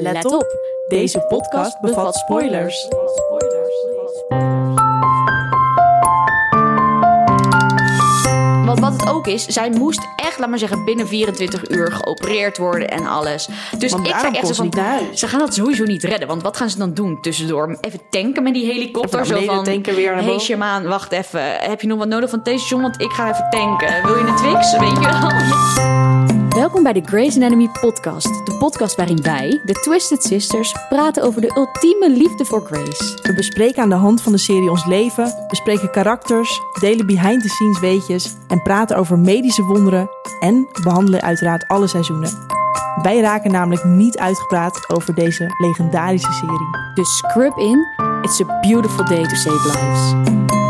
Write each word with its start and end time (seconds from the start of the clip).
Let 0.00 0.24
op, 0.24 0.46
deze 0.88 1.20
podcast 1.20 1.80
bevat 1.80 2.14
spoilers. 2.14 2.88
Want 8.64 8.80
wat 8.80 8.92
het 8.92 9.08
ook 9.08 9.26
is, 9.26 9.46
zij 9.46 9.70
moest 9.70 10.00
echt, 10.16 10.38
laat 10.38 10.48
maar 10.48 10.58
zeggen, 10.58 10.84
binnen 10.84 11.08
24 11.08 11.68
uur 11.68 11.92
geopereerd 11.92 12.58
worden 12.58 12.88
en 12.88 13.06
alles. 13.06 13.48
Dus 13.78 13.92
Want 13.92 14.06
ik 14.06 14.14
zei 14.18 14.34
echt 14.34 14.46
zo 14.46 14.52
van, 14.52 14.72
ze 15.14 15.28
gaan 15.28 15.38
dat 15.38 15.54
sowieso 15.54 15.84
niet 15.84 16.04
redden. 16.04 16.28
Want 16.28 16.42
wat 16.42 16.56
gaan 16.56 16.70
ze 16.70 16.78
dan 16.78 16.94
doen 16.94 17.20
tussendoor? 17.20 17.78
Even 17.80 18.00
tanken 18.10 18.42
met 18.42 18.54
die 18.54 18.66
helikopter. 18.66 19.26
Zo 19.26 19.40
van, 19.44 19.64
tanken, 19.64 19.94
weer 19.94 20.14
naar 20.14 20.24
hey 20.24 20.82
wacht 20.88 21.12
even. 21.12 21.42
Heb 21.42 21.80
je 21.80 21.86
nog 21.86 21.98
wat 21.98 22.08
nodig 22.08 22.30
van 22.30 22.40
deze 22.42 22.58
station? 22.58 22.82
Want 22.82 23.00
ik 23.00 23.10
ga 23.10 23.30
even 23.30 23.46
tanken. 23.50 24.02
Wil 24.02 24.16
je 24.16 24.26
een 24.26 24.36
Twix? 24.36 24.78
Weet 24.78 24.90
je 24.90 25.00
wel? 25.00 25.87
Welkom 26.68 26.92
bij 26.92 27.00
de 27.00 27.08
Grey's 27.08 27.36
Anatomy 27.36 27.68
podcast. 27.80 28.46
De 28.46 28.56
podcast 28.58 28.96
waarin 28.96 29.22
wij, 29.22 29.60
de 29.64 29.72
Twisted 29.72 30.22
Sisters, 30.22 30.74
praten 30.88 31.22
over 31.22 31.40
de 31.40 31.56
ultieme 31.56 32.10
liefde 32.10 32.44
voor 32.44 32.66
Grace. 32.66 33.18
We 33.22 33.32
bespreken 33.34 33.82
aan 33.82 33.88
de 33.88 33.94
hand 33.94 34.22
van 34.22 34.32
de 34.32 34.38
serie 34.38 34.70
ons 34.70 34.86
leven, 34.86 35.34
bespreken 35.48 35.90
karakters, 35.90 36.60
delen 36.80 37.06
behind-the-scenes 37.06 37.80
weetjes 37.80 38.34
en 38.48 38.62
praten 38.62 38.96
over 38.96 39.18
medische 39.18 39.62
wonderen 39.62 40.10
en 40.40 40.68
behandelen 40.82 41.22
uiteraard 41.22 41.68
alle 41.68 41.86
seizoenen. 41.86 42.30
Wij 43.02 43.20
raken 43.20 43.50
namelijk 43.50 43.84
niet 43.84 44.18
uitgepraat 44.18 44.84
over 44.90 45.14
deze 45.14 45.54
legendarische 45.58 46.32
serie. 46.32 46.68
Dus 46.94 47.16
scrub 47.16 47.56
in. 47.56 47.86
It's 48.22 48.40
a 48.40 48.60
beautiful 48.60 49.04
day 49.04 49.22
to 49.22 49.34
save 49.34 49.68
lives. 49.68 50.67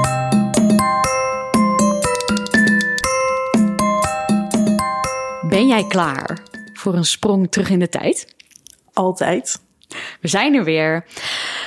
Ben 5.58 5.66
jij 5.66 5.86
klaar 5.86 6.38
voor 6.72 6.94
een 6.94 7.04
sprong 7.04 7.50
terug 7.50 7.70
in 7.70 7.78
de 7.78 7.88
tijd? 7.88 8.34
Altijd. 8.92 9.60
We 10.20 10.28
zijn 10.28 10.54
er 10.54 10.64
weer. 10.64 11.04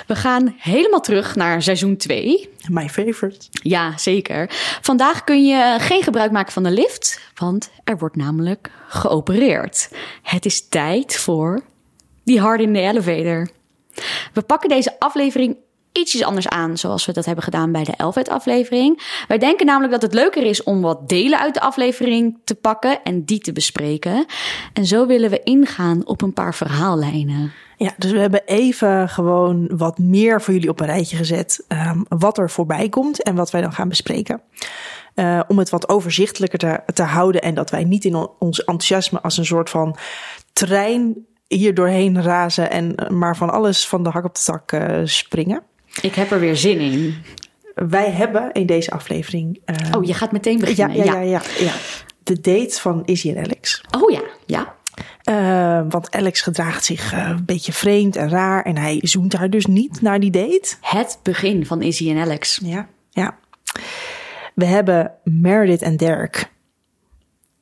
We 0.07 0.15
gaan 0.15 0.55
helemaal 0.57 1.01
terug 1.01 1.35
naar 1.35 1.61
seizoen 1.61 1.97
2. 1.97 2.49
My 2.69 2.89
favorite. 2.89 3.45
Ja, 3.51 3.97
zeker. 3.97 4.49
Vandaag 4.81 5.23
kun 5.23 5.45
je 5.45 5.77
geen 5.79 6.03
gebruik 6.03 6.31
maken 6.31 6.53
van 6.53 6.63
de 6.63 6.71
lift, 6.71 7.31
want 7.35 7.71
er 7.83 7.97
wordt 7.97 8.15
namelijk 8.15 8.71
geopereerd. 8.87 9.89
Het 10.21 10.45
is 10.45 10.67
tijd 10.67 11.15
voor 11.15 11.61
die 12.23 12.39
hard 12.39 12.61
in 12.61 12.73
the 12.73 12.79
elevator. 12.79 13.49
We 14.33 14.41
pakken 14.41 14.69
deze 14.69 14.99
aflevering 14.99 15.57
ietsjes 15.91 16.23
anders 16.23 16.47
aan, 16.47 16.77
zoals 16.77 17.05
we 17.05 17.11
dat 17.13 17.25
hebben 17.25 17.43
gedaan 17.43 17.71
bij 17.71 17.83
de 17.83 17.93
Elvet 17.97 18.29
aflevering. 18.29 19.23
Wij 19.27 19.37
denken 19.37 19.65
namelijk 19.65 19.91
dat 19.91 20.01
het 20.01 20.13
leuker 20.13 20.43
is 20.43 20.63
om 20.63 20.81
wat 20.81 21.09
delen 21.09 21.39
uit 21.39 21.53
de 21.53 21.61
aflevering 21.61 22.37
te 22.43 22.55
pakken 22.55 23.03
en 23.03 23.23
die 23.25 23.39
te 23.39 23.51
bespreken. 23.51 24.25
En 24.73 24.85
zo 24.85 25.05
willen 25.05 25.29
we 25.29 25.43
ingaan 25.43 26.05
op 26.05 26.21
een 26.21 26.33
paar 26.33 26.55
verhaallijnen. 26.55 27.51
Ja, 27.77 27.93
dus 27.97 28.11
we 28.11 28.19
hebben 28.19 28.41
even 28.45 29.09
gewoon 29.09 29.71
wat 29.77 29.97
meer 29.97 30.41
voor 30.41 30.53
jullie 30.53 30.69
op 30.69 30.79
een 30.79 30.85
rijtje 30.85 31.17
gezet. 31.17 31.63
ehm, 31.67 32.01
wat 32.07 32.37
er 32.37 32.49
voorbij 32.49 32.89
komt 32.89 33.23
en 33.23 33.35
wat 33.35 33.51
wij 33.51 33.61
dan 33.61 33.73
gaan 33.73 33.89
bespreken. 33.89 34.41
Eh, 35.13 35.39
om 35.47 35.57
het 35.59 35.69
wat 35.69 35.89
overzichtelijker 35.89 36.59
te, 36.59 36.79
te 36.93 37.03
houden 37.03 37.41
en 37.41 37.53
dat 37.53 37.69
wij 37.69 37.83
niet 37.83 38.05
in 38.05 38.15
on- 38.15 38.29
ons 38.39 38.59
enthousiasme 38.59 39.21
als 39.21 39.37
een 39.37 39.45
soort 39.45 39.69
van 39.69 39.95
trein 40.53 41.25
hier 41.47 41.73
doorheen 41.73 42.21
razen 42.21 42.71
en 42.71 42.95
maar 43.09 43.37
van 43.37 43.49
alles 43.49 43.87
van 43.87 44.03
de 44.03 44.09
hak 44.09 44.25
op 44.25 44.35
de 44.35 44.41
tak 44.43 44.71
eh, 44.71 44.99
springen. 45.03 45.63
Ik 46.01 46.15
heb 46.15 46.31
er 46.31 46.39
weer 46.39 46.55
zin 46.55 46.79
in. 46.79 47.15
Wij 47.75 48.11
hebben 48.11 48.51
in 48.51 48.65
deze 48.65 48.91
aflevering. 48.91 49.59
eh, 49.65 49.75
Oh, 49.97 50.03
je 50.05 50.13
gaat 50.13 50.31
meteen 50.31 50.57
ja, 50.57 50.65
beginnen. 50.65 50.95
ja, 50.95 51.03
ja, 51.03 51.19
ja, 51.19 51.41
ja. 51.59 51.73
De 52.23 52.41
date 52.41 52.79
van 52.81 53.01
Izzy 53.05 53.29
en 53.29 53.37
Alex. 53.43 53.81
Oh 53.99 54.11
ja, 54.11 54.21
ja. 54.45 54.75
Eh, 55.23 55.81
want 55.89 56.11
Alex 56.11 56.41
gedraagt 56.41 56.85
zich 56.85 57.13
eh, 57.13 57.27
een 57.29 57.45
beetje 57.45 57.73
vreemd 57.73 58.15
en 58.15 58.29
raar. 58.29 58.63
En 58.63 58.77
hij 58.77 58.99
zoent 59.01 59.33
haar 59.33 59.49
dus 59.49 59.65
niet 59.65 60.01
naar 60.01 60.19
die 60.19 60.31
date. 60.31 60.75
Het 60.81 61.19
begin 61.23 61.65
van 61.65 61.81
Izzy 61.81 62.09
en 62.09 62.17
Alex. 62.17 62.59
Ja, 62.63 62.87
ja. 63.09 63.37
We 64.53 64.65
hebben 64.65 65.11
Meredith 65.23 65.81
en 65.81 65.97
Derek. 65.97 66.49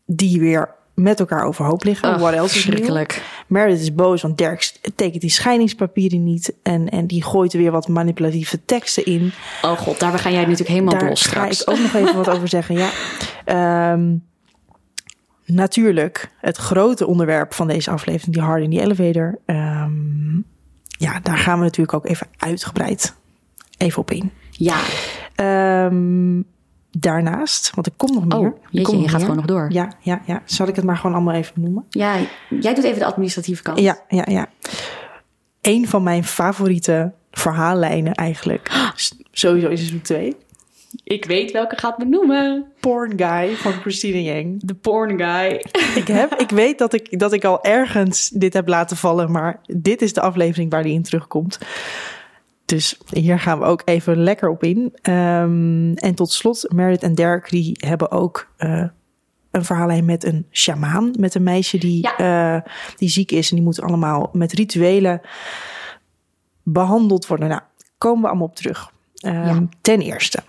Die 0.06 0.40
weer 0.40 0.76
met 0.96 1.20
elkaar 1.20 1.44
overhoop 1.46 1.84
liggen. 1.84 2.10
Ach, 2.14 2.20
What 2.20 2.34
else 2.34 2.56
is 2.58 2.62
verschrikkelijk. 2.64 3.22
Meredith 3.50 3.80
is 3.80 3.94
boos, 3.94 4.22
want 4.22 4.38
Derek 4.38 4.72
tekent 4.96 5.22
die 5.22 5.30
scheidingspapieren 5.30 6.24
niet. 6.24 6.54
En, 6.64 6.90
en 6.90 7.08
die 7.08 7.24
gooit 7.24 7.54
er 7.54 7.60
weer 7.60 7.72
wat 7.72 7.88
manipulatieve 7.88 8.66
teksten 8.66 9.06
in. 9.06 9.32
Oh 9.62 9.72
god, 9.78 10.00
daar 10.00 10.20
ga 10.20 10.30
jij 10.30 10.42
natuurlijk 10.42 10.70
helemaal 10.70 11.00
Daar 11.00 11.10
los 11.10 11.22
ga 11.22 11.30
straks. 11.30 11.62
ik 11.62 11.70
ook 11.70 11.80
nog 11.80 11.94
even 11.94 12.16
wat 12.16 12.30
over 12.30 12.48
zeggen. 12.48 12.76
Ja. 12.78 12.90
Ehm, 13.46 14.16
natuurlijk, 15.46 16.30
het 16.38 16.58
grote 16.58 17.08
onderwerp 17.08 17.54
van 17.54 17.68
deze 17.68 17.92
aflevering, 17.92 18.34
die 18.36 18.44
hard 18.44 18.64
in 18.64 18.70
die 18.70 18.82
elevator. 18.82 19.40
Ehm, 19.46 20.36
ja, 20.88 21.20
daar 21.20 21.38
gaan 21.38 21.58
we 21.58 21.64
natuurlijk 21.64 21.94
ook 21.94 22.06
even 22.06 22.28
uitgebreid 22.38 23.14
even 23.78 24.02
op 24.02 24.12
in. 24.12 24.32
Ja, 24.52 24.80
Ehm, 25.36 26.42
daarnaast, 26.92 27.72
want 27.76 27.88
er 27.88 27.94
komt 27.98 28.14
nog 28.14 28.26
meer. 28.26 28.38
Oh, 28.38 28.46
Er 28.46 28.54
jeetje, 28.72 28.98
je 28.98 29.02
gaat 29.04 29.12
meer. 29.12 29.20
gewoon 29.22 29.36
nog 29.36 29.46
door. 29.46 29.66
Ja, 29.72 29.92
ja, 30.02 30.22
ja. 30.26 30.42
Zal 30.46 30.68
ik 30.68 30.76
het 30.76 30.86
maar 30.86 30.98
gewoon 30.98 31.16
allemaal 31.16 31.34
even 31.34 31.54
benoemen? 31.56 31.86
ja, 31.90 32.16
jij 32.60 32.74
doet 32.74 32.84
even 32.84 33.00
de 33.00 33.06
administratieve 33.06 33.64
kant. 33.64 33.80
Ja, 33.80 34.00
ja, 34.08 34.26
ja. 34.30 34.48
Een 35.62 35.88
van 35.88 36.04
mijn 36.04 36.24
favoriete 36.24 37.14
verhaallijnen 37.32 38.14
eigenlijk. 38.14 38.72
Sowieso 39.32 39.68
is 39.68 39.80
seizoen 39.80 40.02
2. 40.02 40.36
Ik 41.04 41.26
weet 41.26 41.52
welke 41.52 41.78
gaat 41.78 41.98
benoemen. 41.98 42.66
Porn 42.80 43.14
Guy 43.20 43.56
van 43.56 43.72
Christina 43.72 44.18
Yang. 44.18 44.62
De 44.64 44.74
porn 44.74 45.18
guy. 45.20 45.66
Ik, 46.02 46.08
heb, 46.08 46.34
ik 46.34 46.50
weet 46.50 46.78
dat 46.78 46.94
ik, 46.94 47.20
dat 47.20 47.34
ik 47.34 47.44
al 47.44 47.64
ergens 47.64 48.30
dit 48.30 48.54
heb 48.54 48.68
laten 48.68 48.98
vallen, 48.98 49.32
maar 49.32 49.62
dit 49.66 50.02
is 50.02 50.14
de 50.14 50.22
aflevering 50.22 50.72
waar 50.72 50.84
die 50.84 50.94
in 50.94 51.04
terugkomt. 51.04 51.58
Dus 52.70 52.98
hier 53.10 53.40
gaan 53.40 53.60
we 53.60 53.66
ook 53.66 53.82
even 53.86 54.18
lekker 54.18 54.50
op 54.50 54.64
in. 54.64 54.94
Ehm, 55.02 55.94
en 55.94 56.16
tot 56.16 56.32
slot, 56.32 56.66
Meredith 56.74 57.04
en 57.04 57.16
Derek 57.16 57.50
die 57.50 57.76
hebben 57.86 58.12
ook 58.12 58.52
eh, 58.58 58.84
een 59.52 59.66
verhaallijn 59.66 60.06
met 60.06 60.24
een 60.24 60.46
sjamaan. 60.52 61.14
Met 61.20 61.36
een 61.36 61.44
meisje 61.44 61.78
die, 61.78 62.16
eh, 62.16 62.58
die 62.98 63.10
ziek 63.10 63.32
is. 63.32 63.50
En 63.50 63.56
die 63.56 63.66
moet 63.66 63.82
allemaal 63.82 64.30
met 64.34 64.54
rituelen 64.54 65.22
behandeld 66.64 67.28
worden. 67.28 67.50
Nou, 67.50 67.62
komen 67.98 68.22
we 68.22 68.28
allemaal 68.28 68.48
op 68.48 68.56
terug. 68.56 68.92
Ehm, 69.16 69.46
Ja. 69.46 69.68
Ten 69.82 70.02
eerste, 70.02 70.44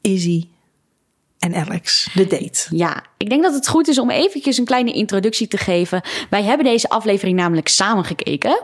Izzy 0.00 0.48
en 1.52 1.54
Alex, 1.54 2.08
de 2.14 2.26
date. 2.26 2.66
Ja, 2.70 3.02
ik 3.16 3.28
denk 3.30 3.42
dat 3.42 3.54
het 3.54 3.68
goed 3.68 3.88
is 3.88 3.98
om 3.98 4.10
eventjes 4.10 4.58
een 4.58 4.64
kleine 4.64 4.92
introductie 4.92 5.48
te 5.48 5.56
geven. 5.56 6.02
Wij 6.30 6.42
hebben 6.42 6.66
deze 6.66 6.88
aflevering 6.88 7.36
namelijk 7.36 7.68
samen 7.68 8.04
gekeken. 8.04 8.62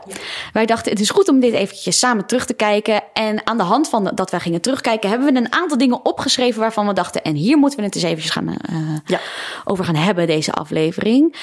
Wij 0.53 0.65
dachten, 0.65 0.91
het 0.91 1.01
is 1.01 1.09
goed 1.09 1.29
om 1.29 1.39
dit 1.39 1.53
eventjes 1.53 1.99
samen 1.99 2.25
terug 2.25 2.45
te 2.45 2.53
kijken. 2.53 3.03
En 3.13 3.47
aan 3.47 3.57
de 3.57 3.63
hand 3.63 3.89
van 3.89 4.11
dat 4.15 4.31
wij 4.31 4.39
gingen 4.39 4.61
terugkijken, 4.61 5.09
hebben 5.09 5.33
we 5.33 5.39
een 5.39 5.53
aantal 5.53 5.77
dingen 5.77 6.05
opgeschreven 6.05 6.59
waarvan 6.59 6.87
we 6.87 6.93
dachten, 6.93 7.23
en 7.23 7.35
hier 7.35 7.57
moeten 7.57 7.79
we 7.79 7.85
het 7.85 7.95
eens 7.95 8.03
eventjes 8.03 8.31
gaan, 8.31 8.47
eh, 8.49 8.75
Ja. 9.05 9.19
over 9.63 9.85
gaan 9.85 9.95
hebben, 9.95 10.27
deze 10.27 10.51
aflevering. 10.51 11.35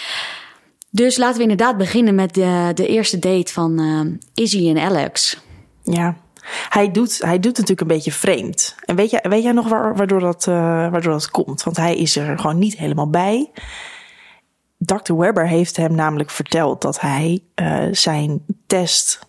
Dus 0.91 1.17
laten 1.17 1.37
we 1.37 1.43
inderdaad 1.43 1.77
beginnen 1.77 2.15
met 2.15 2.35
de, 2.35 2.71
de 2.75 2.87
eerste 2.87 3.19
date 3.19 3.53
van 3.53 3.79
eh, 3.79 4.45
Izzy 4.45 4.69
en 4.69 4.79
Alex. 4.79 5.37
Ja, 5.83 6.17
hij 6.69 6.91
doet, 6.91 7.19
hij 7.19 7.39
doet 7.39 7.53
natuurlijk 7.53 7.81
een 7.81 7.87
beetje 7.87 8.13
vreemd. 8.13 8.75
En 8.85 8.97
weet, 8.97 9.11
jij 9.11 9.25
weet 9.29 9.43
jij 9.43 9.53
nog 9.53 9.69
waar, 9.69 9.97
waardoor, 9.97 10.21
dat, 10.21 10.47
eh, 10.47 10.55
waardoor 10.91 11.13
dat 11.13 11.31
komt? 11.31 11.63
Want 11.63 11.77
hij 11.77 11.97
is 11.97 12.17
er 12.17 12.39
gewoon 12.39 12.59
niet 12.59 12.77
helemaal 12.77 13.11
bij. 13.11 13.51
Dr. 14.79 15.15
Webber 15.15 15.49
heeft 15.49 15.77
hem 15.77 15.95
namelijk 15.95 16.31
verteld 16.31 16.83
dat 16.83 17.01
hij 17.01 17.43
eh, 17.55 17.87
zijn 17.91 18.41
test 18.67 19.29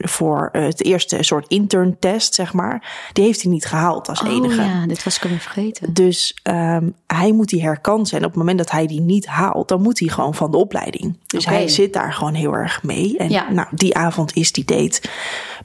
voor 0.00 0.48
eh, 0.52 0.62
het 0.62 0.84
eerste 0.84 1.22
soort 1.22 1.48
intern 1.48 1.96
test, 1.98 2.34
zeg 2.34 2.52
maar, 2.52 3.08
die 3.12 3.24
heeft 3.24 3.42
hij 3.42 3.50
niet 3.50 3.64
gehaald 3.64 4.08
als 4.08 4.22
enige. 4.22 4.60
Oh 4.60 4.66
ja, 4.66 4.86
dit 4.86 5.02
was 5.02 5.16
ik 5.16 5.22
alweer 5.22 5.38
vergeten. 5.38 5.92
Dus 5.92 6.38
ehm, 6.42 6.88
hij 7.06 7.32
moet 7.32 7.48
die 7.48 7.62
herkansen. 7.62 8.18
En 8.18 8.24
op 8.24 8.30
het 8.30 8.38
moment 8.38 8.58
dat 8.58 8.70
hij 8.70 8.86
die 8.86 9.00
niet 9.00 9.26
haalt, 9.26 9.68
dan 9.68 9.82
moet 9.82 9.98
hij 9.98 10.08
gewoon 10.08 10.34
van 10.34 10.50
de 10.50 10.56
opleiding. 10.56 11.18
Dus 11.26 11.46
hij 11.46 11.68
zit 11.68 11.92
daar 11.92 12.12
gewoon 12.12 12.34
heel 12.34 12.52
erg 12.52 12.82
mee. 12.82 13.18
En 13.18 13.30
Ja. 13.30 13.50
nou, 13.50 13.68
die 13.70 13.96
avond 13.96 14.36
is 14.36 14.52
die 14.52 14.64
date 14.64 15.00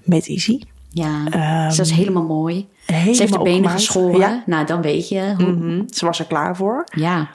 met 0.06 0.28
Izzy. 0.28 0.62
Ja, 0.90 1.24
dus 1.68 1.78
dat 1.78 1.86
is 1.86 1.92
helemaal 1.92 2.24
mooi. 2.24 2.68
Ze 2.86 2.94
heeft 2.94 3.18
de 3.18 3.24
helemaal 3.24 3.44
benen 3.44 3.57
opgemaakt. 3.60 3.80
geschoren. 3.86 4.19
Ja. 4.19 4.44
Nou, 4.46 4.66
dan 4.66 4.81
weet 4.81 5.10
je. 5.10 5.34
Hoe... 5.38 5.52
Mhm, 5.52 5.81
Ze 5.88 6.06
was 6.06 6.19
er 6.19 6.25
klaar 6.25 6.56
voor. 6.56 6.84
Ja. 6.96 7.30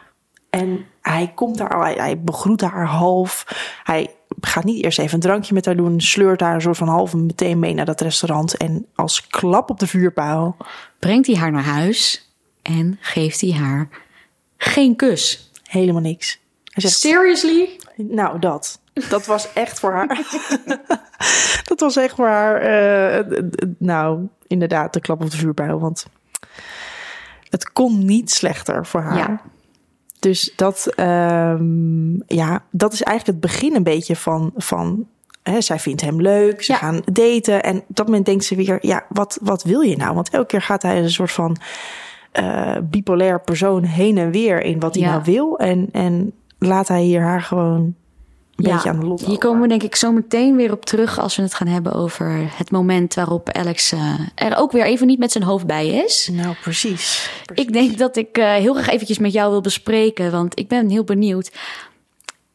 En 0.50 0.84
hij 1.02 1.32
komt 1.34 1.58
daar, 1.58 1.74
al, 1.74 1.80
hij, 1.82 1.94
hij 1.94 2.20
begroet 2.20 2.60
haar 2.60 2.86
half. 2.86 3.46
Hij 3.82 4.10
gaat 4.40 4.64
niet 4.64 4.84
eerst 4.84 4.98
even 4.98 5.14
een 5.14 5.20
drankje 5.20 5.54
met 5.54 5.64
haar 5.66 5.76
doen. 5.76 6.00
Sleurt 6.00 6.40
haar 6.40 6.54
een 6.54 6.60
soort 6.60 6.76
van 6.76 6.88
half 6.88 7.14
meteen 7.14 7.58
mee 7.58 7.74
naar 7.74 7.84
dat 7.84 8.00
restaurant. 8.00 8.56
En 8.56 8.86
als 8.94 9.26
klap 9.26 9.70
op 9.70 9.78
de 9.78 9.86
vuurpaal. 9.86 10.56
Brengt 10.98 11.26
hij 11.26 11.36
haar 11.36 11.52
naar 11.52 11.64
huis 11.64 12.30
en 12.62 12.98
geeft 13.00 13.40
hij 13.40 13.52
haar 13.52 13.88
geen 14.56 14.96
kus. 14.96 15.50
Helemaal 15.64 16.02
niks. 16.02 16.38
Hij 16.64 16.82
zegt, 16.82 16.98
Seriously? 16.98 17.68
Nou, 17.96 18.38
dat. 18.38 18.80
Dat 19.08 19.26
was 19.26 19.52
echt 19.52 19.80
voor 19.80 19.92
haar. 19.92 20.20
dat 21.68 21.80
was 21.80 21.96
echt 21.96 22.14
voor 22.14 22.26
haar. 22.26 22.56
eh, 22.56 23.42
nou, 23.78 24.26
inderdaad, 24.46 24.92
de 24.92 25.00
klap 25.00 25.22
op 25.22 25.30
de 25.30 25.36
vuurpijl. 25.36 25.78
Want 25.80 26.06
het 27.48 27.72
kon 27.72 28.04
niet 28.04 28.30
slechter 28.30 28.86
voor 28.86 29.00
haar. 29.00 29.16
Ja. 29.16 29.40
Dus 30.18 30.52
dat, 30.56 30.86
ehm, 30.96 32.14
ja, 32.26 32.62
dat 32.70 32.92
is 32.92 33.02
eigenlijk 33.02 33.42
het 33.42 33.52
begin 33.52 33.74
een 33.74 33.82
beetje 33.82 34.16
van, 34.16 34.52
van 34.56 35.06
hè, 35.42 35.60
zij 35.60 35.78
vindt 35.78 36.00
hem 36.00 36.20
leuk, 36.20 36.62
ze 36.62 36.72
Ja. 36.72 36.78
gaan 36.78 37.02
daten. 37.12 37.62
En 37.62 37.76
op 37.76 37.84
dat 37.96 38.06
moment 38.06 38.26
denkt 38.26 38.44
ze 38.44 38.54
weer, 38.54 38.78
ja, 38.80 39.04
wat, 39.08 39.38
wat 39.42 39.62
wil 39.62 39.80
je 39.80 39.96
nou? 39.96 40.14
Want 40.14 40.30
elke 40.30 40.46
keer 40.46 40.62
gaat 40.62 40.82
hij 40.82 40.98
een 40.98 41.10
soort 41.10 41.32
van 41.32 41.56
eh, 42.32 42.76
bipolair 42.82 43.40
persoon 43.40 43.82
heen 43.84 44.18
en 44.18 44.30
weer 44.30 44.60
in 44.62 44.80
wat 44.80 44.94
hij 44.94 45.02
Ja. 45.04 45.10
nou 45.10 45.22
wil. 45.24 45.58
En, 45.58 45.88
en 45.92 46.32
laat 46.58 46.88
hij 46.88 47.02
hier 47.02 47.20
haar 47.22 47.42
gewoon 47.42 47.94
een 48.64 48.72
beetje 48.72 48.88
aan 48.88 49.00
de 49.00 49.06
lot 49.06 49.20
Hier 49.20 49.28
over. 49.28 49.40
komen 49.40 49.62
we 49.62 49.68
denk 49.68 49.82
ik 49.82 49.96
zo 49.96 50.12
meteen 50.12 50.56
weer 50.56 50.72
op 50.72 50.84
terug 50.84 51.18
als 51.18 51.36
we 51.36 51.42
het 51.42 51.54
gaan 51.54 51.66
hebben 51.66 51.92
over 51.92 52.50
het 52.56 52.70
moment 52.70 53.14
waarop 53.14 53.50
Alex 53.50 53.92
eh, 53.92 54.14
er 54.34 54.56
ook 54.56 54.72
weer 54.72 54.84
even 54.84 55.06
niet 55.06 55.18
met 55.18 55.32
zijn 55.32 55.44
hoofd 55.44 55.66
bij 55.66 55.88
is. 55.88 56.28
Nou, 56.32 56.54
precies. 56.62 57.30
Ik 57.54 57.72
denk 57.72 57.98
dat 57.98 58.16
ik 58.16 58.38
eh, 58.38 58.52
heel 58.52 58.74
graag 58.74 58.88
eventjes 58.88 59.18
met 59.18 59.32
jou 59.32 59.50
wil 59.50 59.60
bespreken, 59.60 60.30
want 60.30 60.58
ik 60.58 60.68
ben 60.68 60.88
heel 60.88 61.04
benieuwd. 61.04 61.52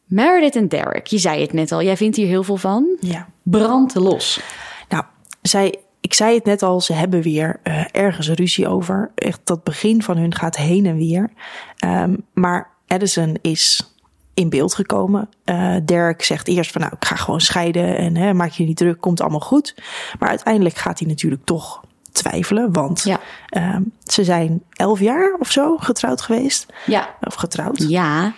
Meredith 0.04 0.56
en 0.56 0.68
Derek, 0.68 1.06
je 1.06 1.18
zei 1.18 1.40
het 1.40 1.52
net 1.52 1.72
al, 1.72 1.82
jij 1.82 1.96
vindt 1.96 2.16
hier 2.16 2.26
heel 2.26 2.42
veel 2.42 2.56
van. 2.56 2.96
Ja. 3.00 3.28
Brand 3.42 3.94
los. 3.94 4.40
Nou, 4.88 5.04
zij, 5.42 5.74
ik 6.00 6.14
zei 6.14 6.34
het 6.34 6.44
net 6.44 6.62
al, 6.62 6.80
ze 6.80 6.92
hebben 6.92 7.22
weer 7.22 7.60
eh, 7.62 7.84
ergens 7.92 8.28
ruzie 8.28 8.68
over. 8.68 9.10
Echt, 9.14 9.40
dat 9.44 9.64
begin 9.64 10.02
van 10.02 10.16
hun 10.16 10.34
gaat 10.34 10.56
heen 10.56 10.86
en 10.86 10.96
weer. 10.96 11.30
Ehm, 11.76 12.16
maar 12.34 12.70
Addison 12.86 13.38
is 13.42 13.95
in 14.36 14.48
beeld 14.48 14.74
gekomen. 14.74 15.28
Eh 15.44 15.76
Derek 15.84 16.22
zegt 16.24 16.48
eerst 16.48 16.72
van, 16.72 16.80
nou, 16.80 16.92
ik 17.00 17.04
ga 17.04 17.16
gewoon 17.16 17.40
scheiden 17.40 17.96
en 17.98 18.16
hè, 18.16 18.34
maak 18.34 18.50
je 18.50 18.64
niet 18.64 18.76
druk, 18.76 19.00
komt 19.00 19.20
allemaal 19.20 19.40
goed. 19.40 19.74
Maar 20.18 20.28
uiteindelijk 20.28 20.76
gaat 20.76 20.98
hij 20.98 21.08
natuurlijk 21.08 21.44
toch 21.44 21.84
twijfelen, 22.12 22.72
want 22.72 23.02
Ja. 23.02 23.20
ehm, 23.48 23.82
ze 24.04 24.24
zijn 24.24 24.62
elf 24.72 25.00
jaar 25.00 25.36
of 25.38 25.50
zo 25.50 25.76
getrouwd 25.76 26.20
geweest. 26.20 26.66
Ja. 26.86 27.14
Of 27.20 27.34
getrouwd. 27.34 27.78
Ja. 27.88 28.32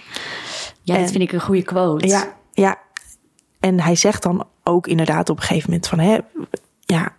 Ja, 0.83 0.99
dat 0.99 1.11
vind 1.11 1.23
ik 1.23 1.33
een 1.33 1.41
goede 1.41 1.63
quote. 1.63 2.07
Ja, 2.07 2.25
ja. 2.53 2.79
En 3.61 3.81
hij 3.81 3.95
zegt 3.95 4.23
dan 4.23 4.47
ook 4.65 4.87
inderdaad 4.87 5.31
op 5.31 5.37
een 5.37 5.43
gegeven 5.43 5.71
moment 5.71 5.89
van... 5.89 5.99
Hè, 5.99 6.19
ja, 6.81 7.13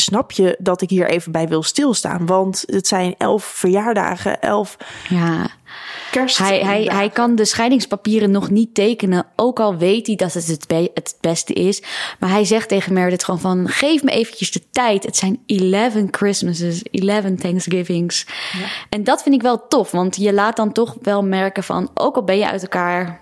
snap 0.00 0.32
je 0.32 0.56
dat 0.58 0.82
ik 0.82 0.90
hier 0.90 1.08
even 1.08 1.32
bij 1.32 1.48
wil 1.48 1.62
stilstaan? 1.62 2.26
Want 2.26 2.64
het 2.66 2.86
zijn 2.86 3.14
elf 3.18 3.44
verjaardagen, 3.44 4.40
elf 4.40 4.76
ja. 5.08 5.50
kerst... 6.10 6.38
Hij, 6.38 6.58
hij, 6.58 6.82
hij 6.82 7.10
kan 7.10 7.34
de 7.34 7.44
scheidingspapieren 7.44 8.30
nog 8.30 8.50
niet 8.50 8.74
tekenen, 8.74 9.26
ook 9.36 9.60
al 9.60 9.76
weet 9.76 10.06
hij 10.06 10.16
dat 10.16 10.32
het 10.32 10.46
het, 10.46 10.66
be- 10.66 10.90
het 10.94 11.16
beste 11.20 11.52
is. 11.52 11.82
Maar 12.18 12.30
hij 12.30 12.44
zegt 12.44 12.68
tegen 12.68 12.92
Meredith 12.92 13.24
gewoon 13.24 13.40
van, 13.40 13.68
geef 13.68 14.02
me 14.02 14.10
eventjes 14.10 14.50
de 14.50 14.62
tijd. 14.70 15.04
Het 15.04 15.16
zijn 15.16 15.40
11 15.46 15.94
Christmases, 16.10 16.82
11 16.82 17.24
Thanksgivings. 17.36 18.26
En 18.88 19.04
dat 19.04 19.22
vind 19.22 19.34
ik 19.34 19.42
wel 19.42 19.66
tof, 19.68 19.90
want 19.90 20.16
je 20.16 20.32
laat 20.32 20.56
dan 20.56 20.72
toch 20.72 20.96
wel 21.02 21.24
merken 21.24 21.64
van, 21.64 21.90
ook 21.94 22.16
al 22.16 22.24
ben 22.24 22.38
je 22.38 22.48
uit 22.48 22.62
elkaar, 22.62 23.20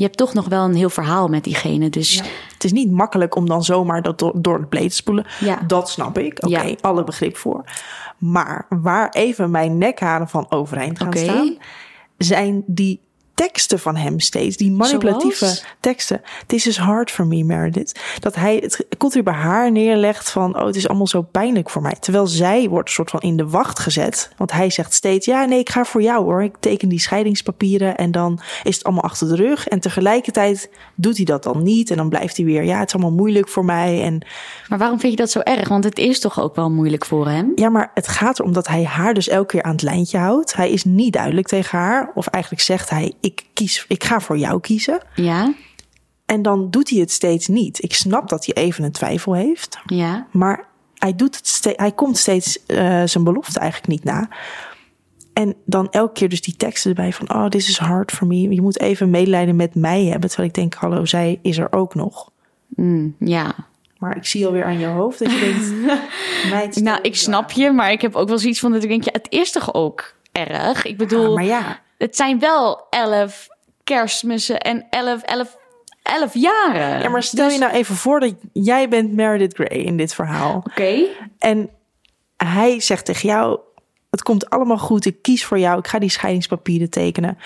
je 0.00 0.06
hebt 0.06 0.18
toch 0.18 0.34
nog 0.34 0.48
wel 0.48 0.64
een 0.64 0.74
heel 0.74 0.90
verhaal 0.90 1.28
met 1.28 1.44
diegene. 1.44 1.90
Dus 1.90 2.14
Ja. 2.14 2.22
Het 2.52 2.64
is 2.64 2.72
niet 2.72 2.90
makkelijk 2.90 3.34
om 3.34 3.46
dan 3.46 3.64
zomaar 3.64 4.02
dat 4.02 4.18
door, 4.18 4.32
door 4.34 4.58
het 4.58 4.68
pleed 4.68 4.90
te 4.90 4.96
spoelen. 4.96 5.26
Ja. 5.40 5.58
Dat 5.66 5.90
snap 5.90 6.18
ik. 6.18 6.44
Oké, 6.44 6.74
alle 6.80 7.04
begrip 7.04 7.36
voor. 7.36 7.64
Maar 8.18 8.66
waar 8.68 9.08
even 9.08 9.50
mijn 9.50 9.78
nekharen 9.78 10.28
van 10.28 10.46
overeind 10.48 10.98
gaan 10.98 11.12
staan... 11.12 11.56
zijn 12.16 12.62
die 12.66 13.00
teksten 13.40 13.78
van 13.78 13.96
hem 13.96 14.20
steeds. 14.20 14.56
Die 14.56 14.72
manipulatieve 14.72 15.36
Zoals? 15.36 15.64
teksten. 15.80 16.20
This 16.46 16.66
is 16.66 16.76
hard 16.76 17.10
for 17.10 17.26
me, 17.26 17.44
Meredith. 17.44 18.00
Dat 18.18 18.34
hij 18.34 18.56
het 18.56 18.86
continu 18.98 19.22
bij 19.22 19.34
haar 19.34 19.72
neerlegt 19.72 20.30
van... 20.30 20.56
oh, 20.58 20.66
het 20.66 20.76
is 20.76 20.88
allemaal 20.88 21.06
zo 21.06 21.22
pijnlijk 21.22 21.70
voor 21.70 21.82
mij. 21.82 21.96
Terwijl 22.00 22.26
zij 22.26 22.68
wordt 22.68 22.88
een 22.88 22.94
soort 22.94 23.10
van 23.10 23.20
in 23.20 23.36
de 23.36 23.48
wacht 23.48 23.78
gezet. 23.78 24.30
Want 24.36 24.52
hij 24.52 24.70
zegt 24.70 24.94
steeds... 24.94 25.26
ja, 25.26 25.44
nee, 25.44 25.58
ik 25.58 25.70
ga 25.70 25.84
voor 25.84 26.02
jou 26.02 26.24
hoor. 26.24 26.42
Ik 26.42 26.56
teken 26.60 26.88
die 26.88 27.00
scheidingspapieren 27.00 27.96
en 27.96 28.10
dan 28.10 28.40
is 28.62 28.74
het 28.74 28.84
allemaal 28.84 29.02
achter 29.02 29.28
de 29.28 29.36
rug. 29.36 29.68
En 29.68 29.80
tegelijkertijd 29.80 30.70
doet 30.94 31.16
hij 31.16 31.24
dat 31.24 31.42
dan 31.42 31.62
niet. 31.62 31.90
En 31.90 31.96
dan 31.96 32.08
blijft 32.08 32.36
hij 32.36 32.46
weer... 32.46 32.64
ja, 32.64 32.78
het 32.78 32.88
is 32.88 32.94
allemaal 32.94 33.18
moeilijk 33.18 33.48
voor 33.48 33.64
mij. 33.64 34.02
En 34.02 34.26
Maar 34.68 34.78
waarom 34.78 35.00
vind 35.00 35.12
je 35.12 35.18
dat 35.18 35.30
zo 35.30 35.40
erg? 35.40 35.68
Want 35.68 35.84
het 35.84 35.98
is 35.98 36.20
toch 36.20 36.40
ook 36.40 36.56
wel 36.56 36.70
moeilijk 36.70 37.04
voor 37.04 37.28
hem? 37.28 37.52
ja, 37.54 37.68
maar 37.68 37.90
het 37.94 38.08
gaat 38.08 38.38
erom 38.38 38.52
dat 38.52 38.68
hij 38.68 38.84
haar 38.84 39.14
dus 39.14 39.28
elke 39.28 39.46
keer 39.46 39.62
aan 39.62 39.72
het 39.72 39.82
lijntje 39.82 40.18
houdt. 40.18 40.54
Hij 40.54 40.70
is 40.70 40.84
niet 40.84 41.12
duidelijk 41.12 41.46
tegen 41.46 41.78
haar. 41.78 42.10
Of 42.14 42.26
eigenlijk 42.26 42.62
zegt 42.62 42.90
hij, 42.90 43.12
ik, 43.20 43.29
kies, 43.52 43.84
ik 43.88 44.04
ga 44.04 44.20
voor 44.20 44.38
jou 44.38 44.60
kiezen. 44.60 45.02
Ja, 45.14 45.54
En 46.26 46.42
dan 46.42 46.70
doet 46.70 46.90
hij 46.90 46.98
het 46.98 47.10
steeds 47.10 47.48
niet. 47.48 47.82
Ik 47.82 47.94
snap 47.94 48.28
dat 48.28 48.46
hij 48.46 48.54
even 48.54 48.84
een 48.84 48.92
twijfel 48.92 49.34
heeft. 49.34 49.78
ja. 49.86 50.26
Maar 50.30 50.68
hij, 50.94 51.14
doet 51.14 51.36
het 51.36 51.74
hij 51.76 51.92
komt 51.92 52.18
steeds 52.18 52.66
eh, 52.66 53.02
zijn 53.04 53.24
belofte 53.24 53.58
eigenlijk 53.58 53.92
niet 53.92 54.04
na. 54.04 54.28
En 55.32 55.54
dan 55.64 55.90
elke 55.90 56.12
keer 56.12 56.28
dus 56.28 56.40
die 56.40 56.56
teksten 56.56 56.90
erbij 56.90 57.12
van... 57.12 57.34
oh, 57.34 57.46
this 57.46 57.68
is 57.68 57.78
hard 57.78 58.12
for 58.12 58.26
me. 58.26 58.54
Je 58.54 58.62
moet 58.62 58.80
even 58.80 59.10
medelijden 59.10 59.56
met 59.56 59.74
mij 59.74 60.04
hebben. 60.04 60.28
Terwijl 60.28 60.48
ik 60.48 60.54
denk, 60.54 60.74
hallo, 60.74 61.04
zij 61.04 61.38
is 61.42 61.58
er 61.58 61.72
ook 61.72 61.94
nog. 61.94 62.30
Mm, 62.68 63.16
ja. 63.18 63.54
Maar 63.98 64.16
ik 64.16 64.26
zie 64.26 64.46
alweer 64.46 64.64
aan 64.64 64.78
je 64.78 64.86
hoofd 64.86 65.18
dat 65.18 65.30
je 65.32 65.38
denkt... 65.38 65.68
Nou, 66.82 66.98
je 67.02 67.08
ik 67.08 67.16
snap 67.16 67.50
je, 67.50 67.70
maar 67.70 67.92
ik 67.92 68.00
heb 68.00 68.14
ook 68.14 68.28
wel 68.28 68.38
zoiets 68.38 68.60
van 68.60 68.72
dat 68.72 68.82
ik 68.82 68.88
denk, 68.88 69.04
ja, 69.04 69.12
het 69.12 69.26
is 69.28 69.52
toch 69.52 69.74
ook 69.74 70.14
erg? 70.32 70.84
Ik 70.84 70.96
bedoel, 70.96 71.28
Ja, 71.28 71.34
maar 71.34 71.44
ja, 71.44 71.80
het 72.00 72.16
zijn 72.16 72.38
wel 72.38 72.86
elf 72.90 73.48
kerstmissen 73.84 74.60
en 74.60 74.86
elf, 74.90 75.22
elf, 75.22 75.56
elf 76.02 76.34
jaren. 76.34 77.00
Ja, 77.02 77.08
maar 77.08 77.22
stel 77.22 77.44
Dus- 77.44 77.54
je 77.54 77.60
nou 77.60 77.72
even 77.72 77.94
voor 77.94 78.20
dat 78.20 78.34
jij 78.52 78.88
bent 78.88 79.12
Meredith 79.12 79.54
Grey 79.54 79.78
in 79.78 79.96
dit 79.96 80.14
verhaal. 80.14 80.56
Oké. 80.66 81.04
En 81.38 81.70
hij 82.36 82.80
zegt 82.80 83.04
tegen 83.04 83.28
jou, 83.28 83.58
het 84.10 84.22
komt 84.22 84.50
allemaal 84.50 84.78
goed, 84.78 85.06
ik 85.06 85.22
kies 85.22 85.44
voor 85.44 85.58
jou, 85.58 85.78
ik 85.78 85.86
ga 85.86 85.98
die 85.98 86.10
scheidingspapieren 86.10 86.90
tekenen. 86.90 87.38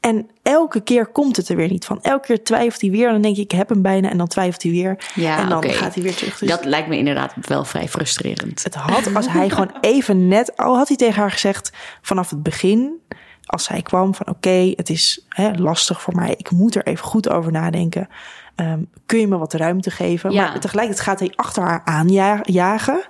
En 0.00 0.30
elke 0.42 0.80
keer 0.80 1.06
komt 1.06 1.36
het 1.36 1.48
er 1.48 1.56
weer 1.56 1.70
niet 1.70 1.84
van. 1.84 2.02
Elke 2.02 2.26
keer 2.26 2.44
twijfelt 2.44 2.80
hij 2.80 2.90
weer 2.90 3.06
en 3.06 3.12
dan 3.12 3.22
denk 3.22 3.36
je, 3.36 3.42
ik 3.42 3.50
heb 3.50 3.68
hem 3.68 3.82
bijna. 3.82 4.10
En 4.10 4.18
dan 4.18 4.26
twijfelt 4.26 4.62
hij 4.62 4.72
weer. 4.72 4.98
Ja, 5.14 5.38
en 5.38 5.48
dan 5.48 5.64
gaat 5.64 5.94
hij 5.94 6.02
weer 6.02 6.14
terug. 6.14 6.38
Dus 6.38 6.48
Dat 6.48 6.64
lijkt 6.64 6.88
me 6.88 6.96
inderdaad 6.96 7.32
wel 7.40 7.64
vrij 7.64 7.88
frustrerend. 7.88 8.64
het 8.64 8.74
had, 8.74 9.14
als 9.14 9.28
hij 9.28 9.48
gewoon 9.48 9.70
even 9.80 10.28
net, 10.28 10.56
al 10.56 10.76
had 10.76 10.88
hij 10.88 10.96
tegen 10.96 11.20
haar 11.20 11.30
gezegd 11.30 11.70
vanaf 12.02 12.30
het 12.30 12.42
begin, 12.42 13.00
als 13.46 13.64
zij 13.64 13.82
kwam 13.82 14.14
van 14.14 14.28
oké, 14.28 14.72
het 14.76 14.90
is 14.90 15.24
hè, 15.28 15.50
lastig 15.52 16.02
voor 16.02 16.14
mij, 16.14 16.34
ik 16.36 16.50
moet 16.50 16.74
er 16.74 16.86
even 16.86 17.04
goed 17.04 17.28
over 17.28 17.52
nadenken. 17.52 18.08
Ehm, 18.54 18.80
kun 19.06 19.18
je 19.18 19.26
me 19.26 19.38
wat 19.38 19.52
ruimte 19.52 19.90
geven? 19.90 20.32
Ja. 20.32 20.48
Maar 20.48 20.60
tegelijkertijd 20.60 21.06
gaat 21.06 21.18
hij 21.18 21.32
achter 21.36 21.62
haar 21.62 21.82
aanjagen. 21.84 23.02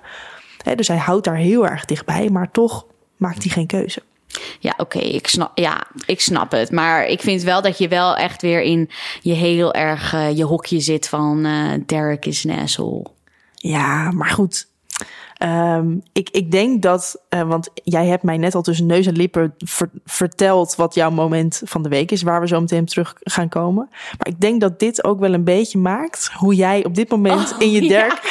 Hè, 0.63 0.75
dus 0.75 0.87
hij 0.87 0.97
houdt 0.97 1.25
daar 1.25 1.35
heel 1.35 1.67
erg 1.67 1.85
dichtbij, 1.85 2.29
maar 2.29 2.51
toch 2.51 2.85
maakt 3.17 3.43
hij 3.43 3.51
geen 3.51 3.67
keuze. 3.67 4.01
Ja, 4.59 4.73
oké, 4.77 4.99
ik 4.99 5.27
snap, 5.27 5.57
ja, 5.57 5.87
ik 6.05 6.21
snap 6.21 6.51
het. 6.51 6.71
Maar 6.71 7.05
ik 7.05 7.21
vind 7.21 7.41
wel 7.41 7.61
dat 7.61 7.77
je 7.77 7.87
wel 7.87 8.15
echt 8.15 8.41
weer 8.41 8.61
in 8.61 8.89
je 9.21 9.33
heel 9.33 9.73
erg 9.73 10.13
eh, 10.13 10.37
je 10.37 10.43
hokje 10.43 10.79
zit 10.79 11.09
van 11.09 11.45
eh, 11.45 11.71
Derek 11.85 12.25
is 12.25 12.43
een 12.43 12.59
asshole. 12.59 13.05
Ja, 13.53 14.11
maar 14.11 14.29
goed. 14.29 14.67
Ehm, 15.37 15.95
ik, 16.13 16.29
ik 16.29 16.51
denk 16.51 16.81
dat, 16.81 17.21
eh, 17.29 17.41
want 17.41 17.69
jij 17.83 18.05
hebt 18.05 18.23
mij 18.23 18.37
net 18.37 18.55
al 18.55 18.61
tussen 18.61 18.85
neus 18.85 19.05
en 19.05 19.15
lippen 19.15 19.53
ver- 19.57 19.89
verteld 20.05 20.75
wat 20.75 20.93
jouw 20.93 21.09
moment 21.09 21.61
van 21.65 21.81
de 21.83 21.89
week 21.89 22.11
is, 22.11 22.21
waar 22.21 22.41
we 22.41 22.47
zo 22.47 22.59
meteen 22.61 22.81
op 22.81 22.87
terug 22.87 23.15
gaan 23.23 23.49
komen. 23.49 23.87
Maar 23.89 24.27
ik 24.27 24.39
denk 24.41 24.61
dat 24.61 24.79
dit 24.79 25.03
ook 25.03 25.19
wel 25.19 25.33
een 25.33 25.43
beetje 25.43 25.77
maakt 25.77 26.29
hoe 26.33 26.55
jij 26.55 26.85
op 26.85 26.95
dit 26.95 27.09
moment 27.09 27.55
in 27.59 27.71
je 27.71 27.87
derk, 27.97 28.21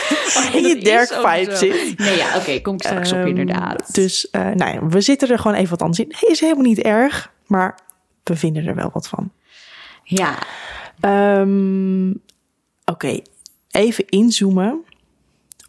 in 0.52 0.62
je 0.66 0.76
derk 0.78 1.08
vibe 1.12 1.56
zit. 1.56 1.98
Nee, 1.98 2.16
ja, 2.16 2.36
oké, 2.36 2.60
kom 2.60 2.74
ik 2.74 2.82
straks 2.82 3.12
op 3.12 3.18
Ehm, 3.18 3.26
inderdaad. 3.26 3.94
Dus 3.94 4.30
eh, 4.30 4.40
nou 4.50 4.72
ja, 4.72 4.86
we 4.86 5.00
zitten 5.00 5.28
er 5.28 5.38
gewoon 5.38 5.56
even 5.56 5.70
wat 5.70 5.82
anders 5.82 5.98
in. 6.00 6.14
Hij 6.18 6.28
is 6.28 6.40
helemaal 6.40 6.64
niet 6.64 6.78
erg, 6.82 7.32
maar 7.46 7.78
we 8.22 8.36
vinden 8.36 8.66
er 8.66 8.74
wel 8.74 8.90
wat 8.92 9.08
van. 9.08 9.30
Ja, 10.04 10.34
Ehm, 11.00 12.10
Oké, 12.84 13.20
even 13.70 14.08
inzoomen 14.08 14.84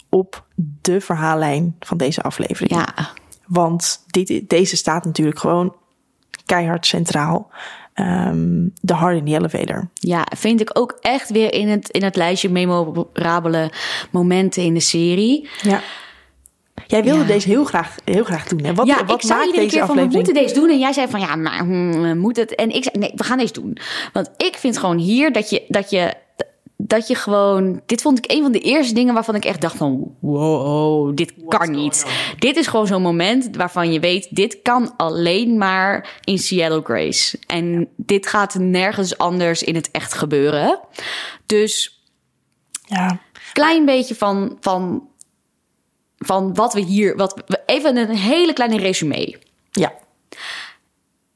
op 0.09 0.45
de 0.81 1.01
verhaallijn 1.01 1.75
van 1.79 1.97
deze 1.97 2.21
aflevering. 2.21 2.71
ja, 2.71 3.09
Want 3.47 4.03
dit, 4.07 4.49
deze 4.49 4.75
staat 4.75 5.05
natuurlijk 5.05 5.39
gewoon 5.39 5.75
keihard 6.45 6.85
centraal. 6.85 7.49
Ehm, 7.93 8.67
de 8.81 8.93
hard 8.93 9.17
in 9.17 9.25
the 9.25 9.31
elevator. 9.31 9.89
ja, 9.93 10.27
vind 10.37 10.61
ik 10.61 10.69
ook 10.73 10.97
echt 11.01 11.29
weer 11.29 11.53
in 11.53 11.67
het, 11.67 11.89
in 11.89 12.03
het 12.03 12.15
lijstje 12.15 12.49
memorabele 12.49 13.71
momenten 14.11 14.63
in 14.63 14.73
de 14.73 14.79
serie. 14.79 15.49
Ja. 15.61 15.81
Jij 16.87 17.03
wilde 17.03 17.21
Ja. 17.21 17.27
deze 17.27 17.47
heel 17.47 17.63
graag, 17.65 17.95
heel 18.03 18.23
graag 18.23 18.47
doen. 18.47 18.63
Hè? 18.63 18.73
Wat, 18.73 18.87
ja, 18.87 19.05
wat 19.05 19.15
ik 19.15 19.27
zei 19.27 19.33
maakt 19.33 19.45
iedere 19.45 19.63
deze 19.63 19.77
keer 19.77 19.85
van, 19.85 19.95
we 19.95 20.15
moeten 20.15 20.33
deze 20.33 20.53
doen. 20.53 20.69
En 20.69 20.79
jij 20.79 20.93
zei 20.93 21.07
van, 21.07 21.19
ja, 21.19 21.35
maar 21.35 21.59
hmm, 21.59 22.17
moet 22.17 22.35
het? 22.35 22.55
En 22.55 22.69
ik 22.69 22.83
zei, 22.83 22.97
nee, 22.99 23.11
we 23.15 23.23
gaan 23.23 23.37
deze 23.37 23.53
doen. 23.53 23.77
Want 24.13 24.29
ik 24.37 24.55
vind 24.55 24.77
gewoon 24.77 24.97
hier 24.97 25.31
dat 25.31 25.49
je, 25.49 25.63
dat 25.67 25.89
je, 25.89 26.13
dat 26.77 27.07
je 27.07 27.15
gewoon... 27.15 27.81
Dit 27.85 28.01
vond 28.01 28.17
ik 28.17 28.31
een 28.31 28.41
van 28.41 28.51
de 28.51 28.59
eerste 28.59 28.93
dingen 28.93 29.13
waarvan 29.13 29.35
ik 29.35 29.45
echt 29.45 29.61
dacht 29.61 29.77
van... 29.77 30.15
Wow, 30.19 31.15
dit 31.15 31.33
kan 31.47 31.71
niet. 31.71 32.05
Dit 32.39 32.55
is 32.55 32.67
gewoon 32.67 32.87
zo'n 32.87 33.01
moment 33.01 33.55
waarvan 33.55 33.91
je 33.91 33.99
weet... 33.99 34.35
dit 34.35 34.61
kan 34.61 34.93
alleen 34.97 35.57
maar 35.57 36.19
in 36.23 36.37
Cielo 36.37 36.81
Grace. 36.81 37.39
En 37.47 37.87
dit 37.95 38.27
gaat 38.27 38.55
nergens 38.55 39.17
anders 39.17 39.63
in 39.63 39.75
het 39.75 39.91
echt 39.91 40.13
gebeuren. 40.13 40.79
Dus 41.45 42.01
Ja, 42.85 43.19
klein 43.53 43.85
beetje 43.85 44.15
van, 44.15 44.57
van, 44.59 45.07
van 46.17 46.53
wat 46.53 46.73
we 46.73 46.79
hier... 46.79 47.15
Wat 47.15 47.43
we, 47.45 47.61
even 47.65 47.97
een 47.97 48.15
hele 48.15 48.53
kleine 48.53 48.77
resume. 48.77 49.39
ja. 49.71 49.93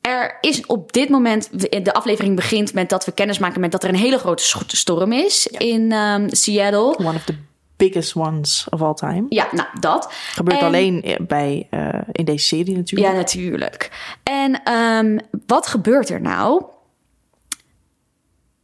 Er 0.02 0.38
is 0.42 0.66
op 0.66 0.94
dit 0.94 1.10
moment, 1.10 1.50
de 1.86 1.94
aflevering 1.94 2.36
begint 2.36 2.74
met 2.74 2.90
dat 2.90 3.06
we 3.06 3.12
kennis 3.12 3.40
maken 3.40 3.62
met 3.62 3.72
dat 3.72 3.84
er 3.84 3.90
een 3.90 3.96
hele 3.96 4.18
grote 4.18 4.44
storm 4.68 5.12
is 5.12 5.48
in 5.48 5.92
ehm, 5.92 6.28
Seattle. 6.30 6.98
One 6.98 7.16
of 7.16 7.24
the 7.24 7.36
biggest 7.76 8.16
ones 8.16 8.68
of 8.70 8.82
all 8.82 8.94
time. 8.94 9.26
Ja, 9.30 9.48
nou 9.52 9.68
dat. 9.80 10.12
Gebeurt 10.12 10.60
En- 10.60 10.66
alleen 10.66 11.18
bij, 11.28 11.68
eh, 11.70 11.90
in 12.12 12.26
deze 12.26 12.46
serie 12.46 12.76
natuurlijk. 12.76 13.12
Ja, 13.12 13.18
natuurlijk. 13.18 13.92
En 14.24 14.64
ehm, 14.64 15.18
wat 15.46 15.68
gebeurt 15.68 16.10
er 16.10 16.22
nou? 16.22 16.64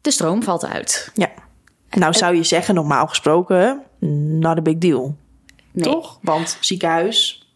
De 0.02 0.12
stroom 0.12 0.44
valt 0.44 0.66
uit. 0.66 1.12
Ja. 1.14 1.30
Nou 1.90 2.14
zou 2.14 2.36
je 2.36 2.44
zeggen, 2.44 2.76
normaal 2.76 3.08
gesproken, 3.08 3.82
not 4.40 4.58
a 4.58 4.62
big 4.62 4.78
deal. 4.78 5.16
Nee. 5.72 5.84
Toch? 5.94 6.20
Want 6.22 6.58
ziekenhuis, 6.60 7.47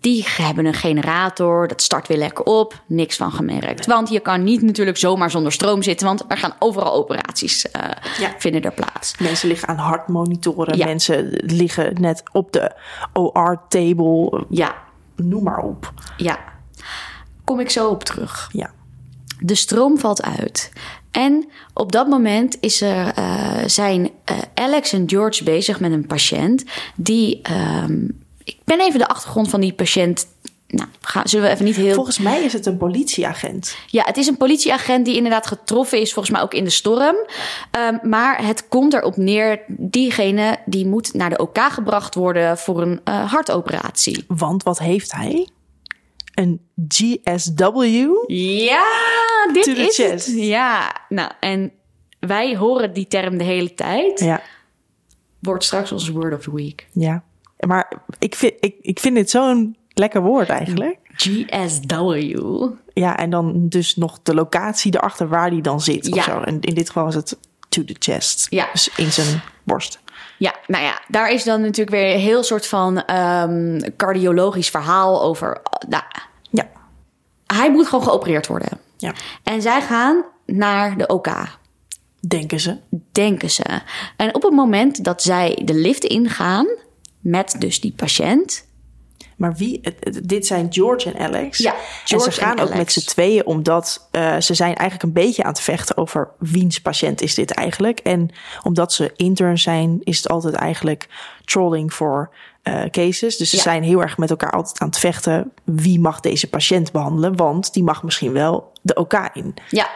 Die 0.00 0.26
hebben 0.28 0.66
een 0.66 0.74
generator, 0.74 1.68
dat 1.68 1.82
start 1.82 2.08
weer 2.08 2.16
lekker 2.18 2.44
op, 2.44 2.82
niks 2.86 3.16
van 3.16 3.32
gemerkt. 3.32 3.86
Want 3.86 4.08
je 4.08 4.20
kan 4.20 4.44
niet 4.44 4.62
natuurlijk 4.62 4.96
zomaar 4.96 5.30
zonder 5.30 5.52
stroom 5.52 5.82
zitten, 5.82 6.06
want 6.06 6.24
er 6.28 6.36
gaan 6.36 6.54
overal 6.58 6.92
operaties 6.92 7.70
eh, 7.70 7.82
Ja. 8.18 8.34
vinden 8.38 8.62
er 8.62 8.72
plaats. 8.72 9.18
mensen 9.18 9.48
liggen 9.48 9.68
aan 9.68 9.76
hartmonitoren. 9.76 10.76
Ja. 10.76 10.84
Mensen 10.86 11.28
liggen 11.32 12.00
net 12.00 12.22
op 12.32 12.52
de 12.52 12.72
OR-table. 13.12 14.44
Ja, 14.48 14.74
Noem 15.16 15.42
maar 15.42 15.58
op. 15.62 15.92
ja. 16.16 16.38
Kom 17.44 17.60
ik 17.60 17.70
zo 17.70 17.88
op 17.88 18.04
terug. 18.04 18.48
Ja. 18.52 18.70
De 19.40 19.54
stroom 19.54 19.98
valt 19.98 20.22
uit. 20.22 20.72
En 21.10 21.48
op 21.74 21.92
dat 21.92 22.08
moment 22.08 22.56
is 22.60 22.80
er, 22.80 23.12
eh, 23.14 23.58
zijn 23.66 24.10
eh, 24.24 24.36
Alex 24.54 24.92
en 24.92 25.08
George 25.08 25.44
bezig 25.44 25.80
met 25.80 25.92
een 25.92 26.06
patiënt 26.06 26.64
die. 26.96 27.42
ehm, 27.42 27.96
ik 28.48 28.58
ben 28.64 28.80
even 28.80 28.98
de 28.98 29.08
achtergrond 29.08 29.48
van 29.48 29.60
die 29.60 29.72
patiënt. 29.72 30.26
Nou, 30.66 30.88
ga, 31.00 31.26
zullen 31.26 31.46
we 31.46 31.52
even 31.52 31.64
niet 31.64 31.76
heel. 31.76 31.94
Volgens 31.94 32.18
mij 32.18 32.42
is 32.42 32.52
het 32.52 32.66
een 32.66 32.76
politieagent. 32.76 33.76
Ja, 33.86 34.02
het 34.04 34.16
is 34.16 34.26
een 34.26 34.36
politieagent 34.36 35.04
die 35.04 35.16
inderdaad 35.16 35.46
getroffen 35.46 36.00
is, 36.00 36.12
volgens 36.12 36.34
mij 36.34 36.44
ook 36.44 36.54
in 36.54 36.64
de 36.64 36.70
storm. 36.70 37.16
Ehm, 37.70 37.96
maar 38.02 38.46
het 38.46 38.68
komt 38.68 38.94
erop 38.94 39.16
neer, 39.16 39.60
diegene 39.66 40.58
die 40.66 40.86
moet 40.86 41.14
naar 41.14 41.30
de 41.30 41.38
OK 41.38 41.58
gebracht 41.58 42.14
worden 42.14 42.58
voor 42.58 42.82
een 42.82 43.00
eh, 43.04 43.32
hartoperatie. 43.32 44.24
Want 44.28 44.62
wat 44.62 44.78
heeft 44.78 45.12
hij? 45.12 45.48
Een 46.34 46.60
GSW? 46.88 47.72
Ja, 48.26 48.84
dit 49.52 49.66
is 49.66 49.96
chest. 49.96 50.26
het. 50.26 50.34
Ja, 50.36 50.96
nou, 51.08 51.30
en 51.40 51.72
wij 52.20 52.56
horen 52.56 52.92
die 52.92 53.06
term 53.06 53.38
de 53.38 53.44
hele 53.44 53.74
tijd. 53.74 54.20
Ja. 54.20 54.42
Wordt 55.38 55.64
straks 55.64 55.92
onze 55.92 56.12
word 56.12 56.34
of 56.34 56.42
the 56.42 56.54
week. 56.54 56.86
ja. 56.92 57.22
Maar 57.66 57.92
ik 58.18 58.34
vind, 58.34 58.52
ik, 58.60 58.74
ik 58.80 58.98
vind 59.00 59.14
dit 59.14 59.30
zo'n 59.30 59.76
lekker 59.94 60.22
woord 60.22 60.48
eigenlijk. 60.48 60.98
GSW. 61.14 62.66
Ja, 62.92 63.16
en 63.16 63.30
dan 63.30 63.68
dus 63.68 63.96
nog 63.96 64.18
de 64.22 64.34
locatie 64.34 64.94
erachter 64.96 65.28
waar 65.28 65.50
die 65.50 65.62
dan 65.62 65.80
zit. 65.80 66.06
Ja. 66.06 66.14
Of 66.16 66.22
zo. 66.24 66.40
En 66.40 66.60
in 66.60 66.74
dit 66.74 66.86
geval 66.86 67.08
is 67.08 67.14
het 67.14 67.38
to 67.68 67.84
the 67.84 67.96
chest. 67.98 68.46
Ja. 68.50 68.68
Dus 68.72 68.90
in 68.96 69.12
zijn 69.12 69.40
borst. 69.64 69.98
Ja, 70.38 70.54
nou 70.66 70.84
ja, 70.84 71.00
daar 71.08 71.30
is 71.32 71.44
dan 71.44 71.60
natuurlijk 71.60 71.90
weer 71.96 72.14
een 72.14 72.20
heel 72.20 72.42
soort 72.42 72.66
van 72.66 73.04
ehm, 73.04 73.80
cardiologisch 73.96 74.70
verhaal 74.70 75.22
over. 75.22 75.60
Nou, 75.88 76.02
Ja. 76.50 76.68
hij 77.46 77.70
moet 77.70 77.86
gewoon 77.88 78.04
geopereerd 78.04 78.46
worden. 78.46 78.68
Ja. 78.96 79.12
En 79.42 79.62
zij 79.62 79.80
gaan 79.80 80.24
naar 80.46 80.96
de 80.98 81.06
OK, 81.06 81.28
Denken 82.28 82.60
ze. 82.60 82.76
denken 83.12 83.50
ze. 83.50 83.64
En 84.16 84.34
op 84.34 84.42
het 84.42 84.52
moment 84.52 85.04
dat 85.04 85.22
zij 85.22 85.62
de 85.64 85.74
lift 85.74 86.04
ingaan 86.04 86.66
met 87.30 87.54
dus 87.58 87.80
die 87.80 87.92
patiënt. 87.96 88.66
Maar 89.36 89.54
wie, 89.56 89.80
dit 90.22 90.46
zijn 90.46 90.66
George 90.70 91.12
en 91.12 91.18
Alex. 91.26 91.58
Ja, 91.58 91.72
en 91.72 91.78
George 92.04 92.32
ze 92.32 92.40
gaan 92.40 92.56
en 92.56 92.62
ook 92.62 92.70
Alex. 92.70 92.76
met 92.78 92.92
z'n 92.92 93.08
tweeën, 93.10 93.46
omdat 93.46 94.08
eh, 94.10 94.36
ze 94.40 94.54
zijn 94.54 94.74
eigenlijk 94.74 95.02
een 95.02 95.22
beetje 95.24 95.42
aan 95.42 95.50
het 95.50 95.60
vechten 95.60 95.96
over 95.96 96.28
wiens 96.38 96.80
patiënt 96.80 97.20
is 97.20 97.34
dit 97.34 97.50
eigenlijk. 97.50 97.98
En 97.98 98.30
omdat 98.62 98.92
ze 98.92 99.12
intern 99.16 99.58
zijn, 99.58 100.00
is 100.02 100.16
het 100.16 100.28
altijd 100.28 100.54
eigenlijk 100.54 101.08
trolling 101.44 101.94
voor 101.94 102.30
eh, 102.62 102.84
cases. 102.90 103.36
Dus 103.36 103.50
ze 103.50 103.56
Ja. 103.56 103.62
zijn 103.62 103.82
heel 103.82 104.00
erg 104.02 104.18
met 104.18 104.30
elkaar 104.30 104.50
altijd 104.52 104.78
aan 104.80 104.88
het 104.88 104.98
vechten. 104.98 105.52
Wie 105.64 106.00
mag 106.00 106.20
deze 106.20 106.48
patiënt 106.48 106.92
behandelen? 106.92 107.36
Want 107.36 107.72
die 107.72 107.82
mag 107.82 108.02
misschien 108.02 108.32
wel 108.32 108.72
de 108.82 108.94
OK 108.94 109.30
in. 109.32 109.54
Ja, 109.70 109.88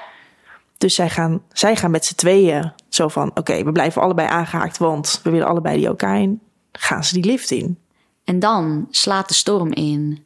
Dus 0.79 0.95
zij 0.95 1.09
gaan, 1.11 1.43
zij 1.53 1.77
gaan 1.77 1.91
met 1.91 2.05
z'n 2.05 2.15
tweeën 2.15 2.73
zo 2.89 3.09
van: 3.09 3.31
oké, 3.35 3.65
we 3.65 3.73
blijven 3.73 4.03
allebei 4.03 4.29
aangehaakt, 4.29 4.79
want 4.79 5.21
we 5.23 5.31
willen 5.31 5.47
allebei 5.47 5.77
die 5.79 5.91
OK 5.91 6.03
in. 6.03 6.41
Gaan 6.73 7.05
ze 7.05 7.15
die 7.15 7.25
lift 7.25 7.51
in? 7.51 7.77
en 8.25 8.39
dan 8.39 8.87
slaat 8.91 9.29
de 9.29 9.35
storm 9.35 9.73
in. 9.73 10.25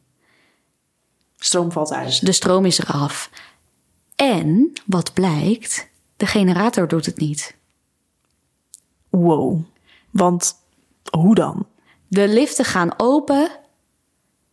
Stroom 1.37 1.71
valt 1.71 1.91
uit. 1.91 2.25
De 2.25 2.31
stroom 2.31 2.65
is 2.65 2.79
eraf. 2.79 3.29
En 4.15 4.73
wat 4.85 5.13
blijkt, 5.13 5.89
de 6.17 6.25
generator 6.25 6.87
doet 6.87 7.05
het 7.05 7.17
niet. 7.19 7.55
Wow. 9.09 9.61
Want 10.11 10.55
hoe 11.11 11.35
dan? 11.35 11.67
De 12.07 12.27
liften 12.27 12.65
gaan 12.65 12.93
open. 12.97 13.51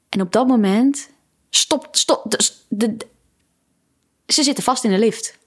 En 0.08 0.20
op 0.20 0.32
dat 0.32 0.46
moment 0.46 1.10
stopt, 1.50 1.98
stop. 1.98 2.30
De, 2.30 2.50
de- 2.68 2.96
de- 2.96 3.06
ze 4.26 4.42
zitten 4.42 4.64
vast 4.64 4.84
in 4.84 4.90
de 4.90 4.98
lift. 4.98 5.38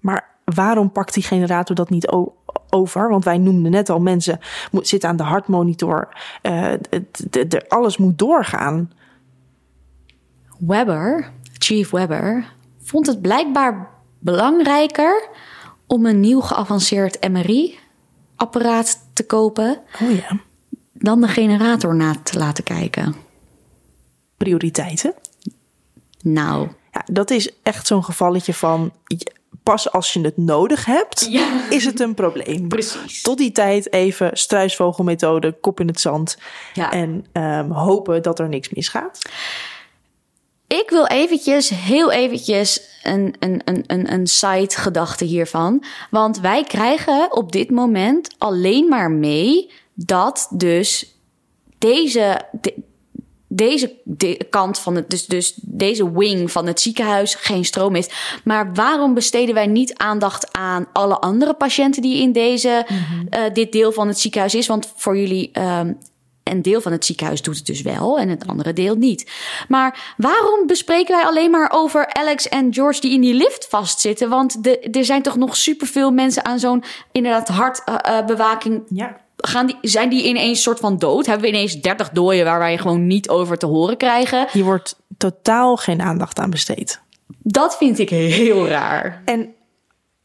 Maar 0.00 0.34
waarom 0.44 0.92
pakt 0.92 1.14
die 1.14 1.22
generator 1.22 1.76
dat 1.76 1.90
niet 1.90 2.08
over? 2.70 3.08
Want 3.08 3.24
wij 3.24 3.38
noemden 3.38 3.70
net 3.70 3.88
al 3.90 4.00
mensen 4.00 4.38
mo- 4.70 4.82
zitten 4.82 5.08
aan 5.08 5.16
de 5.16 5.22
hartmonitor. 5.22 6.08
Eh, 6.42 6.60
het- 6.90 7.26
de- 7.30 7.68
alles 7.68 7.96
moet 7.96 8.18
doorgaan. 8.18 8.90
Webber, 10.58 11.30
Chief 11.58 11.90
Webber, 11.90 12.52
vond 12.82 13.06
het 13.06 13.20
blijkbaar 13.22 13.88
belangrijker 14.18 15.28
om 15.86 16.06
een 16.06 16.20
nieuw 16.20 16.40
geavanceerd 16.40 17.28
MRI-apparaat 17.30 18.98
te 19.12 19.26
kopen 19.26 19.78
Oh 20.02 20.10
ja. 20.10 20.40
dan 20.92 21.20
de 21.20 21.28
generator 21.28 21.94
na 21.94 22.14
te 22.22 22.38
laten 22.38 22.64
kijken. 22.64 23.14
Prioriteiten. 24.36 25.14
Nou, 26.22 26.68
Ja, 26.92 27.02
dat 27.06 27.30
is 27.30 27.50
echt 27.62 27.86
zo'n 27.86 28.04
gevalletje 28.04 28.54
van 28.54 28.92
pas 29.62 29.92
als 29.92 30.12
je 30.12 30.20
het 30.20 30.36
nodig 30.36 30.84
hebt, 30.84 31.26
Ja. 31.30 31.60
is 31.70 31.84
het 31.84 32.00
een 32.00 32.14
probleem. 32.14 32.68
Precies. 32.68 33.22
Tot 33.22 33.38
die 33.38 33.52
tijd 33.52 33.92
even 33.92 34.30
struisvogelmethode, 34.32 35.52
kop 35.60 35.80
in 35.80 35.86
het 35.86 36.00
zand 36.00 36.38
Ja. 36.72 36.90
en 36.92 37.26
ehm, 37.32 37.70
hopen 37.70 38.22
dat 38.22 38.38
er 38.38 38.48
niks 38.48 38.68
misgaat. 38.68 39.18
Ik 40.66 40.90
wil 40.90 41.06
eventjes, 41.06 41.68
heel 41.68 42.10
eventjes, 42.12 42.80
een, 43.02 43.34
een, 43.38 43.60
een, 43.64 43.84
een, 43.86 44.12
een 44.12 44.26
side 44.26 44.74
gedachte 44.76 45.24
hiervan. 45.24 45.84
Want 46.10 46.40
wij 46.40 46.64
krijgen 46.64 47.32
op 47.36 47.52
dit 47.52 47.70
moment 47.70 48.34
alleen 48.38 48.88
maar 48.88 49.10
mee 49.10 49.70
dat 49.94 50.48
dus 50.50 51.16
deze, 51.78 52.40
de- 52.60 52.74
deze 53.56 53.94
de- 54.04 54.46
kant 54.50 54.78
van 54.78 54.96
het, 54.96 55.10
dus, 55.10 55.26
dus 55.26 55.52
deze 55.56 56.12
wing 56.12 56.50
van 56.52 56.66
het 56.66 56.80
ziekenhuis 56.80 57.34
geen 57.34 57.64
stroom 57.64 57.94
heeft. 57.94 58.14
Maar 58.44 58.74
waarom 58.74 59.14
besteden 59.14 59.54
wij 59.54 59.66
niet 59.66 59.94
aandacht 59.94 60.52
aan 60.52 60.86
alle 60.92 61.18
andere 61.18 61.54
patiënten 61.54 62.02
die 62.02 62.22
in 62.22 62.32
deze, 62.32 62.86
eh, 63.30 63.40
dit 63.52 63.72
deel 63.72 63.92
van 63.92 64.08
het 64.08 64.20
ziekenhuis 64.20 64.54
is? 64.54 64.66
Want 64.66 64.92
voor 64.96 65.18
jullie, 65.18 65.50
ehm, 65.52 65.92
een 66.42 66.62
deel 66.62 66.80
van 66.80 66.92
het 66.92 67.04
ziekenhuis 67.04 67.42
doet 67.42 67.56
het 67.56 67.66
dus 67.66 67.82
wel 67.82 68.18
en 68.18 68.28
het 68.28 68.46
andere 68.46 68.72
deel 68.72 68.94
niet. 68.94 69.30
Maar 69.68 70.14
waarom 70.16 70.66
bespreken 70.66 71.14
wij 71.16 71.24
alleen 71.24 71.50
maar 71.50 71.70
over 71.74 72.14
Alex 72.14 72.48
en 72.48 72.74
George 72.74 73.00
die 73.00 73.12
in 73.12 73.20
die 73.20 73.34
lift 73.34 73.66
vastzitten? 73.68 74.28
Want 74.28 74.64
de, 74.64 74.78
er 74.80 75.04
zijn 75.04 75.22
toch 75.22 75.36
nog 75.36 75.56
superveel 75.56 76.10
mensen 76.10 76.44
aan 76.44 76.58
zo'n 76.58 76.84
inderdaad 77.12 77.48
hartbewaking 77.48 78.82
Ja. 78.88 79.16
Gaan 79.48 79.66
die, 79.66 79.76
zijn 79.80 80.08
die 80.08 80.24
ineens 80.26 80.62
soort 80.62 80.78
van 80.80 80.98
dood? 80.98 81.26
Hebben 81.26 81.50
we 81.50 81.56
ineens 81.56 81.80
30 81.80 82.10
dooien 82.10 82.44
waar 82.44 82.58
wij 82.58 82.78
gewoon 82.78 83.06
niet 83.06 83.28
over 83.28 83.58
te 83.58 83.66
horen 83.66 83.96
krijgen? 83.96 84.46
Hier 84.52 84.64
wordt 84.64 85.00
totaal 85.16 85.76
geen 85.76 86.02
aandacht 86.02 86.38
aan 86.38 86.50
besteed. 86.50 87.00
Dat 87.38 87.76
vind 87.76 87.98
ik 87.98 88.10
heel 88.10 88.68
raar. 88.68 89.22
En 89.24 89.54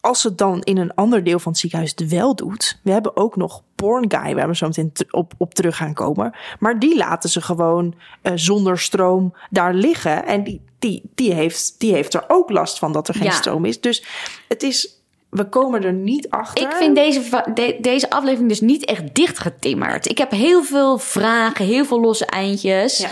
als 0.01 0.23
het 0.23 0.37
dan 0.37 0.61
in 0.61 0.77
een 0.77 0.93
ander 0.93 1.23
deel 1.23 1.39
van 1.39 1.51
het 1.51 1.61
ziekenhuis 1.61 1.91
het 1.95 2.09
wel 2.09 2.35
doet. 2.35 2.79
We 2.83 2.91
hebben 2.91 3.17
ook 3.17 3.35
nog 3.35 3.63
Porn 3.75 4.05
Guy, 4.11 4.35
waar 4.35 4.47
we 4.47 4.55
zo 4.55 4.67
meteen 4.67 4.91
op, 5.11 5.33
op 5.37 5.53
terug 5.53 5.75
gaan 5.77 5.93
komen. 5.93 6.35
Maar 6.59 6.79
die 6.79 6.97
laten 6.97 7.29
ze 7.29 7.41
gewoon 7.41 7.95
eh, 8.21 8.31
zonder 8.35 8.79
stroom 8.79 9.33
daar 9.49 9.73
liggen. 9.73 10.25
En 10.25 10.43
die, 10.43 10.61
die, 10.79 11.11
die, 11.15 11.33
heeft, 11.33 11.75
die 11.77 11.93
heeft 11.93 12.13
er 12.13 12.23
ook 12.27 12.49
last 12.49 12.79
van 12.79 12.91
dat 12.91 13.07
er 13.07 13.13
geen 13.13 13.23
Ja. 13.23 13.31
stroom 13.31 13.65
is. 13.65 13.81
Dus 13.81 14.03
het 14.47 14.63
is, 14.63 14.96
we 15.29 15.49
komen 15.49 15.83
er 15.83 15.93
niet 15.93 16.29
achter. 16.29 16.63
Ik 16.63 16.71
vind 16.71 16.95
deze, 16.95 17.43
de- 17.53 17.77
deze 17.81 18.09
aflevering 18.09 18.49
dus 18.49 18.61
niet 18.61 18.85
echt 18.85 19.15
dichtgetimmerd. 19.15 20.09
Ik 20.09 20.17
heb 20.17 20.31
heel 20.31 20.63
veel 20.63 20.97
vragen, 20.97 21.65
heel 21.65 21.85
veel 21.85 21.99
losse 22.01 22.25
eindjes. 22.25 22.97
Ja. 22.97 23.09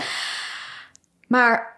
Maar 1.28 1.76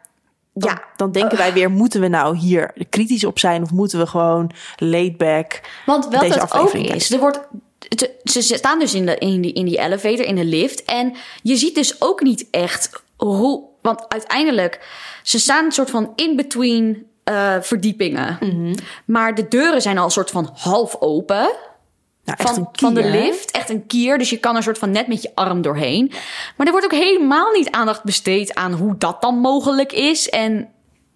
Dan, 0.53 0.71
ja, 0.71 0.83
dan 0.97 1.13
denken 1.13 1.39
wij 1.39 1.53
weer, 1.53 1.71
moeten 1.71 2.01
we 2.01 2.09
nou 2.09 2.37
hier 2.37 2.73
kritisch 2.91 3.25
op 3.25 3.39
zijn? 3.39 3.63
Of 3.63 3.71
moeten 3.71 3.99
we 3.99 4.07
gewoon 4.07 4.51
laid 4.77 5.17
back 5.17 5.61
Want 5.87 6.09
wel 6.09 6.21
deze 6.21 6.35
dat 6.35 6.43
ook 6.43 6.51
aflevering 6.51 6.95
is, 6.95 7.11
er 7.11 7.19
wordt, 7.19 7.41
ze 8.25 8.41
staan 8.43 8.79
dus 8.79 8.95
in, 8.95 9.07
de, 9.07 9.17
in, 9.19 9.41
die, 9.41 9.53
in 9.53 9.65
die 9.65 9.79
elevator, 9.79 10.25
in 10.25 10.35
de 10.35 10.45
lift. 10.45 10.85
En 10.85 11.15
je 11.43 11.57
ziet 11.57 11.75
dus 11.75 12.01
ook 12.03 12.23
niet 12.23 12.47
echt 12.51 13.03
hoe. 13.17 13.63
Want 13.83 14.09
uiteindelijk, 14.09 14.87
ze 15.23 15.39
staan 15.39 15.65
een 15.65 15.73
soort 15.73 15.91
van 15.91 16.13
in 16.17 16.37
between 16.37 17.07
eh, 17.29 17.55
verdiepingen. 17.61 18.39
Maar 19.05 19.35
de 19.35 19.49
deuren 19.49 19.83
zijn 19.83 19.99
al 19.99 20.05
een 20.05 20.11
soort 20.11 20.31
van 20.31 20.51
half 20.55 20.97
open. 21.01 21.51
Nou, 22.25 22.39
Van, 22.43 22.69
van 22.73 22.95
de 22.95 23.05
lift. 23.05 23.51
Echt 23.51 23.71
een 23.71 23.87
kier. 23.87 24.19
Dus 24.19 24.31
je 24.31 24.37
kan 24.39 24.57
er 24.57 24.63
soort 24.63 24.79
van 24.79 24.91
net 24.91 25.07
met 25.09 25.23
je 25.23 25.31
arm 25.35 25.63
doorheen. 25.63 26.13
Maar 26.57 26.67
er 26.67 26.73
wordt 26.73 26.87
ook 26.87 27.01
helemaal 27.01 27.53
niet 27.53 27.71
aandacht 27.71 28.05
besteed 28.05 28.55
aan 28.55 28.73
hoe 28.73 28.95
dat 28.99 29.21
dan 29.23 29.39
mogelijk 29.39 29.93
is. 29.93 30.29
En 30.29 30.69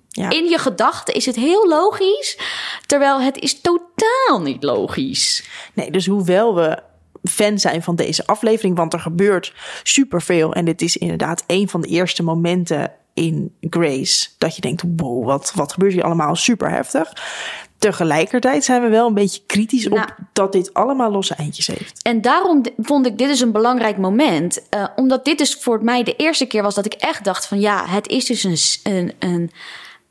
Ja. 0.08 0.30
in 0.30 0.44
je 0.48 0.58
gedachten 0.58 1.14
is 1.14 1.26
het 1.26 1.36
heel 1.36 1.68
logisch. 1.68 2.38
Terwijl 2.86 3.20
het 3.20 3.38
is 3.38 3.60
totaal 3.60 4.40
niet 4.42 4.62
logisch. 4.62 5.48
Nee, 5.74 5.90
dus 5.90 6.06
hoewel 6.06 6.54
we 6.54 6.78
fan 7.22 7.58
zijn 7.58 7.82
van 7.82 7.96
deze 7.96 8.26
aflevering, 8.26 8.76
want 8.76 8.92
er 8.92 9.00
gebeurt 9.00 9.52
superveel. 9.82 10.52
En 10.52 10.64
dit 10.64 10.82
is 10.82 10.96
inderdaad 10.96 11.44
een 11.46 11.68
van 11.68 11.80
de 11.80 11.88
eerste 11.88 12.22
momenten 12.22 12.92
in 13.14 13.54
Grace 13.70 14.28
dat 14.38 14.54
je 14.56 14.60
denkt, 14.60 14.82
wow, 14.96 15.24
wat, 15.24 15.52
wat 15.54 15.72
gebeurt 15.72 15.92
hier 15.92 16.04
allemaal? 16.04 16.36
Super 16.36 16.70
heftig. 16.70 17.12
Tegelijkertijd 17.78 18.64
zijn 18.64 18.82
we 18.82 18.88
wel 18.88 19.06
een 19.06 19.14
beetje 19.14 19.42
kritisch 19.46 19.88
Nou. 19.88 20.02
op 20.02 20.14
dat 20.32 20.52
dit 20.52 20.74
allemaal 20.74 21.10
losse 21.10 21.34
eindjes 21.34 21.66
heeft. 21.66 22.02
En 22.02 22.20
daarom 22.20 22.62
vond 22.78 23.06
ik 23.06 23.18
dit 23.18 23.28
is 23.30 23.40
een 23.40 23.52
belangrijk 23.52 23.98
moment. 23.98 24.68
eh, 24.68 24.84
omdat 24.96 25.24
dit 25.24 25.38
dus 25.38 25.54
voor 25.54 25.84
mij 25.84 26.02
de 26.02 26.16
eerste 26.16 26.46
keer 26.46 26.62
was 26.62 26.74
dat 26.74 26.86
ik 26.86 26.92
echt 26.94 27.24
dacht 27.24 27.46
van 27.46 27.60
ja, 27.60 27.86
het 27.86 28.08
is 28.08 28.24
dus 28.24 28.44
een, 28.44 28.92
een, 28.92 29.12
een, 29.18 29.50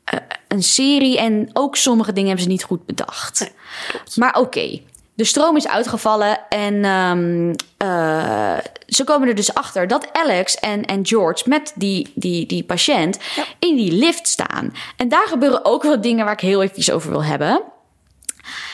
eh, 0.04 0.18
een 0.48 0.62
serie 0.62 1.18
en 1.18 1.50
ook 1.52 1.76
sommige 1.76 2.12
dingen 2.12 2.26
hebben 2.26 2.44
ze 2.44 2.50
niet 2.50 2.64
goed 2.64 2.86
bedacht. 2.86 3.52
maar 4.14 4.38
oké, 4.38 4.80
de 5.14 5.24
stroom 5.24 5.56
is 5.56 5.68
uitgevallen 5.68 6.48
en 6.48 6.84
ehm, 6.84 7.54
eh, 7.76 8.58
ze 8.86 9.04
komen 9.04 9.28
er 9.28 9.34
dus 9.34 9.54
achter 9.54 9.86
dat 9.86 10.08
Alex 10.12 10.54
en, 10.56 10.84
en 10.84 11.06
George 11.06 11.48
met 11.48 11.72
die, 11.74 12.12
die, 12.14 12.46
die 12.46 12.64
patiënt 12.64 13.18
in 13.58 13.76
die 13.76 13.92
lift 13.92 14.28
staan. 14.28 14.72
En 14.96 15.08
daar 15.08 15.26
gebeuren 15.26 15.64
ook 15.64 15.82
wel 15.82 16.00
dingen 16.00 16.24
waar 16.24 16.34
ik 16.34 16.40
heel 16.40 16.62
even 16.62 16.94
over 16.94 17.10
wil 17.10 17.24
hebben. 17.24 17.62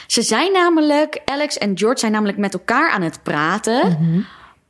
Ze 0.06 0.22
zijn 0.22 0.52
namelijk, 0.52 1.20
Alex 1.24 1.58
en 1.58 1.78
George 1.78 1.98
zijn 1.98 2.12
namelijk 2.12 2.38
met 2.38 2.52
elkaar 2.54 2.90
aan 2.90 3.02
het 3.02 3.22
praten 3.22 3.98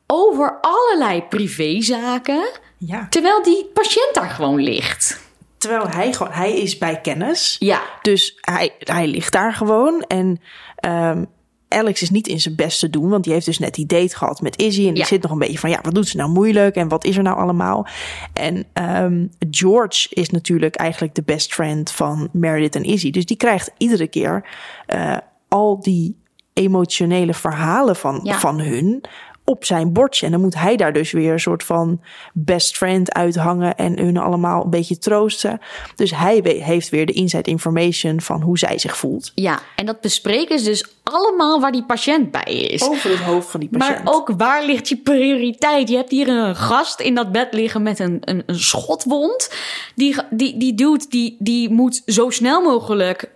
over 0.06 0.58
allerlei 0.60 1.22
privézaken, 1.22 2.48
Ja. 2.78 3.06
terwijl 3.10 3.42
die 3.42 3.64
patiënt 3.74 4.14
daar 4.14 4.30
gewoon 4.30 4.60
ligt. 4.60 5.20
Terwijl 5.58 5.88
hij 5.88 6.12
gewoon, 6.12 6.32
hij 6.32 6.58
is 6.58 6.78
bij 6.78 7.00
kennis. 7.00 7.56
Ja, 7.58 7.80
Dus 8.02 8.38
hij, 8.40 8.72
hij 8.78 9.06
ligt 9.06 9.32
daar 9.32 9.52
gewoon. 9.54 10.02
En 10.02 10.40
ehm, 10.76 11.24
Alex 11.68 12.02
is 12.02 12.10
niet 12.10 12.26
in 12.28 12.40
zijn 12.40 12.54
best 12.56 12.80
te 12.80 12.90
doen. 12.90 13.08
Want 13.08 13.24
die 13.24 13.32
heeft 13.32 13.46
dus 13.46 13.58
net 13.58 13.74
die 13.74 13.86
date 13.86 14.16
gehad 14.16 14.40
met 14.40 14.56
Izzy. 14.62 14.86
En 14.86 14.88
die 14.94 15.02
Ja. 15.02 15.04
zit 15.08 15.22
nog 15.22 15.30
een 15.30 15.38
beetje 15.38 15.58
van, 15.58 15.70
ja, 15.70 15.78
wat 15.82 15.94
doet 15.94 16.08
ze 16.08 16.16
nou 16.16 16.30
moeilijk? 16.30 16.74
En 16.76 16.88
wat 16.88 17.04
is 17.04 17.16
er 17.16 17.22
nou 17.22 17.38
allemaal? 17.38 17.86
En 18.32 18.64
ehm, 18.72 19.26
George 19.50 20.06
is 20.10 20.30
natuurlijk 20.30 20.76
eigenlijk 20.76 21.14
de 21.14 21.22
best 21.22 21.54
friend 21.54 21.90
van 21.90 22.28
Meredith 22.32 22.76
en 22.76 22.84
Izzy. 22.84 23.10
Dus 23.10 23.26
die 23.26 23.36
krijgt 23.36 23.70
iedere 23.76 24.06
keer 24.06 24.44
eh, 24.86 25.16
al 25.48 25.80
die 25.80 26.16
emotionele 26.52 27.34
verhalen 27.34 27.96
van, 27.96 28.20
Ja. 28.22 28.38
van 28.38 28.60
hun 28.60 29.00
op 29.48 29.64
zijn 29.64 29.92
bordje. 29.92 30.26
En 30.26 30.32
dan 30.32 30.40
moet 30.40 30.54
hij 30.54 30.76
daar 30.76 30.92
dus 30.92 31.12
weer 31.12 31.32
een 31.32 31.40
soort 31.40 31.64
van 31.64 32.00
best 32.32 32.76
friend 32.76 33.12
uithangen 33.12 33.76
en 33.76 33.98
hun 33.98 34.16
allemaal 34.16 34.64
een 34.64 34.70
beetje 34.70 34.98
troosten. 34.98 35.60
Dus 35.94 36.10
hij 36.10 36.40
heeft 36.44 36.88
weer 36.88 37.06
de 37.06 37.12
inside 37.12 37.50
information 37.50 38.20
van 38.20 38.42
hoe 38.42 38.58
zij 38.58 38.78
zich 38.78 38.96
voelt. 38.96 39.32
ja. 39.34 39.60
En 39.76 39.86
dat 39.86 40.00
bespreken 40.00 40.58
ze 40.58 40.64
dus 40.64 40.84
allemaal 41.02 41.60
waar 41.60 41.72
die 41.72 41.84
patiënt 41.84 42.30
bij 42.30 42.52
is. 42.52 42.82
Over 42.82 43.10
het 43.10 43.18
hoofd 43.18 43.50
van 43.50 43.60
die 43.60 43.68
patiënt. 43.68 44.04
Maar 44.04 44.14
ook 44.14 44.30
waar 44.36 44.64
ligt 44.64 44.88
je 44.88 44.96
prioriteit? 44.96 45.88
Je 45.88 45.96
hebt 45.96 46.10
hier 46.10 46.28
een 46.28 46.56
gast 46.56 47.00
in 47.00 47.14
dat 47.14 47.32
bed 47.32 47.52
liggen 47.52 47.82
met 47.82 47.98
een, 47.98 48.18
een, 48.20 48.42
een 48.46 48.58
schotwond. 48.58 49.50
Die, 49.94 50.16
die, 50.30 50.58
die 50.58 50.74
dude 50.74 51.04
die, 51.08 51.36
die 51.38 51.70
moet 51.70 52.02
zo 52.06 52.30
snel 52.30 52.62
mogelijk 52.62 53.30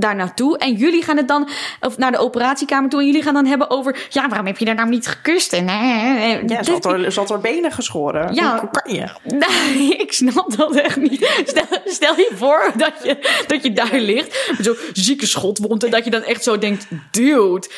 daar 0.00 0.16
naartoe. 0.16 0.58
En 0.58 0.72
jullie 0.72 1.02
gaan 1.02 1.16
het 1.16 1.28
dan, 1.28 1.48
of 1.80 1.98
naar 1.98 2.10
de 2.12 2.18
operatiekamer 2.18 2.90
toe. 2.90 3.00
En 3.00 3.06
jullie 3.06 3.22
gaan 3.22 3.34
dan 3.34 3.46
hebben 3.46 3.70
over, 3.70 4.06
ja, 4.08 4.28
waarom 4.28 4.46
heb 4.46 4.58
je 4.58 4.64
daar 4.64 4.74
nou 4.74 4.88
niet 4.88 5.06
gekust? 5.06 5.52
En, 5.52 5.68
eh, 5.68 6.32
eh, 6.32 6.48
ja, 6.48 6.62
ze 6.62 6.70
had, 6.72 6.82
dit- 6.82 6.92
er, 6.92 7.14
had 7.14 7.30
er 7.30 7.40
benen 7.40 7.72
geschoren. 7.72 8.34
Ja. 8.34 8.58
Hoe 8.60 8.70
kan 8.70 8.94
je? 8.94 9.08
Nee, 9.38 9.96
ik 9.96 10.12
snap 10.12 10.56
dat 10.56 10.74
echt 10.74 10.96
niet. 10.96 11.42
Stel, 11.46 11.64
stel 11.84 12.16
je 12.16 12.30
voor 12.34 12.72
dat 12.76 12.92
je, 13.02 13.42
dat 13.46 13.62
je 13.62 13.72
daar 13.72 13.98
ligt 13.98 14.52
met 14.56 14.66
zo'n 14.66 14.76
zieke 14.92 15.26
schotwond 15.26 15.84
en 15.84 15.90
dat 15.90 16.04
je 16.04 16.10
dan 16.10 16.22
echt 16.22 16.42
zo 16.42 16.58
denkt, 16.58 16.86
dude, 17.10 17.68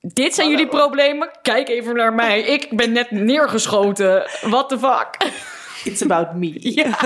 dit 0.00 0.34
zijn 0.34 0.48
jullie 0.50 0.68
problemen? 0.68 1.30
Kijk 1.42 1.68
even 1.68 1.94
naar 1.96 2.12
mij. 2.12 2.40
Ik 2.40 2.76
ben 2.76 2.92
net 2.92 3.10
neergeschoten. 3.10 4.26
What 4.40 4.68
the 4.68 4.78
fuck? 4.78 5.16
It's 5.84 6.02
about 6.02 6.34
me. 6.34 6.50
Ja, 6.74 6.98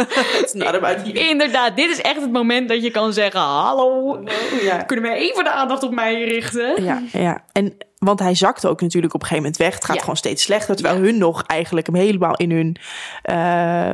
It's 0.42 0.52
not 0.52 0.74
about 0.74 0.96
you. 1.06 1.12
inderdaad. 1.28 1.76
Dit 1.76 1.90
is 1.90 2.00
echt 2.00 2.20
het 2.20 2.32
moment 2.32 2.68
dat 2.68 2.82
je 2.82 2.90
kan 2.90 3.12
zeggen, 3.12 3.40
hallo, 3.40 4.20
ja. 4.62 4.76
kunnen 4.82 5.04
wij 5.04 5.16
even 5.18 5.44
de 5.44 5.50
aandacht 5.50 5.82
op 5.82 5.94
mij 5.94 6.24
richten? 6.24 6.84
Ja, 6.84 7.02
ja. 7.12 7.44
En 7.52 7.76
want 7.98 8.18
hij 8.20 8.34
zakte 8.34 8.68
ook 8.68 8.80
natuurlijk 8.80 9.14
op 9.14 9.20
een 9.20 9.26
gegeven 9.26 9.50
moment 9.50 9.62
weg. 9.62 9.74
Het 9.74 9.84
gaat 9.84 9.94
Ja. 9.94 10.00
gewoon 10.00 10.16
steeds 10.16 10.42
slechter. 10.42 10.76
Terwijl 10.76 11.00
hun 11.00 11.18
nog 11.18 11.42
eigenlijk 11.42 11.86
hem 11.86 11.96
helemaal 11.96 12.36
in 12.36 12.50
hun 12.50 12.76
eh, 13.22 13.90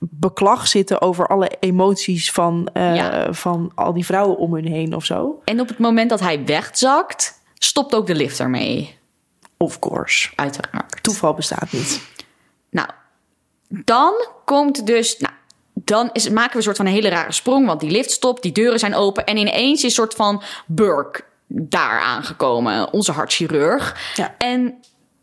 beklag 0.00 0.66
zitten 0.68 1.00
over 1.02 1.26
alle 1.26 1.50
emoties 1.60 2.32
van, 2.32 2.68
eh, 2.72 3.26
van 3.30 3.72
al 3.74 3.92
die 3.92 4.04
vrouwen 4.04 4.36
om 4.38 4.54
hun 4.54 4.66
heen 4.66 4.94
of 4.94 5.04
zo. 5.04 5.40
En 5.44 5.60
op 5.60 5.68
het 5.68 5.78
moment 5.78 6.10
dat 6.10 6.20
hij 6.20 6.44
wegzakt, 6.44 7.40
stopt 7.54 7.94
ook 7.94 8.06
de 8.06 8.14
lift 8.14 8.40
ermee. 8.40 8.96
Of 9.56 9.78
course. 9.78 10.30
Uiteraard. 10.34 11.02
Toeval 11.02 11.34
bestaat 11.34 11.72
niet. 11.72 12.02
Nou, 12.70 12.88
dan 13.68 14.26
komt 14.44 14.86
dus. 14.86 15.18
Nou, 15.18 15.34
dan 15.72 16.10
is, 16.12 16.28
maken 16.28 16.50
we 16.50 16.56
een 16.56 16.62
soort 16.62 16.76
van 16.76 16.86
een 16.86 16.92
hele 16.92 17.08
rare 17.08 17.32
sprong. 17.32 17.66
Want 17.66 17.80
die 17.80 17.90
lift 17.90 18.10
stopt, 18.10 18.42
die 18.42 18.52
deuren 18.52 18.78
zijn 18.78 18.94
open. 18.94 19.24
En 19.24 19.36
ineens 19.36 19.78
is 19.78 19.82
een 19.82 19.90
soort 19.90 20.14
van 20.14 20.42
Burke 20.66 21.24
daar 21.46 22.00
aangekomen. 22.00 22.92
Onze 22.92 23.12
hartchirurg. 23.12 24.12
Ja. 24.14 24.34
En 24.38 24.74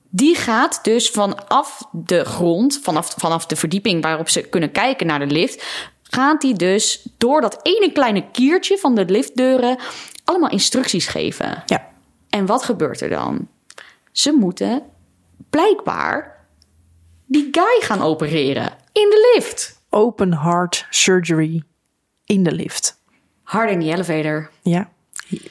die 0.10 0.36
gaat 0.36 0.80
dus 0.84 1.10
vanaf 1.10 1.82
de 1.92 2.26
grond, 2.26 2.80
vanaf, 2.84 3.14
vanaf 3.18 3.46
de 3.46 3.56
verdieping 3.56 4.04
waarop 4.04 4.30
ze 4.30 4.42
kunnen 4.42 4.72
kijken 4.72 5.08
naar 5.08 5.20
de 5.20 5.26
lift. 5.26 5.64
Gaat 6.04 6.42
hij 6.42 6.54
dus 6.54 7.08
door 7.18 7.42
dat 7.42 7.60
ene 7.62 7.92
kleine 7.92 8.32
kiertje 8.32 8.78
van 8.78 8.96
de 8.96 9.06
liftdeuren 9.06 9.78
allemaal 10.24 10.50
instructies 10.50 11.08
geven. 11.08 11.64
Ja. 11.66 11.88
En 12.30 12.46
wat 12.46 12.64
gebeurt 12.64 13.02
er 13.02 13.10
dan? 13.10 13.48
Ze 14.12 14.32
moeten 14.32 14.84
blijkbaar 15.50 16.35
die 17.26 17.48
guy 17.52 17.82
gaan 17.82 18.02
opereren 18.02 18.72
in 18.92 19.10
de 19.10 19.32
lift. 19.34 19.82
Open 19.90 20.38
heart 20.38 20.86
surgery 20.90 21.64
in 22.26 22.44
de 22.44 22.52
lift. 22.52 23.04
Hard 23.44 23.70
in 23.70 23.80
the 23.80 23.92
elevator. 23.92 24.50
Ja, 24.62 24.90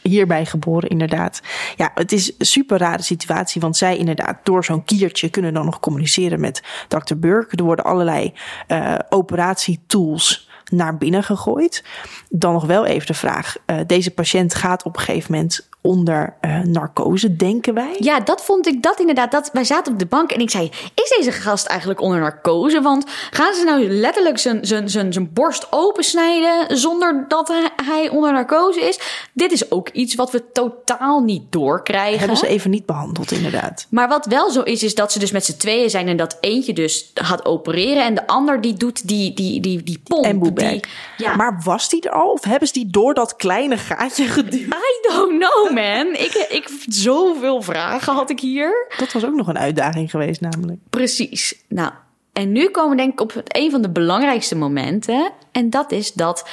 hierbij 0.02 0.46
geboren 0.46 0.88
inderdaad. 0.88 1.42
Ja, 1.76 1.90
het 1.94 2.12
is 2.12 2.32
een 2.38 2.46
super 2.46 2.78
rare 2.78 3.02
situatie, 3.02 3.60
want 3.60 3.76
zij 3.76 3.96
inderdaad 3.96 4.38
door 4.42 4.64
zo'n 4.64 4.84
kiertje 4.84 5.28
kunnen 5.28 5.54
dan 5.54 5.64
nog 5.64 5.80
communiceren 5.80 6.40
met 6.40 6.62
Dr. 6.88 7.16
Burke. 7.16 7.56
Er 7.56 7.64
worden 7.64 7.84
allerlei 7.84 8.32
eh 8.66 8.94
operatietools 9.08 10.48
naar 10.70 10.96
binnen 10.96 11.22
gegooid. 11.22 11.84
Dan 12.28 12.52
nog 12.52 12.66
wel 12.66 12.84
even 12.84 13.06
de 13.06 13.14
vraag, 13.14 13.56
eh, 13.66 13.78
deze 13.86 14.10
patiënt 14.10 14.54
gaat 14.54 14.82
op 14.82 14.96
een 14.96 15.02
gegeven 15.02 15.32
moment 15.32 15.68
onder 15.86 16.36
eh, 16.40 16.60
narcose, 16.60 17.36
denken 17.36 17.74
wij? 17.74 17.96
Ja, 17.98 18.20
dat 18.20 18.44
vond 18.44 18.66
ik 18.66 18.82
dat 18.82 19.00
inderdaad. 19.00 19.30
Dat, 19.30 19.50
wij 19.52 19.64
zaten 19.64 19.92
op 19.92 19.98
de 19.98 20.06
bank 20.06 20.30
en 20.32 20.40
ik 20.40 20.50
zei: 20.50 20.70
Is 20.94 21.14
deze 21.16 21.32
gast 21.32 21.66
eigenlijk 21.66 22.00
onder 22.00 22.20
narcose? 22.20 22.80
Want 22.80 23.04
gaan 23.30 23.54
ze 23.54 23.64
nou 23.64 23.88
letterlijk 23.88 24.38
zijn, 24.38 24.66
zijn, 24.66 24.88
zijn, 24.90 25.12
zijn 25.12 25.32
borst 25.32 25.66
opensnijden 25.70 26.76
zonder 26.76 27.24
dat 27.28 27.52
hij, 27.84 28.08
onder 28.08 28.32
narcose 28.32 28.80
is? 28.80 29.00
Dit 29.32 29.52
is 29.52 29.70
ook 29.70 29.88
iets 29.88 30.14
wat 30.14 30.30
we 30.30 30.52
totaal 30.52 31.20
niet 31.20 31.52
doorkrijgen. 31.52 32.18
Hebben 32.18 32.36
ze 32.36 32.46
even 32.46 32.70
niet 32.70 32.86
behandeld, 32.86 33.30
inderdaad. 33.30 33.86
Maar 33.90 34.08
wat 34.08 34.26
wel 34.26 34.50
zo 34.50 34.62
is, 34.62 34.82
is 34.82 34.94
dat 34.94 35.12
ze 35.12 35.18
dus 35.18 35.32
met 35.32 35.44
z'n 35.44 35.56
tweeën 35.56 35.90
zijn 35.90 36.08
en 36.08 36.16
dat 36.16 36.36
eentje 36.40 36.72
dus 36.72 37.10
gaat 37.14 37.44
opereren 37.44 38.04
en 38.04 38.14
de 38.14 38.26
ander 38.26 38.60
die 38.60 38.74
doet 38.74 39.08
die, 39.08 39.34
die, 39.34 39.60
die, 39.60 39.82
die 39.82 40.00
pomp. 40.04 40.24
En 40.24 40.38
boebek. 40.38 40.88
ja. 41.16 41.36
Maar 41.36 41.60
was 41.64 41.88
die 41.88 42.00
er 42.00 42.12
al? 42.12 42.30
Of 42.30 42.44
hebben 42.44 42.68
ze 42.68 42.74
die 42.74 42.90
door 42.90 43.14
dat 43.14 43.36
kleine 43.36 43.76
gaatje 43.76 44.24
geduwd? 44.24 44.60
I 44.60 45.08
don't 45.08 45.38
know, 45.38 45.72
man. 45.74 46.06
Ik, 46.14 46.46
ik, 46.50 46.68
zoveel 46.88 47.62
vragen 47.62 48.14
had 48.14 48.30
ik 48.30 48.40
hier. 48.40 48.86
Dat 48.98 49.12
was 49.12 49.24
ook 49.24 49.34
nog 49.34 49.48
een 49.48 49.58
uitdaging 49.58 50.10
geweest, 50.10 50.40
namelijk. 50.40 50.80
Precies. 50.90 51.54
Nou, 51.68 51.92
en 52.32 52.52
nu 52.52 52.68
komen 52.68 52.90
we 52.90 52.96
denk 52.96 53.12
ik 53.12 53.20
op 53.20 53.34
het, 53.34 53.56
een 53.56 53.70
van 53.70 53.82
de 53.82 53.90
belangrijkste 53.90 54.56
momenten. 54.56 55.32
En 55.52 55.70
dat 55.70 55.92
is 55.92 56.12
dat 56.12 56.48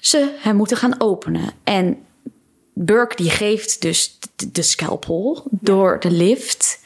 ze 0.00 0.36
hem 0.38 0.56
moeten 0.56 0.76
gaan 0.76 1.00
openen. 1.00 1.50
En 1.64 1.98
Burke 2.72 3.16
die 3.16 3.30
geeft 3.30 3.82
dus 3.82 4.18
de, 4.36 4.50
de 4.50 4.62
scalpel 4.62 5.42
door 5.50 6.00
de 6.00 6.10
lift. 6.10 6.80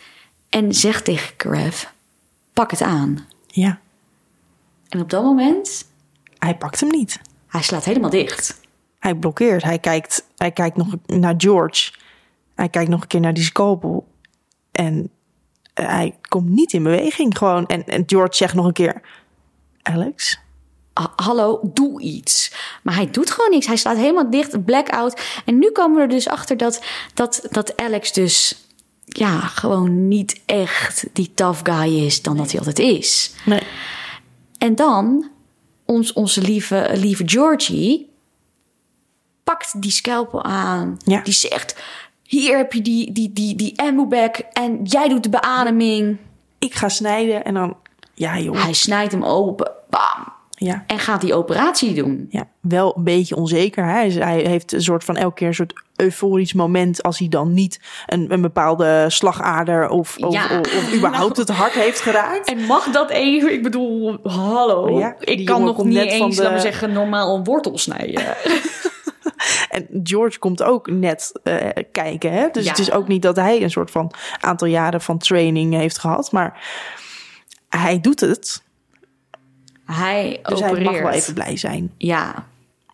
En 0.49 0.75
zegt 0.75 1.05
tegen 1.05 1.37
Karev, 1.37 1.85
pak 2.53 2.71
het 2.71 2.81
aan. 2.83 3.27
Ja, 3.47 3.81
En 4.89 5.01
op 5.01 5.11
dat 5.11 5.23
moment, 5.23 5.85
hij 6.39 6.57
pakt 6.57 6.81
hem 6.81 6.89
niet. 6.89 7.21
hij 7.47 7.63
slaat 7.63 7.85
helemaal 7.85 8.11
dicht. 8.11 8.61
Hij 9.03 9.15
blokkeert. 9.15 9.63
Hij 9.63 9.79
kijkt, 9.79 10.27
hij 10.37 10.51
kijkt 10.51 10.77
nog 10.77 10.95
naar 11.07 11.35
George. 11.37 11.93
Hij 12.55 12.69
kijkt 12.69 12.91
nog 12.91 13.01
een 13.01 13.07
keer 13.07 13.21
naar 13.21 13.35
die 13.35 13.45
scalpel. 13.45 14.07
En 14.73 15.11
eh, 15.75 15.87
hij 15.87 16.19
komt 16.29 16.49
niet 16.49 16.73
in 16.73 16.83
beweging 16.83 17.39
gewoon. 17.39 17.67
En, 17.67 17.85
en 17.87 18.03
George 18.07 18.37
zegt 18.37 18.55
nog 18.55 18.67
een 18.67 18.73
keer, 18.73 19.03
Alex, 19.83 20.41
Ah, 20.93 21.07
hallo, 21.17 21.61
doe 21.63 22.01
iets. 22.01 22.53
Maar 22.83 22.95
hij 22.95 23.11
doet 23.11 23.31
gewoon 23.31 23.51
niks. 23.51 23.67
Hij 23.67 23.77
slaat 23.77 23.97
helemaal 23.97 24.31
dicht, 24.31 24.65
blackout. 24.65 25.43
En 25.45 25.59
nu 25.59 25.71
komen 25.71 25.97
we 25.97 26.03
er 26.03 26.09
dus 26.09 26.29
achter 26.29 26.57
dat, 26.57 26.83
dat, 27.15 27.47
dat 27.51 27.77
Alex 27.77 28.13
dus 28.13 28.67
ja, 29.05 29.41
gewoon 29.41 30.09
niet 30.09 30.41
echt 30.47 31.07
die 31.13 31.33
tough 31.35 31.61
guy 31.63 32.05
is 32.05 32.23
dan 32.23 32.37
dat 32.37 32.51
hij 32.51 32.59
altijd 32.59 32.79
is. 32.79 33.33
nee. 33.45 33.63
En 34.59 34.75
dan, 34.75 35.31
ons, 35.87 36.13
onze 36.13 36.41
lieve, 36.43 36.91
lieve 36.95 37.23
Georgie 37.27 38.12
pakt 39.45 39.83
die 39.83 39.91
scalpel 39.91 40.45
aan. 40.45 40.97
Ja. 41.05 41.21
Die 41.23 41.33
zegt, 41.35 41.77
hier 42.23 42.57
heb 42.57 42.73
je 42.73 42.83
die, 42.83 43.13
die, 43.13 43.33
die, 43.33 43.57
die 43.57 43.75
en 44.53 44.81
jij 44.85 45.09
doet 45.09 45.23
de 45.23 45.29
beademing. 45.29 46.17
ik 46.59 46.75
ga 46.75 46.89
snijden 46.89 47.45
en 47.45 47.55
dan, 47.55 47.77
ja 48.15 48.39
joh, 48.39 48.63
Hij 48.63 48.73
snijdt 48.73 49.13
hem 49.13 49.25
open, 49.25 49.71
bam, 49.91 50.33
ja. 50.51 50.85
en 50.87 50.99
gaat 50.99 51.21
die 51.21 51.35
operatie 51.35 51.95
doen. 51.95 52.27
Ja, 52.31 52.49
wel 52.61 52.97
een 52.97 53.05
beetje 53.05 53.37
onzeker. 53.37 53.85
Hij, 53.85 54.07
is- 54.07 54.15
hij 54.15 54.41
heeft 54.41 54.73
een 54.73 54.83
soort 54.83 55.05
van 55.05 55.17
elke 55.17 55.35
keer 55.35 55.47
een 55.49 55.55
soort 55.55 55.83
euforisch 55.97 56.53
moment 56.53 57.03
als 57.03 57.19
hij 57.19 57.29
dan 57.29 57.53
niet 57.53 57.81
een, 58.07 58.33
een 58.33 58.41
bepaalde 58.41 59.05
slagader 59.09 59.89
of, 59.89 60.17
of, 60.19 60.33
Ja. 60.33 60.45
of, 60.61 60.77
of 60.77 60.95
überhaupt 60.95 61.37
het 61.37 61.49
hart 61.49 61.73
heeft 61.73 62.01
geraakt. 62.01 62.49
En 62.51 62.61
mag 62.67 62.85
dat 62.91 63.11
even? 63.11 63.53
Ik 63.53 63.63
bedoel, 63.63 64.19
hallo. 64.23 64.99
Ja, 64.99 65.17
ik 65.21 65.47
kan 65.47 65.65
nog 65.65 65.85
niet 65.85 65.97
eens, 65.99 66.37
de- 66.37 66.43
laten 66.43 66.57
we 66.57 66.63
zeggen, 66.63 66.93
normaal 66.93 67.37
een 67.37 67.45
wortel 67.45 67.79
snijden. 67.79 68.23
En 69.69 69.89
George 70.03 70.39
komt 70.39 70.63
ook 70.63 70.91
net 70.91 71.41
eh, 71.43 71.69
kijken. 71.93 72.33
Hè? 72.33 72.49
Dus 72.53 72.65
Ja. 72.65 72.71
het 72.71 72.79
is 72.79 72.93
ook 72.93 73.09
niet 73.09 73.23
dat 73.23 73.37
hij 73.37 73.63
een 73.63 73.71
soort 73.71 73.91
van 73.91 74.13
aantal 74.41 74.69
jaren 74.69 75.01
van 75.01 75.19
training 75.19 75.75
heeft 75.75 75.99
gehad. 75.99 76.33
Maar 76.33 76.61
hij 77.69 78.01
doet 78.01 78.21
het. 78.21 78.63
Hij 79.85 80.39
Dus 80.43 80.53
opereert. 80.63 80.75
hij 80.77 80.85
mag 80.85 81.01
wel 81.03 81.11
even 81.11 81.35
blij 81.35 81.57
zijn. 81.57 81.93
Ja, 81.99 82.47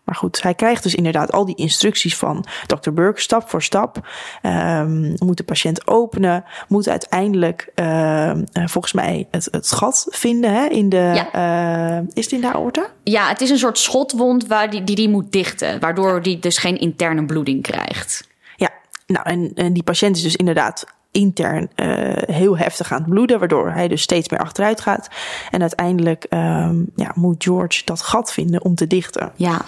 Maar 0.09 0.17
goed, 0.17 0.41
hij 0.41 0.53
krijgt 0.53 0.83
dus 0.83 0.95
inderdaad 0.95 1.31
al 1.31 1.45
die 1.45 1.55
instructies 1.55 2.17
van 2.17 2.45
Dr. 2.65 2.91
Burke, 2.91 3.21
stap 3.21 3.49
voor 3.49 3.63
stap. 3.63 4.07
Ehm, 4.41 5.13
moet 5.17 5.37
de 5.37 5.43
patiënt 5.43 5.87
openen, 5.87 6.43
moet 6.67 6.89
uiteindelijk 6.89 7.71
ehm, 7.75 8.43
eh, 8.53 8.67
volgens 8.67 8.93
mij 8.93 9.27
het, 9.31 9.47
het 9.51 9.71
gat 9.71 10.07
vinden 10.09 10.53
hè, 10.53 10.65
in 10.65 10.89
de. 10.89 11.27
eh, 11.31 11.97
is 12.13 12.23
het 12.23 12.33
in 12.33 12.41
de 12.41 12.53
aorta? 12.53 12.87
ja, 13.03 13.27
het 13.27 13.41
is 13.41 13.49
een 13.49 13.57
soort 13.57 13.77
schotwond 13.77 14.47
waar 14.47 14.69
die, 14.69 14.83
die 14.83 14.95
die 14.95 15.09
moet 15.09 15.31
dichten. 15.31 15.79
Waardoor 15.79 16.21
die 16.21 16.39
dus 16.39 16.57
geen 16.57 16.79
interne 16.79 17.25
bloeding 17.25 17.61
krijgt. 17.61 18.27
Ja, 18.55 18.69
nou 19.07 19.25
en, 19.29 19.51
en 19.55 19.73
die 19.73 19.83
patiënt 19.83 20.15
is 20.15 20.23
dus 20.23 20.35
inderdaad 20.35 20.85
intern 21.11 21.69
eh, 21.75 21.87
heel 22.35 22.57
heftig 22.57 22.91
aan 22.91 23.01
het 23.01 23.09
bloeden, 23.09 23.39
waardoor 23.39 23.71
hij 23.71 23.87
dus 23.87 24.01
steeds 24.01 24.29
meer 24.29 24.39
achteruit 24.39 24.81
gaat. 24.81 25.09
En 25.51 25.61
uiteindelijk 25.61 26.23
ehm, 26.23 26.83
ja, 26.95 27.11
moet 27.15 27.43
George 27.43 27.81
dat 27.85 28.01
gat 28.01 28.33
vinden 28.33 28.63
om 28.63 28.75
te 28.75 28.87
dichten. 28.87 29.31
Ja, 29.35 29.61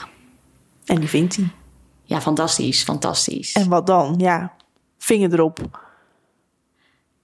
En 0.91 0.99
die 0.99 1.10
vindt 1.10 1.36
hij. 1.36 1.47
ja 2.04 2.21
fantastisch, 2.21 2.84
fantastisch. 2.84 3.54
En 3.54 3.69
wat 3.69 3.88
dan? 3.88 4.15
Ja, 4.17 4.54
vinger 4.97 5.34
erop. 5.34 5.60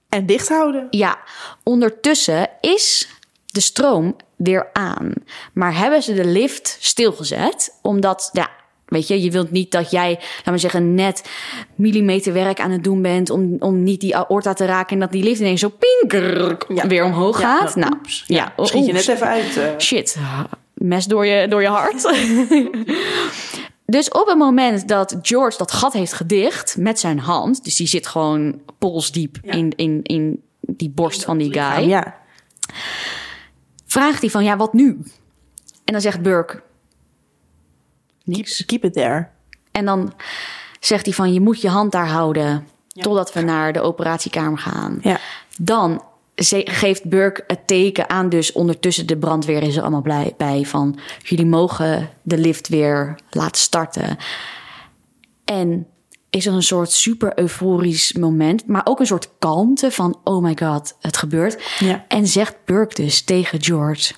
En 0.08 0.26
dicht 0.26 0.48
houden. 0.48 0.86
Ja, 0.90 1.18
ondertussen 1.62 2.48
is 2.60 3.08
de 3.46 3.60
stroom 3.60 4.16
weer 4.36 4.68
aan. 4.72 5.12
Maar 5.52 5.76
hebben 5.76 6.02
ze 6.02 6.14
de 6.14 6.24
lift 6.24 6.76
stilgezet? 6.80 7.78
Omdat, 7.82 8.30
ja, 8.32 8.50
weet 8.86 9.08
je, 9.08 9.22
je 9.22 9.30
wilt 9.30 9.50
niet 9.50 9.70
dat 9.70 9.90
jij, 9.90 10.10
laten 10.36 10.52
we 10.52 10.58
zeggen, 10.58 10.94
net 10.94 11.28
millimeterwerk 11.74 12.60
aan 12.60 12.70
het 12.70 12.84
doen 12.84 13.02
bent 13.02 13.30
om, 13.30 13.56
om 13.58 13.82
niet 13.82 14.00
die 14.00 14.16
aorta 14.16 14.52
te 14.52 14.64
raken 14.64 14.92
en 14.94 15.00
dat 15.00 15.12
die 15.12 15.22
lift 15.22 15.40
ineens 15.40 15.60
zo 15.60 15.72
pinker 15.78 16.56
Ja. 16.68 16.86
weer 16.86 17.04
omhoog 17.04 17.40
Ja, 17.40 17.56
gaat. 17.58 17.76
nou, 17.76 17.92
oeps. 17.94 18.24
ja, 18.26 18.52
Schiet 18.56 18.86
je 18.86 18.92
net 18.92 19.08
even 19.08 19.26
uit. 19.26 19.56
eh. 19.56 19.78
Shit, 19.78 20.16
mes 20.74 21.06
door 21.06 21.26
je, 21.26 21.48
door 21.48 21.62
je 21.62 21.68
hart. 21.68 22.02
dus 23.90 24.08
op 24.10 24.26
het 24.26 24.38
moment 24.38 24.88
dat 24.88 25.16
George 25.22 25.58
dat 25.58 25.72
gat 25.72 25.92
heeft 25.92 26.12
gedicht 26.12 26.76
met 26.76 26.98
zijn 27.00 27.18
hand, 27.18 27.64
dus 27.64 27.76
die 27.76 27.86
zit 27.86 28.06
gewoon 28.06 28.60
polsdiep 28.78 29.38
Ja. 29.42 29.52
in, 29.52 29.72
in, 29.76 30.00
in 30.02 30.42
die 30.60 30.90
borst 30.90 31.24
van 31.24 31.38
die 31.38 31.52
guy, 31.52 31.88
Ja, 31.88 32.16
vraagt 33.86 34.20
hij 34.20 34.30
van 34.30 34.44
ja, 34.44 34.56
wat 34.56 34.72
nu? 34.72 34.98
En 35.84 35.92
dan 35.92 36.00
zegt 36.00 36.22
Burke 36.22 36.52
keep, 38.24 38.36
niks. 38.36 38.64
keep 38.64 38.84
it 38.84 38.92
there. 38.92 39.28
En 39.72 39.84
dan 39.84 40.12
zegt 40.80 41.04
hij 41.04 41.14
van 41.14 41.32
je 41.32 41.40
moet 41.40 41.60
je 41.60 41.68
hand 41.68 41.92
daar 41.92 42.08
houden 42.08 42.66
totdat 42.92 43.32
we 43.32 43.40
naar 43.40 43.72
de 43.72 43.80
operatiekamer 43.80 44.58
gaan. 44.58 44.98
Ja. 45.02 45.18
Dan 45.58 46.02
geeft 46.64 47.04
Burke 47.04 47.44
het 47.46 47.66
teken 47.66 48.10
aan, 48.10 48.28
dus 48.28 48.52
ondertussen 48.52 49.06
de 49.06 49.16
brandweer 49.16 49.62
is 49.62 49.76
er 49.76 49.82
allemaal 49.82 50.02
blij 50.02 50.34
bij 50.36 50.64
van 50.64 50.98
jullie 51.22 51.46
mogen 51.46 52.10
de 52.22 52.38
lift 52.38 52.68
weer 52.68 53.18
laten 53.30 53.60
starten. 53.60 54.16
En 55.44 55.86
is 56.30 56.46
er 56.46 56.52
een 56.52 56.62
soort 56.62 56.90
super 56.90 57.38
euforisch 57.38 58.12
moment, 58.12 58.66
maar 58.66 58.82
ook 58.84 59.00
een 59.00 59.06
soort 59.06 59.30
kalmte 59.38 59.90
van 59.90 60.18
oh 60.24 60.42
my 60.42 60.56
god, 60.58 60.96
het 61.00 61.16
gebeurt. 61.16 61.62
Ja. 61.78 62.04
En 62.08 62.26
zegt 62.26 62.56
Burke 62.64 63.02
dus 63.02 63.22
tegen 63.22 63.62
George, 63.62 64.14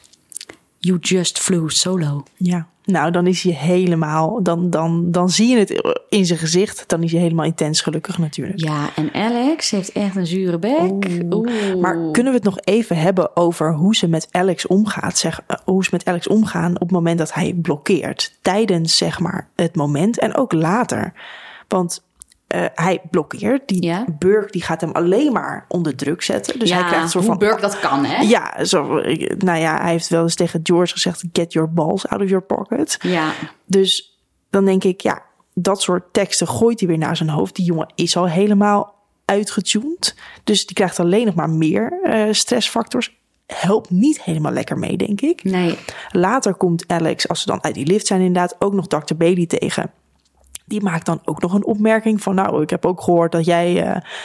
you 0.79 0.99
just 0.99 1.39
flew 1.39 1.69
solo. 1.69 2.23
Ja, 2.37 2.69
nou 2.91 3.11
dan 3.11 3.27
is 3.27 3.43
hij 3.43 3.53
helemaal, 3.53 4.43
dan, 4.43 4.71
dan, 4.71 5.11
dan 5.11 5.31
zie 5.31 5.49
je 5.49 5.59
het 5.59 5.99
in 6.09 6.27
zijn 6.27 6.39
gezicht. 6.39 6.85
Dan 6.87 7.03
is 7.03 7.13
hij 7.13 7.21
helemaal 7.21 7.45
intens 7.45 7.81
gelukkig 7.81 8.19
natuurlijk. 8.19 8.61
Ja, 8.61 8.91
en 8.97 9.15
Alex 9.15 9.71
heeft 9.71 9.93
echt 9.93 10.17
een 10.17 10.27
zure 10.27 10.59
bek. 10.59 11.07
Oeh. 11.31 11.75
Maar 11.81 12.11
kunnen 12.11 12.33
we 12.33 12.39
het 12.39 12.45
nog 12.45 12.59
even 12.61 12.97
hebben 12.97 13.37
over 13.37 13.75
hoe 13.75 13.97
ze 13.97 14.09
met 14.09 14.29
Alex 14.31 14.67
omgaat? 14.67 15.19
Zeg, 15.19 15.41
eh, 15.47 15.57
hoe 15.65 15.85
ze 15.85 15.91
met 15.93 16.05
Alex 16.05 16.29
omgaan 16.29 16.75
op 16.75 16.81
het 16.81 16.91
moment 16.91 17.19
dat 17.19 17.35
hij 17.35 17.55
blokkeert. 17.63 18.39
Tijdens 18.43 18.97
zeg 18.97 19.21
maar 19.21 19.49
het 19.57 19.77
moment 19.77 20.19
en 20.19 20.35
ook 20.35 20.53
later. 20.53 21.13
Want 21.69 22.03
eh, 22.51 22.65
hij 22.75 23.01
blokkeert. 23.11 23.69
Die 23.69 23.83
Ja. 23.83 24.05
Burke 24.19 24.53
die 24.53 24.63
gaat 24.63 24.81
hem 24.81 24.93
alleen 24.93 25.33
maar 25.33 25.65
onder 25.69 25.97
druk 25.97 26.23
zetten. 26.23 26.59
Dus 26.59 26.73
hij 26.73 26.85
krijgt 26.85 27.03
een 27.03 27.09
soort 27.09 27.25
hoe 27.25 27.33
van 27.33 27.47
Burke 27.47 27.61
dat 27.61 27.81
kan, 27.81 28.05
hè? 28.05 28.23
Ja, 28.23 28.65
zo, 28.65 28.83
nou 29.39 29.59
ja, 29.59 29.81
hij 29.81 29.91
heeft 29.91 30.09
wel 30.09 30.23
eens 30.23 30.35
tegen 30.35 30.61
George 30.63 30.93
gezegd: 30.93 31.25
get 31.33 31.53
your 31.53 31.73
balls 31.73 32.09
out 32.09 32.23
of 32.23 32.29
your 32.29 32.45
pocket. 32.45 32.99
Ja. 33.01 33.33
Dus 33.65 34.21
dan 34.51 34.65
denk 34.65 34.85
ik, 34.85 35.01
ja, 35.01 35.23
dat 35.55 35.83
soort 35.83 36.13
teksten 36.13 36.49
gooit 36.49 36.81
hij 36.81 36.89
weer 36.89 36.99
naar 36.99 37.17
zijn 37.17 37.29
hoofd. 37.29 37.57
Die 37.57 37.65
jongen 37.65 37.93
is 37.95 38.17
al 38.17 38.29
helemaal 38.29 38.95
uitgetuned. 39.25 40.15
Dus 40.45 40.67
die 40.67 40.77
krijgt 40.77 41.01
alleen 41.01 41.27
nog 41.27 41.35
maar 41.35 41.51
meer 41.51 42.01
eh, 42.03 42.27
stressfactors. 42.31 43.19
Helpt 43.47 43.91
niet 43.91 44.23
helemaal 44.23 44.53
lekker 44.53 44.79
mee, 44.79 44.97
denk 44.97 45.21
ik. 45.21 45.45
Nee. 45.45 45.79
Later 46.11 46.55
komt 46.55 46.85
Alex, 46.87 47.29
als 47.29 47.41
ze 47.41 47.47
dan 47.47 47.63
uit 47.63 47.75
die 47.75 47.87
lift 47.87 48.07
zijn, 48.07 48.21
inderdaad 48.21 48.57
ook 48.59 48.73
nog 48.73 48.87
Dr. 48.87 49.15
Bailey 49.15 49.47
tegen. 49.47 49.91
Die 50.71 50.83
maakt 50.83 51.07
dan 51.07 51.21
ook 51.25 51.41
nog 51.43 51.53
een 51.53 51.65
opmerking 51.65 52.23
van, 52.23 52.35
nou, 52.35 52.63
ik 52.63 52.71
heb 52.71 52.87
ook 52.87 53.03
gehoord 53.03 53.33
dat 53.33 53.45
jij 53.45 53.83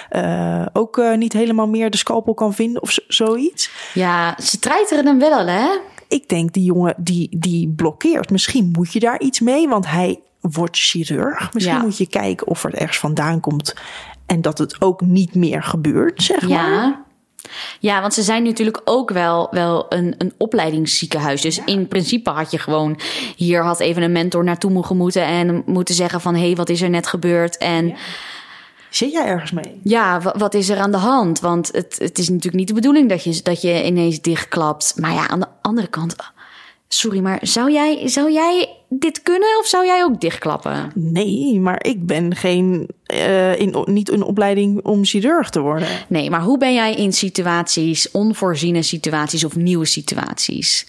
eh, 0.10 0.62
eh, 0.62 0.68
ook 0.74 0.98
eh, 0.98 1.18
niet 1.18 1.34
helemaal 1.34 1.68
meer 1.68 1.90
de 1.90 1.98
scalpel 1.98 2.34
kan 2.34 2.54
vinden 2.54 2.82
of 2.82 2.92
zo- 2.92 3.02
zoiets. 3.08 3.72
Ja, 3.94 4.36
ze 4.42 4.60
treiteren 4.60 5.06
hem 5.06 5.20
wel, 5.20 5.48
hè? 5.48 5.68
Ik 6.08 6.30
denk, 6.30 6.54
die 6.54 6.64
jongen 6.64 6.94
die, 6.98 7.38
die 7.40 7.70
blokkeert. 7.76 8.30
Misschien 8.32 8.70
moet 8.72 8.94
je 8.94 9.00
daar 9.00 9.20
iets 9.20 9.40
mee, 9.40 9.68
want 9.68 9.88
hij 9.88 10.20
wordt 10.42 10.78
chirurg. 10.78 11.54
Misschien 11.54 11.76
Ja. 11.76 11.82
moet 11.82 11.98
je 11.98 12.08
kijken 12.08 12.48
of 12.48 12.64
er 12.64 12.74
ergens 12.74 12.98
vandaan 13.00 13.40
komt. 13.40 13.76
En 14.26 14.42
dat 14.42 14.58
het 14.58 14.82
ook 14.82 15.02
niet 15.02 15.36
meer 15.36 15.64
gebeurt, 15.64 16.24
zeg 16.24 16.50
maar. 16.50 17.04
Ja. 17.80 17.96
Ja, 17.96 18.02
want 18.02 18.14
ze 18.14 18.22
zijn 18.22 18.44
natuurlijk 18.44 18.82
ook 18.86 19.10
wel, 19.12 19.48
wel 19.52 19.86
een, 19.90 20.16
een 20.18 20.34
opleidingsziekenhuis. 20.38 21.42
Dus 21.42 21.62
in 21.66 21.88
principe 21.88 22.30
had 22.30 22.52
je 22.52 22.60
gewoon... 22.60 23.00
Hier 23.36 23.64
had 23.64 23.80
even 23.80 24.02
een 24.02 24.12
mentor 24.12 24.44
naartoe 24.44 24.72
mogen 24.72 24.98
moeten... 24.98 25.24
en 25.24 25.64
moeten 25.66 25.96
zeggen 25.96 26.22
van... 26.22 26.36
hé, 26.36 26.46
hey, 26.46 26.56
wat 26.56 26.70
is 26.70 26.82
er 26.82 26.90
net 26.90 27.08
gebeurd? 27.08 27.58
En 27.58 27.88
ja, 27.88 27.96
Zit 28.90 29.12
jij 29.12 29.26
ergens 29.26 29.52
mee? 29.52 29.82
wa- 30.22 30.36
wat 30.38 30.54
is 30.54 30.70
er 30.70 30.78
aan 30.78 30.92
de 30.92 30.98
hand? 30.98 31.40
Want 31.40 31.70
het, 31.72 31.96
het 32.00 32.18
is 32.18 32.30
natuurlijk 32.30 32.56
niet 32.56 32.68
de 32.68 32.74
bedoeling... 32.74 33.10
dat 33.10 33.24
je, 33.24 33.40
dat 33.44 33.62
je 33.62 33.86
ineens 33.86 34.22
dichtklapt. 34.22 34.94
Maar 34.96 35.14
ja, 35.14 35.28
aan 35.28 35.40
de 35.40 35.48
andere 35.62 35.88
kant... 35.88 36.16
Sorry, 36.96 37.20
maar 37.20 37.40
zou 37.42 37.72
jij, 37.72 38.08
zou 38.08 38.32
jij 38.32 38.70
dit 38.90 39.22
kunnen 39.22 39.60
of 39.60 39.68
zou 39.68 39.86
jij 39.86 40.04
ook 40.04 40.22
dichtklappen? 40.22 40.92
Nee, 40.94 41.60
maar 41.60 41.84
ik 41.86 42.06
ben 42.06 42.36
geen, 42.36 42.88
eh, 43.06 43.60
in, 43.60 43.84
niet 43.86 44.12
een 44.12 44.24
opleiding 44.24 44.84
om 44.84 45.06
chirurg 45.06 45.50
te 45.50 45.60
worden. 45.60 45.88
Nee, 46.08 46.30
maar 46.30 46.42
hoe 46.42 46.58
ben 46.58 46.74
jij 46.74 46.96
in 46.96 47.14
situaties, 47.14 48.12
onvoorziene 48.12 48.82
situaties 48.82 49.44
of 49.44 49.56
nieuwe 49.56 49.86
situaties? 49.86 50.88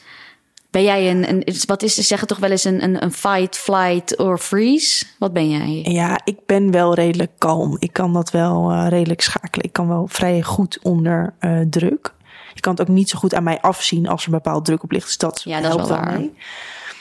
Ben 0.70 0.82
jij 0.82 1.10
een, 1.10 1.28
een 1.28 1.44
wat 1.66 1.82
is, 1.82 1.94
ze 1.94 2.02
zeggen 2.02 2.28
toch 2.28 2.38
wel 2.38 2.50
eens 2.50 2.64
een, 2.64 2.82
een, 2.82 3.02
een 3.02 3.12
fight, 3.12 3.56
flight 3.56 4.18
or 4.18 4.38
freeze? 4.38 5.04
Wat 5.18 5.32
ben 5.32 5.50
jij? 5.50 5.92
Ja, 5.92 6.20
ik 6.24 6.36
ben 6.46 6.70
wel 6.70 6.94
redelijk 6.94 7.32
kalm. 7.38 7.76
Ik 7.78 7.92
kan 7.92 8.12
dat 8.12 8.30
wel 8.30 8.70
eh, 8.70 8.86
redelijk 8.88 9.20
schakelen. 9.20 9.64
Ik 9.64 9.72
kan 9.72 9.88
wel 9.88 10.06
vrij 10.08 10.42
goed 10.42 10.78
onder 10.82 11.34
eh, 11.38 11.60
druk. 11.70 12.14
Je 12.56 12.62
kan 12.62 12.72
het 12.72 12.80
ook 12.80 12.94
niet 12.96 13.08
zo 13.08 13.18
goed 13.18 13.34
aan 13.34 13.42
mij 13.42 13.60
afzien 13.60 14.08
als 14.08 14.24
er 14.24 14.30
bepaald 14.30 14.64
druk 14.64 14.82
op 14.82 14.90
ligt. 14.90 15.06
Dus 15.06 15.18
dat, 15.18 15.42
Ja, 15.44 15.60
dat 15.60 15.72
helpt 15.72 15.88
wel 15.88 16.18
mee. 16.18 16.34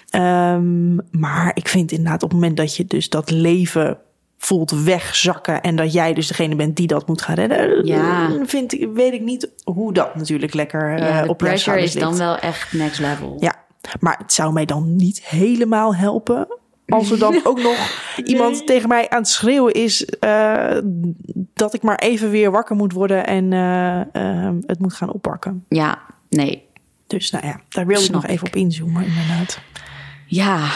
Ehm, 0.09 0.95
maar 1.19 1.51
ik 1.53 1.67
vind 1.67 1.91
inderdaad 1.91 2.23
op 2.23 2.29
het 2.29 2.39
moment 2.39 2.57
dat 2.57 2.75
je 2.75 2.85
dus 2.85 3.09
dat 3.09 3.29
leven 3.29 3.97
voelt 4.37 4.71
wegzakken 4.83 5.61
en 5.61 5.75
dat 5.75 5.93
jij 5.93 6.13
dus 6.13 6.27
degene 6.27 6.55
bent 6.55 6.75
die 6.75 6.87
dat 6.87 7.07
moet 7.07 7.21
gaan 7.21 7.35
redden. 7.35 7.85
Ja. 7.85 8.31
Vind 8.43 8.73
ik, 8.73 8.89
weet 8.93 9.13
ik 9.13 9.21
niet 9.21 9.51
hoe 9.63 9.93
dat 9.93 10.15
natuurlijk 10.15 10.53
lekker 10.53 10.95
eh, 10.95 11.07
Ja, 11.07 11.21
de 11.21 11.29
op 11.29 11.37
pressure 11.37 11.81
is 11.81 11.93
dan 11.93 12.17
wel 12.17 12.37
echt 12.37 12.73
next 12.73 12.99
level. 12.99 13.37
Ja, 13.39 13.53
maar 13.99 14.17
het 14.17 14.33
zou 14.33 14.53
mij 14.53 14.65
dan 14.65 14.95
niet 14.95 15.23
helemaal 15.23 15.95
helpen 15.95 16.47
als 16.87 17.11
er 17.11 17.19
dan 17.19 17.39
ook 17.43 17.61
nog 17.61 17.77
iemand 18.23 18.67
tegen 18.67 18.87
mij 18.87 19.09
aan 19.09 19.19
het 19.19 19.27
schreeuwen 19.27 19.73
is 19.73 20.05
eh, 20.05 20.77
dat 21.53 21.73
ik 21.73 21.81
maar 21.81 21.99
even 21.99 22.29
weer 22.29 22.51
wakker 22.51 22.75
moet 22.75 22.93
worden 22.93 23.27
en 23.27 23.53
eh, 23.53 24.01
eh, 24.01 24.53
het 24.65 24.79
moet 24.79 24.93
gaan 24.93 25.13
oppakken. 25.13 25.65
Ja, 25.69 26.01
nee. 26.29 26.63
Dus 27.07 27.31
nou 27.31 27.45
ja, 27.45 27.61
daar 27.69 27.85
wil 27.85 28.01
ik 28.01 28.09
nog 28.09 28.25
even 28.25 28.47
op 28.47 28.55
inzoomen 28.55 29.05
inderdaad. 29.05 29.59
Ja, 30.25 30.69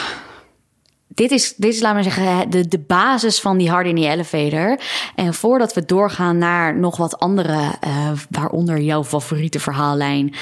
dit 1.08 1.30
is, 1.30 1.54
dit 1.56 1.74
is, 1.74 1.80
laat 1.80 1.94
maar 1.94 2.02
zeggen, 2.02 2.50
de, 2.50 2.68
de 2.68 2.78
basis 2.78 3.40
van 3.40 3.58
die 3.58 3.70
hard 3.70 3.86
in 3.86 3.94
the 3.94 4.08
elevator. 4.08 4.80
En 5.14 5.34
voordat 5.34 5.74
we 5.74 5.84
doorgaan 5.84 6.38
naar 6.38 6.78
nog 6.78 6.96
wat 6.96 7.18
andere, 7.18 7.72
eh, 7.80 8.10
waaronder 8.30 8.80
jouw 8.80 9.04
favoriete 9.04 9.60
verhaallijn, 9.60 10.34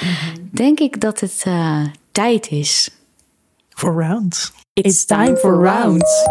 denk 0.51 0.79
ik 0.79 1.01
dat 1.01 1.19
het 1.19 1.45
tijd 2.11 2.49
is. 2.49 2.89
For 3.79 3.93
rounds. 3.93 4.51
It's 4.73 5.05
time 5.05 5.37
for 5.37 5.63
rounds. 5.63 6.27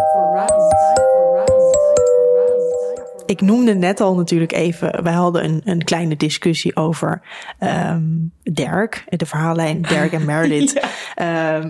Ik 3.25 3.41
noemde 3.41 3.73
net 3.73 4.01
al 4.01 4.15
natuurlijk 4.15 4.51
even, 4.51 5.03
wij 5.03 5.13
hadden 5.13 5.43
een, 5.43 5.61
een 5.65 5.83
kleine 5.83 6.15
discussie 6.15 6.75
over 6.75 7.21
ehm 7.59 8.01
Dirk, 8.43 9.03
de 9.09 9.25
verhaallijn 9.25 9.81
Dirk 9.93 10.11
en 10.11 10.25
Meredith. 10.25 10.79
Ehm, 11.15 11.69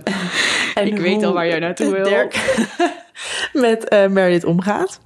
en 0.75 0.87
Ik 0.93 0.97
weet 0.97 1.23
al 1.23 1.33
waar 1.33 1.47
jij 1.47 1.59
naartoe 1.59 1.91
wil. 1.91 2.03
Dirk 2.03 2.57
met 3.53 3.87
eh, 3.87 4.07
Meredith 4.07 4.43
omgaat. 4.43 4.99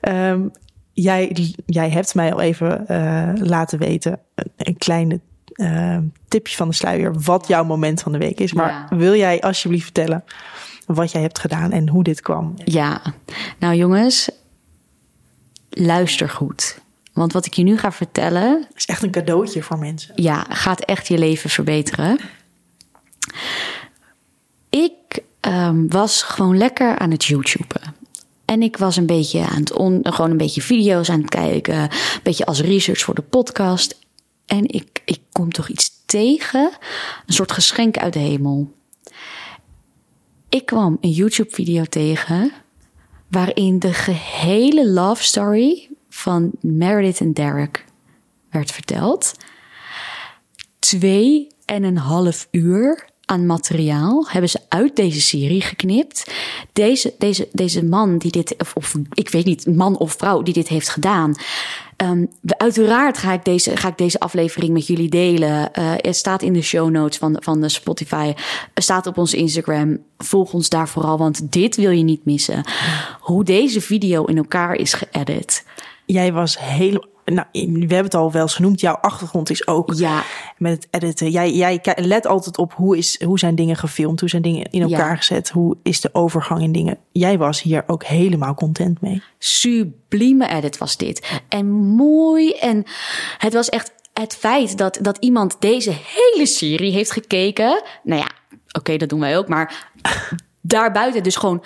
Ehm, 0.00 0.48
jij, 0.92 1.36
jij 1.66 1.90
hebt 1.90 2.14
mij 2.14 2.32
al 2.32 2.40
even 2.40 2.86
eh, 2.86 3.32
laten 3.34 3.78
weten, 3.78 4.20
een, 4.34 4.52
een 4.56 4.78
kleine 4.78 5.20
ehm, 5.60 6.02
tipje 6.28 6.56
van 6.56 6.68
de 6.68 6.74
sluier, 6.74 7.20
wat 7.22 7.46
jouw 7.48 7.64
moment 7.64 8.02
van 8.02 8.12
de 8.12 8.18
week 8.18 8.40
is. 8.40 8.52
Maar 8.52 8.86
Ja. 8.90 8.96
wil 8.96 9.14
jij 9.14 9.40
alsjeblieft 9.40 9.84
vertellen 9.84 10.24
wat 10.86 11.12
jij 11.12 11.20
hebt 11.22 11.38
gedaan 11.38 11.72
en 11.72 11.88
hoe 11.88 12.02
dit 12.02 12.20
kwam? 12.20 12.54
Ja, 12.64 13.00
nou 13.58 13.74
jongens, 13.74 14.30
luister 15.70 16.28
goed. 16.28 16.78
Want 17.12 17.32
wat 17.32 17.46
ik 17.46 17.54
je 17.54 17.62
nu 17.62 17.78
ga 17.78 17.92
vertellen, 17.92 18.66
is 18.74 18.86
echt 18.86 19.02
een 19.02 19.10
cadeautje 19.10 19.62
voor 19.62 19.78
mensen. 19.78 20.12
ja, 20.16 20.46
gaat 20.48 20.80
echt 20.80 21.08
je 21.08 21.18
leven 21.18 21.50
verbeteren. 21.50 22.18
Ik 24.70 24.92
ehm, 25.40 25.86
was 25.88 26.22
gewoon 26.22 26.56
lekker 26.56 26.98
aan 26.98 27.10
het 27.10 27.24
YouTuben. 27.24 27.80
En 28.44 28.62
ik 28.62 28.76
was 28.76 28.96
een 28.96 29.06
beetje 29.06 29.40
aan 29.46 29.58
het 29.60 29.72
on, 29.72 30.00
gewoon 30.02 30.30
een 30.30 30.36
beetje 30.36 30.62
video's 30.62 31.10
aan 31.10 31.20
het 31.20 31.28
kijken, 31.30 31.74
een 31.78 31.88
beetje 32.22 32.44
als 32.44 32.60
research 32.60 33.00
voor 33.00 33.14
de 33.14 33.22
podcast. 33.22 33.98
En 34.50 34.68
ik, 34.68 35.02
ik 35.04 35.20
kom 35.32 35.52
toch 35.52 35.68
iets 35.68 36.02
tegen, 36.06 36.70
een 37.26 37.34
soort 37.34 37.52
geschenk 37.52 37.96
uit 37.96 38.12
de 38.12 38.18
hemel. 38.18 38.72
Ik 40.48 40.66
kwam 40.66 40.98
een 41.00 41.10
YouTube-video 41.10 41.84
tegen 41.84 42.52
waarin 43.28 43.78
de 43.78 43.92
gehele 43.92 44.88
love 44.88 45.22
story 45.22 45.90
van 46.08 46.50
Meredith 46.60 47.20
en 47.20 47.32
Derek 47.32 47.84
werd 48.50 48.70
verteld 48.70 49.34
twee 50.78 51.46
en 51.64 51.82
een 51.82 51.96
half 51.96 52.48
uur 52.50 53.08
aan 53.24 53.46
materiaal 53.46 54.28
hebben 54.28 54.50
ze 54.50 54.60
uit 54.68 54.96
deze 54.96 55.20
serie 55.20 55.60
geknipt. 55.60 56.32
Deze, 56.72 57.14
deze, 57.18 57.48
deze 57.52 57.84
man 57.84 58.18
die 58.18 58.30
dit, 58.30 58.54
of, 58.58 58.74
of 58.74 58.94
ik 59.12 59.28
weet 59.28 59.44
niet, 59.44 59.66
man 59.66 59.96
of 59.96 60.12
vrouw 60.12 60.42
die 60.42 60.54
dit 60.54 60.68
heeft 60.68 60.88
gedaan. 60.88 61.34
We- 62.40 62.58
uiteraard 62.58 63.18
ga 63.18 63.32
ik, 63.32 63.44
deze, 63.44 63.76
ga 63.76 63.88
ik 63.88 63.98
deze 63.98 64.18
aflevering 64.20 64.72
met 64.72 64.86
jullie 64.86 65.08
delen. 65.08 65.72
Eh, 65.72 65.92
het 65.96 66.16
staat 66.16 66.42
in 66.42 66.52
de 66.52 66.62
show 66.62 66.90
notes 66.90 67.18
van, 67.18 67.36
van 67.40 67.60
de 67.60 67.68
Spotify. 67.68 68.32
Het 68.74 68.84
staat 68.84 69.06
op 69.06 69.18
ons 69.18 69.34
Instagram. 69.34 69.98
Volg 70.18 70.52
ons 70.52 70.68
daar 70.68 70.88
vooral, 70.88 71.18
want 71.18 71.52
dit 71.52 71.76
wil 71.76 71.90
je 71.90 72.02
niet 72.02 72.24
missen. 72.24 72.64
Hoe 73.20 73.44
deze 73.44 73.80
video 73.80 74.24
in 74.24 74.36
elkaar 74.36 74.74
is 74.74 74.94
geëdit. 74.94 75.64
Jij 76.06 76.32
was 76.32 76.58
helemaal. 76.58 77.08
Nou, 77.24 77.46
we 77.52 77.78
hebben 77.78 78.04
het 78.04 78.14
al 78.14 78.32
wel 78.32 78.42
eens 78.42 78.54
genoemd. 78.54 78.80
Jouw 78.80 78.94
achtergrond 78.94 79.50
is 79.50 79.66
ook 79.66 79.92
Ja, 79.94 80.22
met 80.58 80.72
het 80.72 80.86
editen. 80.90 81.30
Jij, 81.30 81.52
jij 81.52 81.80
let 81.94 82.26
altijd 82.26 82.58
op 82.58 82.72
hoe, 82.72 82.98
is, 82.98 83.22
hoe 83.22 83.38
zijn 83.38 83.54
dingen 83.54 83.76
gefilmd, 83.76 84.20
hoe 84.20 84.28
zijn 84.28 84.42
dingen 84.42 84.70
in 84.70 84.82
elkaar 84.82 85.10
Ja. 85.10 85.16
gezet, 85.16 85.48
hoe 85.50 85.76
is 85.82 86.00
de 86.00 86.10
overgang 86.12 86.62
in 86.62 86.72
dingen. 86.72 86.98
Jij 87.12 87.38
was 87.38 87.62
hier 87.62 87.84
ook 87.86 88.04
helemaal 88.04 88.54
content 88.54 89.00
mee. 89.00 89.22
sublieme 89.38 90.48
edit 90.48 90.78
was 90.78 90.96
dit. 90.96 91.40
En 91.48 91.70
mooi. 91.72 92.52
En 92.52 92.84
het 93.38 93.52
was 93.52 93.68
echt 93.68 93.92
het 94.12 94.36
feit 94.36 94.78
dat, 94.78 94.98
dat 95.00 95.16
iemand 95.20 95.56
deze 95.58 95.90
hele 95.92 96.46
serie 96.46 96.92
heeft 96.92 97.10
gekeken. 97.10 97.82
Nou 98.02 98.20
ja, 98.20 98.28
oké, 98.72 98.96
dat 98.96 99.08
doen 99.08 99.20
wij 99.20 99.36
ook. 99.38 99.48
Maar 99.48 99.90
daarbuiten 100.60 101.22
dus 101.22 101.36
gewoon 101.36 101.62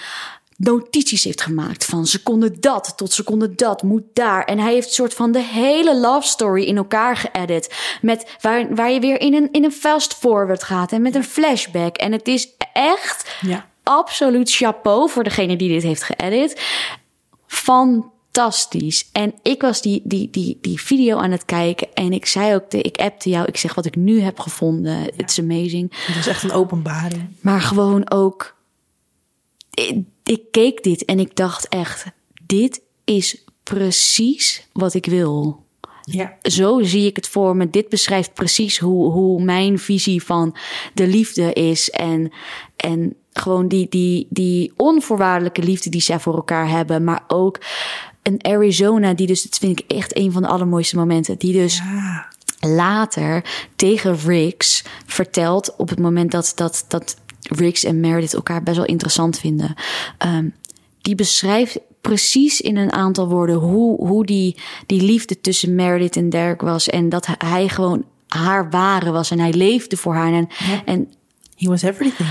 notities 0.57 1.25
heeft 1.25 1.41
gemaakt 1.41 1.85
van 1.85 2.07
seconde 2.07 2.59
dat 2.61 2.93
tot 2.97 3.13
seconde 3.13 3.55
dat 3.55 3.83
moet 3.83 4.03
daar. 4.13 4.45
En 4.45 4.59
hij 4.59 4.73
heeft 4.73 4.93
soort 4.93 5.15
van 5.15 5.33
de 5.33 5.43
hele 5.43 5.97
love 6.01 6.27
story 6.27 6.63
in 6.63 6.77
elkaar 6.77 7.17
geëdit. 7.17 7.75
Met 8.03 8.37
waar, 8.41 8.75
waar 8.75 8.91
je 8.91 9.01
weer 9.01 9.21
in 9.21 9.35
een, 9.35 9.49
in 9.53 9.65
een 9.65 9.73
fast 9.73 10.15
forward 10.15 10.63
gaat 10.63 10.93
en 10.93 11.03
met 11.03 11.15
een 11.15 11.25
flashback. 11.25 11.97
En 11.97 12.13
het 12.13 12.29
is 12.29 12.49
echt 12.73 13.37
Ja. 13.41 13.69
absoluut 13.83 14.51
chapeau 14.51 15.11
voor 15.11 15.25
degene 15.25 15.57
die 15.57 15.69
dit 15.69 15.83
heeft 15.83 16.03
geëdit. 16.03 16.61
Fantastisch. 17.47 19.09
En 19.13 19.35
ik 19.43 19.61
was 19.61 19.83
die, 19.83 20.01
die, 20.05 20.31
die, 20.31 20.59
die 20.61 20.81
video 20.81 21.19
aan 21.19 21.31
het 21.31 21.45
kijken 21.45 21.89
en 21.95 22.13
ik 22.13 22.27
zei 22.27 22.55
ook, 22.55 22.71
de, 22.71 22.83
ik 22.83 22.97
appte 22.97 23.29
jou, 23.29 23.47
ik 23.47 23.57
zeg 23.57 23.75
wat 23.75 23.87
ik 23.87 23.97
nu 23.97 24.21
heb 24.21 24.41
gevonden. 24.41 25.17
It's 25.17 25.39
amazing. 25.39 25.93
Het 26.07 26.17
was 26.17 26.27
echt 26.27 26.43
een 26.43 26.53
openbaring. 26.53 27.29
Maar 27.41 27.61
gewoon 27.61 28.11
ook, 28.11 28.57
ik, 30.25 30.43
keek 30.51 30.83
dit 30.83 31.05
en 31.05 31.19
ik 31.19 31.37
dacht 31.37 31.69
echt, 31.69 32.05
dit 32.47 32.83
is 33.05 33.45
precies 33.63 34.67
wat 34.73 34.95
ik 34.95 35.07
wil 35.07 35.63
Ja. 36.03 36.37
zo 36.43 36.83
zie 36.83 37.07
ik 37.07 37.17
het 37.17 37.29
voor 37.29 37.57
me. 37.57 37.71
Dit 37.71 37.89
beschrijft 37.89 38.35
precies 38.35 38.79
hoe, 38.79 39.11
hoe 39.11 39.43
mijn 39.43 39.79
visie 39.79 40.23
van 40.23 40.57
de 40.95 41.07
liefde 41.07 41.53
is. 41.53 41.91
En, 41.91 42.33
en 42.77 43.15
gewoon 43.33 43.69
die, 43.69 43.87
die, 43.89 44.27
die 44.31 44.73
onvoorwaardelijke 44.77 45.63
liefde 45.63 45.91
die 45.91 46.01
zij 46.01 46.21
voor 46.21 46.35
elkaar 46.35 46.69
hebben. 46.69 47.05
Maar 47.05 47.25
ook 47.29 47.61
een 48.23 48.45
Arizona, 48.45 49.15
die 49.15 49.27
dus, 49.27 49.43
dat 49.43 49.59
vind 49.59 49.81
ik 49.81 49.93
echt 49.93 50.17
een 50.17 50.33
van 50.33 50.43
de 50.43 50.49
allermooiste 50.49 50.97
momenten. 50.97 51.39
Die 51.39 51.53
dus 51.53 51.83
later 52.61 53.45
tegen 53.77 54.17
Riggs 54.17 54.85
vertelt 55.07 55.77
op 55.77 55.89
het 55.89 55.99
moment 55.99 56.31
dat, 56.31 56.53
dat, 56.55 56.85
dat 56.89 57.17
Riggs 57.51 57.85
en 57.85 58.01
Meredith 58.01 58.35
elkaar 58.35 58.63
best 58.63 58.77
wel 58.77 58.87
interessant 58.87 59.39
vinden. 59.39 59.75
Ehm, 60.19 60.49
die 61.01 61.15
beschrijft 61.15 61.79
precies 62.01 62.61
in 62.61 62.77
een 62.77 62.93
aantal 62.93 63.29
woorden 63.29 63.57
hoe, 63.57 64.07
hoe 64.07 64.27
die, 64.27 64.57
die 64.87 65.03
liefde 65.03 65.41
tussen 65.41 65.75
Meredith 65.75 66.17
en 66.17 66.31
Derek 66.31 66.61
was. 66.61 66.89
En 66.89 67.09
dat 67.09 67.27
hij 67.39 67.69
gewoon 67.69 68.05
haar 68.29 68.71
ware 68.71 69.11
was 69.11 69.31
en 69.31 69.39
hij 69.39 69.53
leefde 69.53 69.97
voor 69.97 70.15
haar. 70.15 70.33
En, 70.33 70.49
en 70.85 71.13
he 71.57 71.69
was 71.69 71.83
everything. 71.83 72.29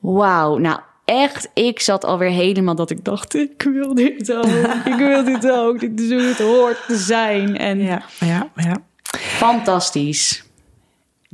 wauw, 0.00 0.56
nou 0.56 0.78
echt, 1.04 1.48
ik 1.54 1.80
zat 1.80 2.04
alweer 2.04 2.30
helemaal 2.30 2.74
dat 2.74 2.90
ik 2.90 3.04
dacht, 3.04 3.34
ik 3.34 3.62
wil 3.62 3.94
dit 3.94 4.32
ook, 4.32 4.46
ik 4.92 4.94
wil 4.96 5.24
dit 5.24 5.50
ook. 5.50 5.80
Dit 5.80 6.00
is 6.00 6.10
hoe 6.10 6.20
het 6.20 6.38
hoort 6.38 6.86
te 6.86 6.96
zijn. 6.96 7.56
En 7.56 7.78
Ja, 7.78 8.02
ja, 8.20 8.50
ja. 8.56 8.76
fantastisch. 9.18 10.43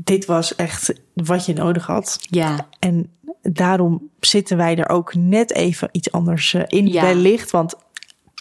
Dit 0.05 0.25
was 0.25 0.55
echt 0.55 0.93
wat 1.15 1.47
je 1.47 1.53
nodig 1.53 1.87
had. 1.87 2.19
Ja. 2.21 2.67
En 2.79 3.11
daarom 3.43 4.09
zitten 4.21 4.57
wij 4.57 4.77
er 4.77 4.89
ook 4.89 5.15
net 5.15 5.53
even 5.53 5.89
iets 5.93 6.13
anders 6.13 6.55
eh, 6.55 6.63
in 6.67 6.87
Ja. 6.87 7.03
wellicht. 7.03 7.51
Want 7.51 7.75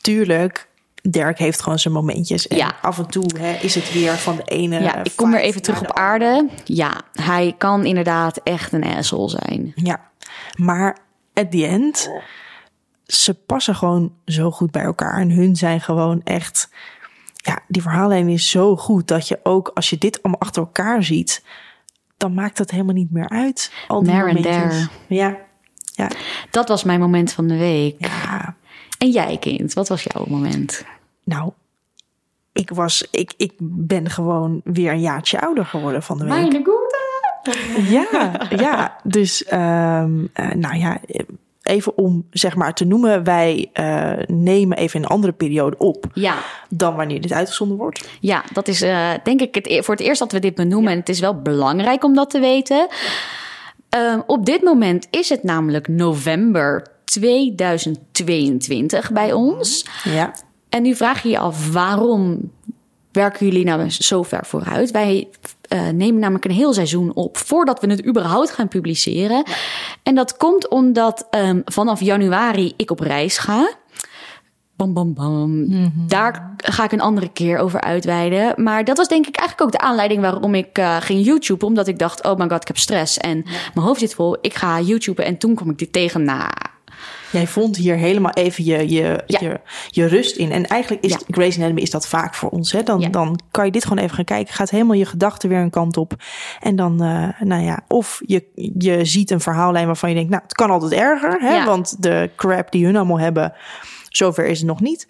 tuurlijk, 0.02 0.68
Dirk 1.02 1.38
heeft 1.40 1.62
gewoon 1.62 1.80
zijn 1.80 1.94
momentjes. 1.94 2.48
En 2.48 2.58
Ja. 2.58 2.76
af 2.82 2.98
en 2.98 3.08
toe 3.08 3.26
hè, 3.40 3.54
is 3.62 3.76
het 3.76 3.94
weer 3.94 4.12
van 4.14 4.36
de 4.36 4.44
ene. 4.44 4.80
Ja, 4.82 5.04
ik 5.04 5.12
kom 5.16 5.32
weer 5.32 5.42
even 5.42 5.62
terug 5.62 5.80
op 5.82 5.88
de 5.88 5.94
aarde. 5.94 6.48
Ja, 6.66 7.02
hij 7.14 7.56
kan 7.58 7.86
inderdaad 7.86 8.38
echt 8.44 8.74
een 8.74 8.84
asshole 8.84 9.30
zijn. 9.30 9.72
Ja, 9.76 10.00
maar 10.56 10.98
at 11.34 11.52
the 11.52 11.66
end, 11.66 12.10
ze 13.06 13.34
passen 13.34 13.76
gewoon 13.76 14.14
zo 14.26 14.52
goed 14.52 14.72
bij 14.72 14.84
elkaar. 14.84 15.20
En 15.20 15.32
hun 15.32 15.56
zijn 15.56 15.82
gewoon 15.82 16.22
echt, 16.24 16.70
ja, 17.42 17.60
die 17.68 17.82
verhaallijn 17.82 18.28
is 18.30 18.50
zo 18.50 18.76
goed 18.76 19.08
dat 19.08 19.28
je 19.28 19.40
ook, 19.44 19.72
als 19.74 19.90
je 19.90 19.98
dit 19.98 20.24
allemaal 20.24 20.42
achter 20.42 20.62
elkaar 20.62 21.04
ziet, 21.04 21.44
dan 22.18 22.34
maakt 22.34 22.58
het 22.58 22.72
helemaal 22.72 22.94
niet 22.94 23.12
meer 23.12 23.30
uit. 23.30 23.74
Al 23.88 24.04
die 24.04 24.12
There 24.12 24.30
and 24.30 24.42
there. 24.44 24.88
Ja, 25.08 25.38
ja, 25.94 26.10
Dat 26.52 26.68
was 26.68 26.84
mijn 26.84 27.00
moment 27.00 27.32
van 27.32 27.48
de 27.48 27.58
week. 27.58 27.96
ja. 28.00 28.56
En 28.98 29.10
jij, 29.10 29.38
kind, 29.38 29.74
wat 29.74 29.88
was 29.88 30.04
jouw 30.04 30.26
moment? 30.28 30.86
Nou, 31.24 31.52
ik 32.54 32.70
was, 32.70 33.08
ik, 33.12 33.34
ik 33.38 33.54
ben 33.60 34.10
gewoon 34.10 34.62
weer 34.64 34.92
een 34.92 35.02
jaartje 35.02 35.42
ouder 35.42 35.66
geworden 35.66 36.04
van 36.04 36.18
de 36.18 36.24
week. 36.24 36.34
goede. 36.64 37.88
Ja, 37.90 38.48
ja. 38.50 38.98
Dus, 39.04 39.44
ehm, 39.44 40.26
eh, 40.34 40.52
nou 40.52 40.76
ja, 40.76 40.98
even 41.70 41.98
om 41.98 42.26
zeg 42.32 42.56
maar 42.56 42.74
te 42.74 42.86
noemen, 42.86 43.24
wij 43.24 43.70
uh, 43.74 44.12
nemen 44.28 44.78
even 44.78 45.00
een 45.00 45.08
andere 45.10 45.34
periode 45.34 45.78
op 45.78 46.06
Ja, 46.14 46.36
dan 46.70 46.96
wanneer 46.96 47.22
dit 47.22 47.32
uitgezonden 47.32 47.78
wordt. 47.78 48.10
ja 48.20 48.44
dat 48.54 48.68
is 48.68 48.82
uh, 48.82 49.10
denk 49.24 49.42
ik 49.42 49.56
het, 49.56 49.68
e- 49.68 49.82
voor 49.82 49.96
het 49.96 50.04
eerst 50.04 50.20
dat 50.20 50.32
we 50.32 50.40
dit 50.40 50.56
benoemen. 50.56 50.92
En 50.92 51.00
het 51.00 51.10
is 51.10 51.20
wel 51.20 51.42
belangrijk 51.42 52.04
om 52.04 52.14
dat 52.14 52.30
te 52.30 52.40
weten. 52.40 52.88
Uh, 53.98 54.20
op 54.26 54.46
dit 54.46 54.62
moment 54.62 55.08
is 55.10 55.30
het 55.30 55.44
namelijk 55.44 55.88
november 55.88 56.88
2022 57.04 59.12
bij 59.12 59.34
ons. 59.34 59.86
Ja. 60.04 60.34
En 60.70 60.82
nu 60.82 60.96
vraag 60.96 61.24
je 61.24 61.30
je 61.30 61.40
af 61.40 61.72
waarom 61.72 62.52
werken 63.12 63.46
jullie 63.46 63.66
nou 63.66 63.90
zo 63.90 64.24
ver 64.24 64.46
vooruit? 64.46 64.92
Wij 64.92 65.28
uh, 65.74 65.90
nemen 65.90 66.20
namelijk 66.20 66.46
een 66.46 66.52
heel 66.52 66.74
seizoen 66.74 67.14
op 67.14 67.38
voordat 67.38 67.80
we 67.80 67.90
het 67.90 68.06
überhaupt 68.06 68.52
gaan 68.52 68.68
publiceren. 68.68 69.44
Ja. 69.46 69.54
En 70.04 70.16
dat 70.16 70.38
komt 70.38 70.68
omdat 70.70 71.28
um, 71.32 71.62
vanaf 71.66 72.02
januari 72.02 72.74
ik 72.78 72.92
op 72.92 73.00
reis 73.00 73.38
ga. 73.38 73.70
Bam, 74.76 74.94
bam, 74.94 75.14
bam. 75.14 75.50
Mm-hmm. 75.50 76.08
Daar 76.08 76.56
ga 76.58 76.84
ik 76.84 76.92
een 76.92 77.02
andere 77.02 77.30
keer 77.30 77.58
over 77.58 77.82
uitweiden. 77.82 78.64
Maar 78.64 78.84
dat 78.84 78.98
was 78.98 79.08
denk 79.08 79.28
ik 79.28 79.36
eigenlijk 79.36 79.68
ook 79.68 79.80
de 79.80 79.88
aanleiding 79.88 80.22
waarom 80.22 80.56
ik 80.56 80.78
uh, 80.78 80.98
ging 81.00 81.26
YouTube. 81.26 81.66
Omdat 81.66 81.88
ik 81.88 82.00
dacht, 82.00 82.24
oh 82.24 82.38
my 82.38 82.50
god, 82.50 82.62
ik 82.62 82.68
heb 82.68 82.78
stress. 82.78 83.18
En 83.18 83.38
ja. 83.38 83.52
mijn 83.74 83.86
hoofd 83.86 84.00
zit 84.00 84.14
vol. 84.14 84.38
Ik 84.42 84.54
ga 84.54 84.82
YouTuben. 84.82 85.26
En 85.26 85.38
toen 85.38 85.56
kwam 85.56 85.70
ik 85.70 85.78
dit 85.78 85.92
tegen 85.92 86.24
na 86.24 86.52
Jij 87.32 87.48
vond 87.48 87.76
hier 87.76 87.96
helemaal 87.96 88.32
even 88.32 88.64
je, 88.64 88.90
je, 88.90 89.24
ja. 89.26 89.40
je, 89.40 89.60
je 89.90 90.06
rust 90.06 90.36
in. 90.36 90.52
En 90.52 90.66
eigenlijk 90.66 91.04
is 91.04 91.12
ja. 91.12 91.20
Grey's 91.28 91.58
Anatomy 91.58 91.82
is 91.82 91.90
dat 91.90 92.08
vaak 92.08 92.36
voor 92.36 92.50
ons. 92.50 92.72
Hè? 92.72 92.84
Dan, 92.84 93.00
ja. 93.00 93.10
dan 93.10 93.40
kan 93.52 93.66
je 93.66 93.72
dit 93.72 93.84
gewoon 93.84 94.04
even 94.04 94.16
gaan 94.16 94.26
kijken. 94.26 94.54
Gaat 94.54 94.70
helemaal 94.70 94.96
je 94.96 95.06
gedachten 95.06 95.50
weer 95.50 95.60
een 95.60 95.70
kant 95.70 95.98
op. 95.98 96.14
En 96.60 96.76
dan, 96.76 97.04
uh, 97.04 97.28
nou 97.40 97.64
ja, 97.64 97.80
of 97.88 98.22
je, 98.26 98.44
je 98.78 99.06
ziet 99.06 99.32
een 99.32 99.40
verhaallijn 99.40 99.86
waarvan 99.86 100.10
je 100.10 100.16
denkt, 100.16 100.30
nou, 100.30 100.44
het 100.44 100.54
kan 100.54 100.70
altijd 100.70 100.92
erger. 100.92 101.40
Hè? 101.42 101.66
Want 101.66 102.04
de 102.04 102.30
crap 102.36 102.72
die 102.72 102.86
hun 102.86 102.96
allemaal 102.96 103.20
hebben, 103.20 103.54
zover 104.10 104.46
is 104.46 104.58
het 104.58 104.68
nog 104.68 104.82
niet. 104.82 105.08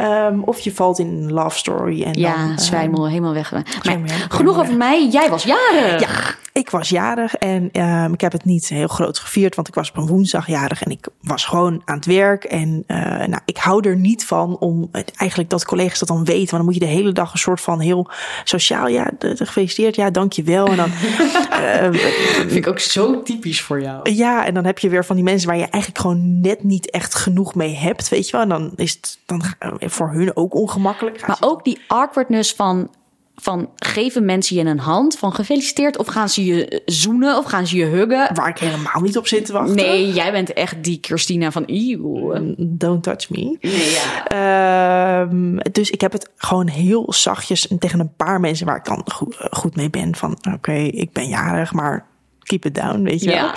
Um, 0.00 0.42
of 0.42 0.60
je 0.60 0.74
valt 0.74 0.98
in 0.98 1.06
een 1.06 1.32
love 1.32 1.58
story. 1.58 2.02
En 2.02 2.12
ja, 2.12 2.46
dan, 2.46 2.58
zwijmel 2.58 3.04
uh, 3.04 3.10
helemaal 3.10 3.34
weg. 3.34 3.52
Maar, 3.52 4.26
genoeg 4.28 4.58
over 4.58 4.76
mij. 4.76 5.08
Jij 5.08 5.30
was 5.30 5.44
jarig. 5.44 6.00
Ja, 6.00 6.34
ik 6.52 6.70
was 6.70 6.88
jarig 6.88 7.34
en 7.34 7.80
um, 7.82 8.12
ik 8.12 8.20
heb 8.20 8.32
het 8.32 8.44
niet 8.44 8.68
heel 8.68 8.88
groot 8.88 9.18
gevierd, 9.18 9.54
want 9.54 9.68
ik 9.68 9.74
was 9.74 9.90
op 9.90 9.96
een 9.96 10.06
woensdag 10.06 10.46
jarig 10.46 10.82
en 10.82 10.90
ik 10.90 11.06
was 11.20 11.44
gewoon 11.44 11.82
aan 11.84 11.96
het 11.96 12.06
werk. 12.06 12.44
En 12.44 12.84
uh, 12.86 12.96
nou, 13.06 13.40
ik 13.44 13.56
hou 13.56 13.88
er 13.88 13.96
niet 13.96 14.24
van 14.24 14.58
om 14.58 14.88
het, 14.92 15.12
eigenlijk 15.16 15.50
dat 15.50 15.64
collega's 15.64 15.98
dat 15.98 16.08
dan 16.08 16.24
weten. 16.24 16.38
Want 16.38 16.50
dan 16.50 16.64
moet 16.64 16.74
je 16.74 16.80
de 16.80 16.86
hele 16.86 17.12
dag 17.12 17.32
een 17.32 17.38
soort 17.38 17.60
van 17.60 17.80
heel 17.80 18.10
sociaal, 18.44 18.88
ja, 18.88 19.10
de, 19.18 19.34
de 19.34 19.46
gefeliciteerd, 19.46 19.96
ja, 19.96 20.10
dankjewel. 20.10 20.66
En 20.66 20.76
dan 20.76 20.90
uh, 20.90 21.88
vind 22.40 22.54
ik 22.54 22.66
ook 22.66 22.78
zo 22.78 23.22
typisch 23.22 23.62
voor 23.62 23.80
jou. 23.80 24.10
Ja, 24.10 24.46
en 24.46 24.54
dan 24.54 24.64
heb 24.64 24.78
je 24.78 24.88
weer 24.88 25.04
van 25.04 25.16
die 25.16 25.24
mensen 25.24 25.48
waar 25.48 25.58
je 25.58 25.66
eigenlijk 25.66 25.98
gewoon 25.98 26.40
net 26.40 26.64
niet 26.64 26.90
echt 26.90 27.14
genoeg 27.14 27.54
mee 27.54 27.74
hebt, 27.74 28.08
weet 28.08 28.28
je 28.28 28.36
wel. 28.36 28.41
En 28.42 28.48
dan 28.48 28.72
is 28.76 28.92
het 28.92 29.18
dan 29.26 29.42
voor 29.80 30.10
hun 30.10 30.36
ook 30.36 30.54
ongemakkelijk. 30.54 31.26
Maar 31.26 31.36
ook 31.40 31.64
die 31.64 31.80
awkwardness 31.86 32.54
van 32.54 32.90
van 33.34 33.70
geven 33.76 34.24
mensen 34.24 34.56
je 34.56 34.64
een 34.64 34.78
hand 34.78 35.18
van 35.18 35.34
gefeliciteerd 35.34 35.98
of 35.98 36.06
gaan 36.06 36.28
ze 36.28 36.44
je 36.44 36.82
zoenen 36.86 37.38
of 37.38 37.44
gaan 37.44 37.66
ze 37.66 37.76
je 37.76 37.84
huggen? 37.84 38.34
Waar 38.34 38.48
ik 38.48 38.58
helemaal 38.58 39.00
niet 39.02 39.18
op 39.18 39.26
zit 39.26 39.46
te 39.46 39.52
wachten. 39.52 39.76
Nee, 39.76 40.12
jij 40.12 40.32
bent 40.32 40.52
echt 40.52 40.84
die 40.84 40.98
Christina 41.00 41.50
van 41.50 41.62
eeuw. 41.66 42.34
Don't 42.56 43.02
touch 43.02 43.30
me. 43.30 43.56
Nee, 43.60 43.90
ja. 43.90 45.20
Um, 45.20 45.58
dus 45.72 45.90
ik 45.90 46.00
heb 46.00 46.12
het 46.12 46.30
gewoon 46.36 46.68
heel 46.68 47.12
zachtjes 47.12 47.68
tegen 47.78 48.00
een 48.00 48.14
paar 48.16 48.40
mensen 48.40 48.66
waar 48.66 48.76
ik 48.76 48.84
dan 48.84 49.02
goed, 49.12 49.36
goed 49.50 49.76
mee 49.76 49.90
ben 49.90 50.16
van 50.16 50.30
oké, 50.32 50.50
okay, 50.52 50.86
ik 50.86 51.12
ben 51.12 51.28
jarig, 51.28 51.72
maar 51.72 52.06
keep 52.42 52.64
it 52.64 52.74
down, 52.74 53.02
weet 53.02 53.22
je 53.22 53.30
wel. 53.30 53.50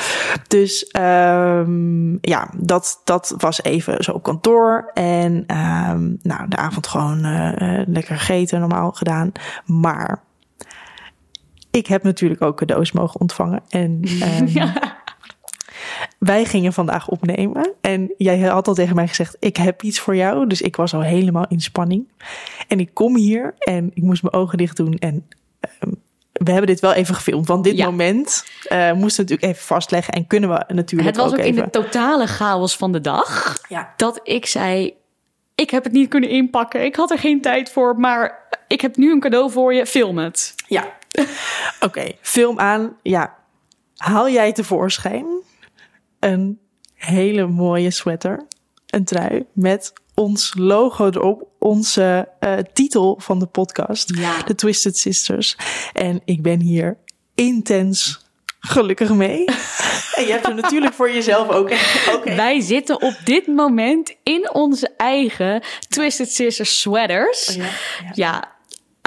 Dus 0.48 0.90
um, 1.00 2.18
ja, 2.22 2.50
dat, 2.58 3.02
dat 3.04 3.34
was 3.38 3.64
even 3.64 4.04
zo 4.04 4.12
op 4.12 4.24
kantoor. 4.24 4.92
En 4.94 5.34
um, 5.34 6.18
nou, 6.22 6.48
de 6.48 6.56
avond 6.56 6.88
gewoon 6.88 7.26
uh, 7.26 7.52
uh, 7.56 7.82
lekker 7.88 8.18
gegeten, 8.18 8.60
normaal 8.60 8.92
gedaan. 8.92 9.32
Maar 9.66 10.24
ik 11.72 11.88
heb 11.88 12.04
natuurlijk 12.04 12.42
ook 12.42 12.58
cadeaus 12.58 12.92
mogen 12.92 13.20
ontvangen. 13.20 13.62
En 13.70 14.02
um, 14.40 14.48
ja. 14.60 14.74
wij 16.20 16.46
gingen 16.46 16.74
vandaag 16.74 17.08
opnemen. 17.08 17.74
En 17.82 18.14
jij 18.18 18.40
had 18.40 18.68
al 18.68 18.74
tegen 18.74 18.96
mij 18.96 19.08
gezegd, 19.08 19.38
ik 19.40 19.58
heb 19.58 19.84
iets 19.84 20.00
voor 20.00 20.16
jou. 20.16 20.48
Dus 20.48 20.62
ik 20.62 20.76
was 20.76 20.94
al 20.94 21.02
helemaal 21.02 21.46
in 21.48 21.62
spanning. 21.62 22.12
En 22.68 22.80
ik 22.80 22.94
kom 22.94 23.16
hier 23.16 23.54
en 23.58 23.92
ik 23.94 24.04
moest 24.04 24.22
mijn 24.22 24.36
ogen 24.36 24.58
dicht 24.58 24.78
doen 24.78 24.94
en 24.94 25.28
we 26.44 26.52
hebben 26.52 26.68
dit 26.68 26.80
wel 26.80 26.94
even 26.94 27.16
gefilmd. 27.16 27.48
Want 27.48 27.64
dit 27.64 27.78
ja. 27.78 27.86
moment 27.86 28.46
uh, 28.70 28.92
moesten 28.92 29.26
we 29.26 29.32
natuurlijk 29.32 29.44
even 29.44 29.66
vastleggen. 29.66 30.14
En 30.14 30.28
kunnen 30.28 30.50
we 30.50 30.74
natuurlijk 30.74 31.10
Het 31.10 31.18
was 31.18 31.32
ook, 31.34 31.40
ook 31.40 31.46
in 31.46 31.56
de 31.56 31.70
totale 31.70 32.28
chaos 32.28 32.76
van 32.78 32.92
de 32.92 33.02
dag. 33.02 33.58
Ja. 33.70 33.94
Dat 33.96 34.20
ik 34.24 34.46
zei, 34.46 34.94
ik 35.56 35.70
heb 35.70 35.84
het 35.84 35.94
niet 35.94 36.10
kunnen 36.10 36.30
inpakken. 36.30 36.86
Ik 36.86 36.96
had 36.96 37.12
er 37.12 37.20
geen 37.20 37.42
tijd 37.42 37.72
voor. 37.72 38.00
Maar 38.00 38.48
ik 38.68 38.82
heb 38.82 38.96
nu 38.96 39.12
een 39.12 39.20
cadeau 39.20 39.52
voor 39.52 39.74
je. 39.74 39.86
Film 39.86 40.18
het. 40.18 40.56
Ja. 40.68 40.84
Oké, 41.16 41.26
okay, 41.86 42.18
film 42.22 42.60
aan. 42.60 42.96
Ja. 43.02 43.36
Haal 43.96 44.30
jij 44.30 44.52
tevoorschijn 44.52 45.26
een 46.20 46.60
hele 46.94 47.48
mooie 47.48 47.92
sweater. 47.92 48.46
Een 48.86 49.06
trui 49.06 49.46
met 49.54 49.94
ons 50.16 50.54
logo 50.58 51.06
erop, 51.06 51.48
onze 51.60 52.30
uh, 52.40 52.54
titel 52.74 53.18
van 53.20 53.40
de 53.40 53.46
podcast, 53.46 54.16
ja. 54.16 54.44
The 54.44 54.56
Twisted 54.56 54.98
Sisters. 54.98 55.58
En 55.94 56.22
ik 56.26 56.42
ben 56.42 56.60
hier 56.60 56.98
intens 57.36 58.26
gelukkig 58.60 59.10
mee. 59.10 59.46
en 60.16 60.26
je 60.26 60.32
hebt 60.32 60.48
er 60.48 60.56
natuurlijk 60.56 60.94
voor 60.94 61.12
jezelf 61.12 61.50
ook. 61.50 61.72
Okay. 62.14 62.36
Wij 62.36 62.60
zitten 62.60 63.02
op 63.02 63.18
dit 63.24 63.48
moment 63.48 64.16
in 64.24 64.54
onze 64.54 64.90
eigen 64.98 65.64
Twisted 65.90 66.32
Sisters 66.32 66.80
sweaters. 66.80 67.50
Oh 67.50 67.56
ja, 67.56 67.64
ja. 67.64 68.12
ja. 68.14 68.55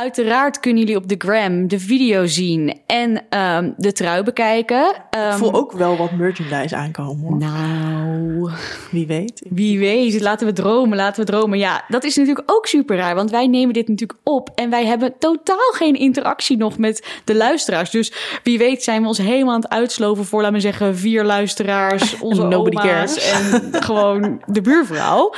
Uiteraard 0.01 0.61
kunnen 0.61 0.81
jullie 0.81 0.97
op 0.97 1.09
de 1.09 1.15
gram 1.19 1.69
de 1.69 1.79
video 1.81 2.27
zien 2.27 2.81
en 2.87 3.11
um, 3.39 3.75
de 3.77 3.93
trui 3.93 4.23
bekijken. 4.23 4.85
Um, 4.87 5.31
ik 5.31 5.37
voel 5.37 5.55
ook 5.55 5.73
wel 5.73 5.97
wat 5.97 6.13
merchandise 6.13 6.77
aankomen 6.77 7.27
hoor. 7.27 7.37
Nou, 7.37 8.51
wie 8.91 9.07
weet. 9.07 9.43
Wie 9.51 9.79
weet. 9.79 10.21
Laten 10.21 10.47
we 10.47 10.53
dromen, 10.53 10.97
laten 10.97 11.25
we 11.25 11.31
dromen. 11.31 11.59
Ja, 11.59 11.85
dat 11.89 12.05
is 12.05 12.17
natuurlijk 12.17 12.53
ook 12.53 12.67
super 12.67 12.97
raar, 12.97 13.15
want 13.15 13.31
wij 13.31 13.47
nemen 13.47 13.75
dit 13.75 13.89
natuurlijk 13.89 14.19
op 14.25 14.51
en 14.55 14.71
wij 14.71 14.87
hebben 14.87 15.15
totaal 15.19 15.73
geen 15.73 15.95
interactie 15.95 16.57
nog 16.57 16.79
met 16.79 17.21
de 17.25 17.35
luisteraars. 17.35 17.91
Dus 17.91 18.13
wie 18.43 18.59
weet 18.59 18.83
zijn 18.83 19.03
we 19.03 19.09
ons 19.09 19.19
helemaal 19.19 19.55
aan 19.55 19.61
het 19.61 19.71
uitsloven 19.71 20.25
voor, 20.25 20.41
laten 20.41 20.57
we 20.57 20.63
zeggen, 20.63 20.97
vier 20.97 21.25
luisteraars, 21.25 22.19
onze 22.21 22.43
Nobody 22.43 22.77
oma's 22.77 22.91
cares. 22.91 23.31
en 23.31 23.83
gewoon 23.83 24.43
de 24.47 24.61
buurvrouw. 24.61 25.35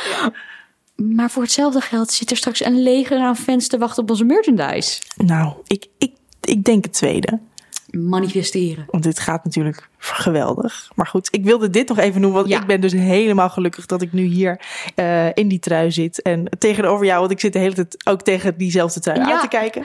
Maar 1.01 1.31
voor 1.31 1.43
hetzelfde 1.43 1.81
geld 1.81 2.11
zit 2.11 2.31
er 2.31 2.37
straks 2.37 2.65
een 2.65 2.83
leger 2.83 3.19
aan 3.19 3.37
fans 3.37 3.69
te 3.69 3.79
wachten 3.79 4.03
op 4.03 4.11
onze 4.11 4.25
merchandise. 4.25 5.01
Nou, 5.17 5.53
ik, 5.67 5.87
ik, 5.99 6.13
ik 6.41 6.65
denk 6.65 6.85
het 6.85 6.93
tweede. 6.93 7.39
Manifesteren. 7.91 8.87
Want 8.91 9.05
dit 9.05 9.19
gaat 9.19 9.45
natuurlijk 9.45 9.89
geweldig. 9.99 10.91
Maar 10.95 11.07
goed, 11.07 11.29
ik 11.31 11.45
wilde 11.45 11.71
dit 11.71 11.89
nog 11.89 11.99
even 11.99 12.21
noemen. 12.21 12.39
Want 12.39 12.53
ja. 12.53 12.61
ik 12.61 12.67
ben 12.67 12.81
dus 12.81 12.93
helemaal 12.93 13.51
gelukkig 13.51 13.87
dat 13.87 14.03
ik 14.03 14.13
nu 14.13 14.23
hier 14.23 14.61
uh, 14.97 15.27
in 15.35 15.49
die 15.49 15.59
trui 15.59 15.91
zit. 15.91 16.23
En 16.23 16.49
tegenover 16.59 17.07
jou, 17.07 17.21
want 17.21 17.31
ik 17.31 17.41
zit 17.41 17.53
de 17.53 17.59
hele 17.59 17.75
tijd 17.75 17.97
ook 18.07 18.23
tegen 18.23 18.59
diezelfde 18.59 19.01
trui 19.01 19.19
ja. 19.19 19.33
aan 19.33 19.41
te 19.41 19.49
kijken. 19.49 19.85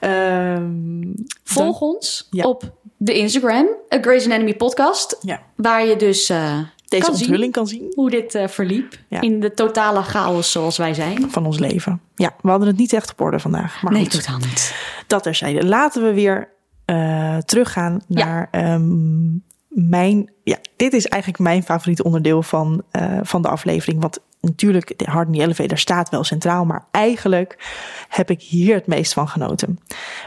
Um, 0.00 1.14
Volg 1.44 1.78
dan, 1.78 1.88
ons 1.88 2.28
ja. 2.30 2.44
op 2.44 2.72
de 2.96 3.14
Instagram, 3.14 3.68
A 3.94 3.98
Grey's 4.00 4.24
Anatomy 4.24 4.56
podcast. 4.56 5.18
Waar 5.56 5.86
je 5.86 5.96
dus... 5.96 6.30
Uh, 6.30 6.58
deze 6.92 7.04
kan 7.04 7.14
onthulling 7.14 7.42
zien 7.42 7.50
kan 7.52 7.66
zien. 7.66 7.92
Hoe 7.94 8.10
dit 8.10 8.34
uh, 8.34 8.48
verliep. 8.48 8.98
Ja. 9.08 9.20
In 9.20 9.40
de 9.40 9.54
totale 9.54 10.02
chaos 10.02 10.52
zoals 10.52 10.76
wij 10.76 10.94
zijn. 10.94 11.30
Van 11.30 11.46
ons 11.46 11.58
leven. 11.58 12.00
Ja, 12.14 12.34
we 12.40 12.50
hadden 12.50 12.68
het 12.68 12.76
niet 12.76 12.92
echt 12.92 13.10
op 13.10 13.20
orde 13.20 13.38
vandaag. 13.38 13.82
Maar 13.82 13.92
nee, 13.92 14.02
goed, 14.02 14.10
totaal 14.10 14.38
niet. 14.38 14.74
Dat 15.06 15.26
er 15.26 15.34
zijn. 15.34 15.68
Laten 15.68 16.02
we 16.02 16.12
weer 16.12 16.48
uh, 16.86 17.36
teruggaan 17.36 18.00
naar 18.06 18.48
ja. 18.50 18.74
um, 18.74 19.44
mijn... 19.68 20.30
Ja, 20.44 20.58
dit 20.76 20.92
is 20.92 21.06
eigenlijk 21.06 21.42
mijn 21.42 21.62
favoriete 21.62 22.04
onderdeel 22.04 22.42
van, 22.42 22.82
uh, 22.92 23.18
van 23.22 23.42
de 23.42 23.48
aflevering. 23.48 24.00
Want 24.00 24.18
natuurlijk, 24.40 24.98
de 24.98 25.04
Hard 25.04 25.26
in 25.26 25.32
the 25.32 25.40
Elevator 25.40 25.78
staat 25.78 26.08
wel 26.08 26.24
centraal. 26.24 26.64
Maar 26.64 26.84
eigenlijk 26.90 27.74
heb 28.08 28.30
ik 28.30 28.42
hier 28.42 28.74
het 28.74 28.86
meest 28.86 29.12
van 29.12 29.28
genoten. 29.28 29.80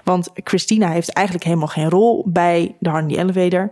Want 0.03 0.29
Christina 0.33 0.89
heeft 0.89 1.09
eigenlijk 1.09 1.45
helemaal 1.45 1.67
geen 1.67 1.89
rol 1.89 2.23
bij 2.27 2.75
de 2.79 2.89
Hard 2.89 3.03
in 3.03 3.15
the 3.15 3.21
Elevator. 3.21 3.71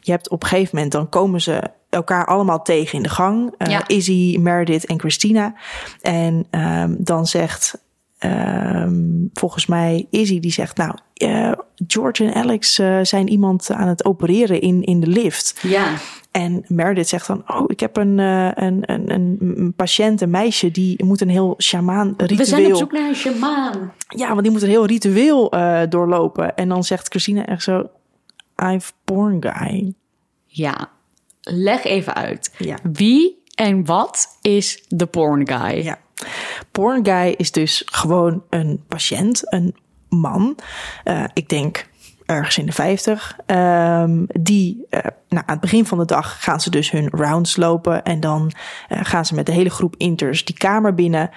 Je 0.00 0.10
hebt 0.10 0.30
op 0.30 0.42
een 0.42 0.48
gegeven 0.48 0.74
moment, 0.74 0.92
dan 0.92 1.08
komen 1.08 1.40
ze 1.40 1.70
elkaar 1.92 2.26
allemaal 2.26 2.62
tegen 2.62 2.96
in 2.96 3.02
de 3.02 3.08
gang. 3.08 3.54
Uh, 3.58 3.68
ja. 3.68 3.88
Izzy, 3.88 4.36
Meredith 4.40 4.86
en 4.86 5.00
Christina. 5.00 5.54
En 6.00 6.46
um, 6.50 6.96
dan 6.98 7.26
zegt 7.26 7.84
um, 8.18 9.30
volgens 9.32 9.66
mij 9.66 10.06
Izzy, 10.10 10.40
die 10.40 10.52
zegt... 10.52 10.76
nou, 10.76 10.94
uh, 11.14 11.52
George 11.86 12.24
en 12.24 12.34
Alex 12.34 12.78
uh, 12.78 12.98
zijn 13.02 13.28
iemand 13.28 13.70
aan 13.70 13.88
het 13.88 14.04
opereren 14.04 14.60
in, 14.60 14.82
in 14.82 15.00
de 15.00 15.06
lift. 15.06 15.58
Ja. 15.62 15.94
En 16.30 16.64
Meredith 16.68 17.08
zegt 17.08 17.26
dan, 17.26 17.42
oh, 17.46 17.64
ik 17.66 17.80
heb 17.80 17.96
een, 17.96 18.18
een, 18.18 18.82
een, 18.92 19.36
een 19.40 19.72
patiënt, 19.76 20.20
een 20.20 20.30
meisje... 20.30 20.70
die 20.70 21.04
moet 21.04 21.20
een 21.20 21.28
heel 21.28 21.54
shamaan 21.58 22.14
ritueel... 22.16 22.38
We 22.38 22.44
zijn 22.44 22.66
op 22.66 22.76
zoek 22.76 22.92
naar 22.92 23.08
een 23.08 23.14
shamaan. 23.14 23.92
Ja, 24.08 24.28
want 24.28 24.42
die 24.42 24.50
moet 24.50 24.62
een 24.62 24.68
heel 24.68 24.86
ritueel 24.86 25.50
doorlopen. 25.88 26.56
En 26.56 26.68
dan 26.68 26.84
zegt 26.84 27.08
Christina 27.08 27.46
echt 27.46 27.62
zo... 27.62 27.90
I've 28.62 28.92
born 29.04 29.36
guy. 29.40 29.94
Ja, 30.46 30.88
leg 31.42 31.84
even 31.84 32.14
uit. 32.14 32.52
Ja. 32.58 32.76
Wie 32.92 33.42
en 33.54 33.84
wat 33.84 34.38
is 34.40 34.84
de 34.88 35.06
porn 35.06 35.48
guy? 35.48 35.84
Ja. 35.84 35.98
Porn 36.70 37.04
guy 37.04 37.34
is 37.36 37.50
dus 37.50 37.82
gewoon 37.84 38.42
een 38.50 38.84
patiënt, 38.88 39.52
een 39.52 39.76
man. 40.08 40.58
Uh, 41.04 41.24
ik 41.34 41.48
denk 41.48 41.90
ergens 42.26 42.58
in 42.58 42.66
de 42.66 42.72
50. 42.72 43.36
Um, 43.46 44.26
die, 44.26 44.86
uh, 44.90 45.00
nou, 45.28 45.44
aan 45.46 45.52
het 45.52 45.60
begin 45.60 45.86
van 45.86 45.98
de 45.98 46.04
dag 46.04 46.42
gaan 46.42 46.60
ze 46.60 46.70
dus 46.70 46.90
hun 46.90 47.08
rounds 47.10 47.56
lopen. 47.56 48.02
En 48.04 48.20
dan 48.20 48.52
uh, 48.88 48.98
gaan 49.02 49.26
ze 49.26 49.34
met 49.34 49.46
de 49.46 49.52
hele 49.52 49.70
groep 49.70 49.94
inters 49.96 50.44
die 50.44 50.56
kamer 50.56 50.94
binnen. 50.94 51.30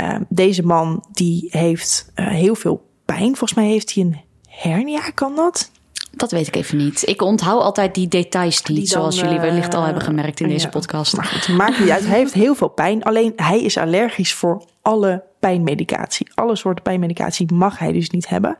Uh, 0.00 0.16
deze 0.28 0.62
man 0.62 1.04
die 1.12 1.46
heeft 1.50 2.12
heel 2.14 2.54
veel 2.54 2.90
pijn. 3.04 3.36
Volgens 3.36 3.54
mij 3.54 3.66
heeft 3.66 3.94
hij 3.94 4.04
een 4.04 4.20
hernia, 4.48 5.10
kan 5.10 5.36
dat? 5.36 5.70
Dat 6.16 6.30
weet 6.30 6.46
ik 6.46 6.56
even 6.56 6.76
niet. 6.76 7.08
Ik 7.08 7.22
onthoud 7.22 7.62
altijd 7.62 7.94
die 7.94 8.08
details 8.08 8.62
niet, 8.62 8.66
die 8.66 8.76
dan, 8.76 8.86
zoals 8.86 9.20
jullie 9.20 9.40
wellicht 9.40 9.74
al 9.74 9.82
hebben 9.82 10.02
gemerkt 10.02 10.40
in 10.40 10.48
deze 10.48 10.64
ja, 10.64 10.70
podcast. 10.70 11.16
Maar 11.16 11.24
goed, 11.24 11.48
maakt 11.56 11.78
niet 11.78 11.90
uit. 11.90 12.06
Hij 12.06 12.18
heeft 12.18 12.32
heel 12.32 12.54
veel 12.54 12.68
pijn. 12.68 13.02
Alleen 13.02 13.32
hij 13.36 13.62
is 13.62 13.76
allergisch 13.76 14.34
voor 14.34 14.64
alle 14.82 15.22
pijnmedicatie. 15.40 16.30
Alle 16.34 16.56
soorten 16.56 16.82
pijnmedicatie 16.82 17.52
mag 17.52 17.78
hij 17.78 17.92
dus 17.92 18.10
niet 18.10 18.28
hebben. 18.28 18.56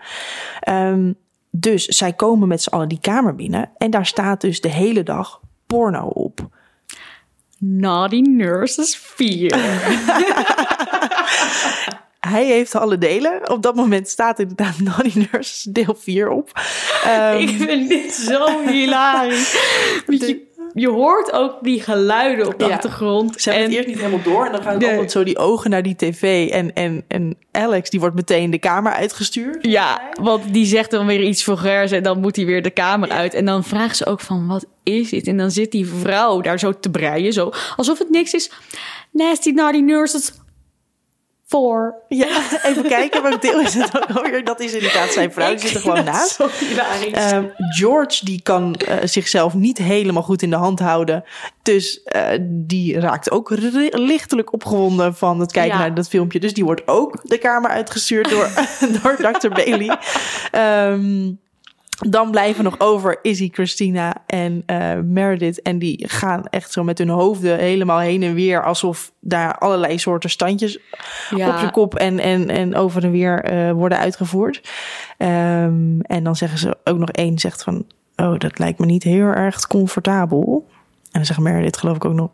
Um, 0.69 1.17
dus 1.51 1.85
zij 1.85 2.13
komen 2.13 2.49
met 2.49 2.63
z'n 2.63 2.71
allen 2.71 2.89
die 2.89 3.01
kamer 3.01 3.35
binnen. 3.35 3.71
En 3.79 3.91
daar 3.91 4.07
staat 4.07 4.41
dus 4.41 4.61
de 4.61 4.69
hele 4.69 5.03
dag 5.03 5.41
porno 5.67 6.07
op. 6.07 6.49
Naughty 7.59 8.21
Nurses 8.21 8.97
4. 8.97 9.51
Hij 12.29 12.47
heeft 12.47 12.75
alle 12.75 12.99
delen. 12.99 13.51
Op 13.51 13.63
dat 13.63 13.75
moment 13.75 14.09
staat 14.09 14.39
inderdaad 14.39 14.81
Naughty 14.85 15.27
Nurses 15.33 15.63
deel 15.63 15.97
4 15.99 16.29
op. 16.31 16.51
Um, 17.07 17.39
ik 17.39 17.49
vind 17.49 17.89
dit 17.89 18.13
zo 18.13 18.61
hilarisch. 18.69 19.53
Je, 20.07 20.43
je 20.75 20.89
hoort 20.89 21.33
ook 21.33 21.59
die 21.61 21.81
geluiden 21.81 22.47
op 22.47 22.59
de 22.59 22.65
ja. 22.65 22.75
achtergrond. 22.75 23.41
Ze 23.41 23.51
hebben 23.51 23.69
het 23.69 23.77
eerst 23.77 23.89
niet 23.89 23.99
helemaal 23.99 24.23
door. 24.23 24.47
En 24.47 24.53
dan 24.53 24.63
gaan 24.63 24.79
nee. 24.79 25.09
zo 25.09 25.25
die 25.25 25.39
ogen 25.39 25.71
naar 25.71 25.83
die 25.83 25.97
tv. 25.97 26.51
En, 26.51 26.75
en, 26.75 27.05
en 27.09 27.37
Alex, 27.51 27.91
die 27.91 28.01
wordt 28.01 28.15
meteen 28.15 28.51
de 28.51 28.59
kamer 28.59 28.93
uitgestuurd. 28.93 29.67
Ja, 29.67 30.01
want 30.21 30.53
die 30.53 30.67
zegt 30.67 30.91
dan 30.91 31.07
weer 31.07 31.23
iets 31.23 31.43
vulgairs. 31.43 31.91
En 31.91 32.03
dan 32.03 32.21
moet 32.21 32.37
hij 32.37 32.45
weer 32.45 32.63
de 32.63 32.71
kamer 32.71 33.09
uit. 33.09 33.35
En 33.35 33.45
dan 33.45 33.65
vraagt 33.65 33.97
ze 33.97 34.07
ook 34.07 34.21
van, 34.21 34.47
wat 34.47 34.67
is 34.83 35.11
dit? 35.11 35.27
En 35.27 35.37
dan 35.37 35.51
zit 35.51 35.71
die 35.71 35.87
vrouw 35.87 36.41
daar 36.41 36.59
zo 36.59 36.73
te 36.73 36.91
breien. 36.91 37.33
Zo, 37.33 37.51
alsof 37.77 37.99
het 37.99 38.11
niks 38.11 38.33
is. 38.33 38.51
Nasty 39.11 39.51
naughty 39.51 39.79
nurses 39.79 40.33
voor. 41.47 41.95
Ja, 42.09 42.43
even 42.63 42.83
kijken. 42.83 43.23
Welk 43.23 43.43
deel 43.43 43.61
is 43.61 43.75
het 43.75 43.97
ook 43.97 44.17
alweer? 44.17 44.45
Dat 44.45 44.61
is 44.61 44.73
inderdaad 44.73 45.11
zijn 45.13 45.33
vrouw. 45.33 45.51
Die 45.51 45.59
zit 45.59 45.75
er 45.75 45.81
gewoon 45.81 46.05
naast. 46.15 46.41
Um, 47.33 47.53
George 47.57 48.25
die 48.25 48.43
kan 48.43 48.81
uh, 48.89 48.97
zichzelf 49.05 49.55
niet 49.55 49.79
helemaal 49.79 50.23
goed 50.23 50.43
in 50.43 50.51
de 50.51 50.57
hand 50.57 50.79
houden. 50.79 51.25
Dus 51.63 52.01
uh, 52.17 52.29
die 52.41 53.01
raakt 53.01 53.31
ook 53.31 53.51
lichtelijk 53.91 54.53
opgewonden 54.53 55.15
van 55.15 55.41
het 55.41 55.53
kijken 55.53 55.73
ja. 55.73 55.79
naar 55.79 55.95
dat 55.95 56.09
filmpje. 56.09 56.41
Dus 56.41 56.55
die 56.55 56.65
wordt 56.65 56.83
ook 56.89 57.21
de 57.23 57.39
kamer 57.39 57.71
uitgestuurd 57.71 58.31
door, 58.31 58.49
door 59.03 59.17
Dr. 59.17 59.49
Bailey. 59.49 59.99
Um, 60.93 61.43
dan 62.09 62.31
blijven 62.31 62.65
nog 62.65 62.81
over 62.81 63.19
Izzy, 63.23 63.49
Christina 63.53 64.15
en 64.27 64.63
uh, 64.67 64.99
Meredith. 65.05 65.63
En 65.63 65.79
die 65.79 66.09
gaan 66.09 66.47
echt 66.47 66.73
zo 66.73 66.85
met 66.85 66.99
hun 66.99 67.09
hoofden 67.09 67.59
helemaal 67.59 67.99
heen 67.99 68.23
en 68.23 68.35
weer. 68.35 68.65
Alsof 68.65 69.13
daar 69.21 69.59
allerlei 69.59 69.99
soorten 69.99 70.31
standjes 70.31 70.79
ja. 71.37 71.49
op 71.49 71.61
je 71.61 71.71
kop 71.71 71.95
en, 71.95 72.19
en, 72.19 72.51
en 72.51 72.77
over 72.77 73.05
en 73.05 73.11
weer 73.11 73.53
uh, 73.53 73.73
worden 73.73 73.99
uitgevoerd. 73.99 74.57
Um, 75.19 76.01
en 76.01 76.25
dan 76.25 76.37
zeggen 76.37 76.59
ze 76.59 76.77
ook 76.85 76.99
nog 76.99 77.11
één 77.11 77.39
zegt 77.39 77.63
van... 77.63 77.85
Oh, 78.17 78.39
dat 78.39 78.59
lijkt 78.59 78.79
me 78.79 78.87
niet 78.87 79.03
heel 79.03 79.27
erg 79.27 79.67
comfortabel. 79.67 80.67
En 81.03 81.11
dan 81.11 81.25
zegt 81.25 81.39
Meredith 81.39 81.77
geloof 81.77 81.97
ik 81.97 82.05
ook 82.05 82.15
nog... 82.15 82.31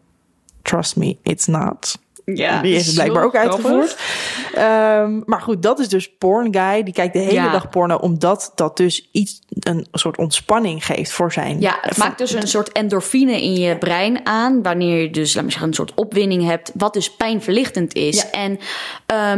Trust 0.63 0.97
me, 0.97 1.17
it's 1.23 1.47
not. 1.47 1.99
Ja, 2.25 2.63
die 2.63 2.75
is 2.75 2.93
blijkbaar 2.93 3.25
ook 3.25 3.37
uitgevoerd. 3.37 3.97
Um, 4.59 5.23
maar 5.27 5.41
goed, 5.41 5.63
dat 5.63 5.79
is 5.79 5.89
dus 5.89 6.17
porn 6.19 6.55
guy. 6.55 6.83
Die 6.83 6.95
kijkt 6.95 7.13
de 7.13 7.19
hele 7.19 7.33
ja. 7.33 7.53
dag 7.53 7.69
porno, 7.69 7.97
omdat 7.97 8.53
dat 8.55 8.77
dus 8.77 9.09
iets, 9.13 9.41
een 9.49 9.87
soort 9.93 10.19
ontspanning 10.19 10.87
geeft 10.87 11.13
voor 11.13 11.33
zijn. 11.33 11.61
Ja, 11.61 11.79
het 11.81 11.97
maakt 11.97 12.19
dus 12.19 12.33
een 12.33 12.49
soort 12.49 12.73
endorfine 12.73 13.43
in 13.43 13.55
je 13.55 13.79
brein 13.79 14.27
aan. 14.27 14.63
Wanneer 14.63 15.03
je 15.03 15.11
dus, 15.11 15.35
laat 15.35 15.45
me 15.45 15.51
zeggen, 15.51 15.69
een 15.69 15.75
soort 15.75 15.95
opwinning 15.95 16.45
hebt. 16.45 16.71
Wat 16.75 16.93
dus 16.93 17.17
pijnverlichtend 17.17 17.95
is. 17.95 18.17
Ja. 18.17 18.31
En 18.31 18.59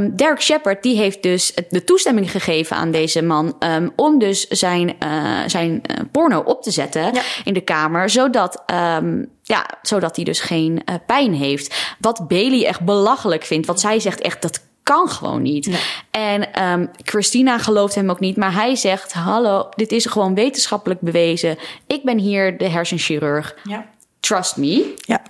um, 0.03 0.17
Derek 0.17 0.43
Shepard, 0.43 0.83
die 0.83 0.97
heeft 0.97 1.23
dus 1.23 1.55
de 1.69 1.85
toestemming 1.85 2.31
gegeven 2.31 2.77
aan 2.77 2.91
deze 2.91 3.23
man. 3.23 3.57
Um, 3.59 3.93
om 3.97 4.19
dus 4.19 4.49
zijn, 4.49 4.97
uh, 5.05 5.39
zijn 5.47 5.71
uh, 5.71 5.97
porno 6.13 6.41
op 6.41 6.63
te 6.63 6.71
zetten 6.71 7.15
ja. 7.15 7.23
in 7.45 7.55
de 7.55 7.61
kamer. 7.61 8.11
Zodat. 8.11 8.63
Ja, 9.43 9.67
zodat 9.83 10.17
hij 10.17 10.25
dus 10.25 10.41
geen 10.41 10.83
uh, 10.85 10.95
pijn 11.07 11.35
heeft. 11.35 11.95
Wat 12.01 12.29
Bailey 12.29 12.67
echt 12.67 12.81
belachelijk 12.81 13.45
vindt. 13.45 13.67
Want 13.67 13.81
zij 13.81 14.01
zegt 14.01 14.21
echt 14.21 14.43
dat 14.43 14.61
kan 14.83 15.09
gewoon 15.09 15.43
niet. 15.43 15.67
Nee. 15.67 15.81
En 16.11 16.65
um, 16.65 16.91
Christina 17.03 17.59
gelooft 17.59 17.95
hem 17.95 18.11
ook 18.11 18.21
niet. 18.21 18.37
Maar 18.37 18.53
hij 18.55 18.77
zegt: 18.77 19.13
Hallo, 19.13 19.69
dit 19.75 19.93
is 19.93 20.07
gewoon 20.07 20.35
wetenschappelijk 20.35 21.01
bewezen. 21.01 21.59
Ik 21.87 22.03
ben 22.05 22.19
hier 22.19 22.59
de 22.59 22.69
hersenchirurg. 22.69 23.57
Ja. 23.65 23.87
Trust 24.21 24.57
me. 24.57 24.95
Ja. 24.97 25.23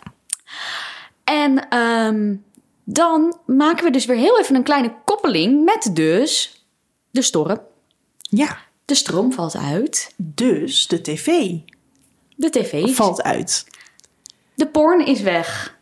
En 1.24 1.78
um, 1.78 2.44
dan 2.84 3.38
maken 3.46 3.84
we 3.84 3.90
dus 3.90 4.04
weer 4.04 4.16
heel 4.16 4.40
even 4.40 4.54
een 4.54 4.62
kleine 4.62 4.94
koppeling 5.04 5.64
met 5.64 5.90
dus 5.92 6.62
de 7.10 7.22
storm. 7.22 7.60
Ja. 8.18 8.58
De 8.84 8.94
stroom 8.94 9.32
valt 9.32 9.56
uit. 9.56 10.14
Dus 10.16 10.86
de 10.86 11.00
tv. 11.00 11.50
De 12.36 12.50
tv 12.50 12.94
valt 12.94 13.22
uit. 13.22 13.66
De 14.54 14.66
porn 14.66 15.06
is 15.06 15.20
weg. 15.20 15.76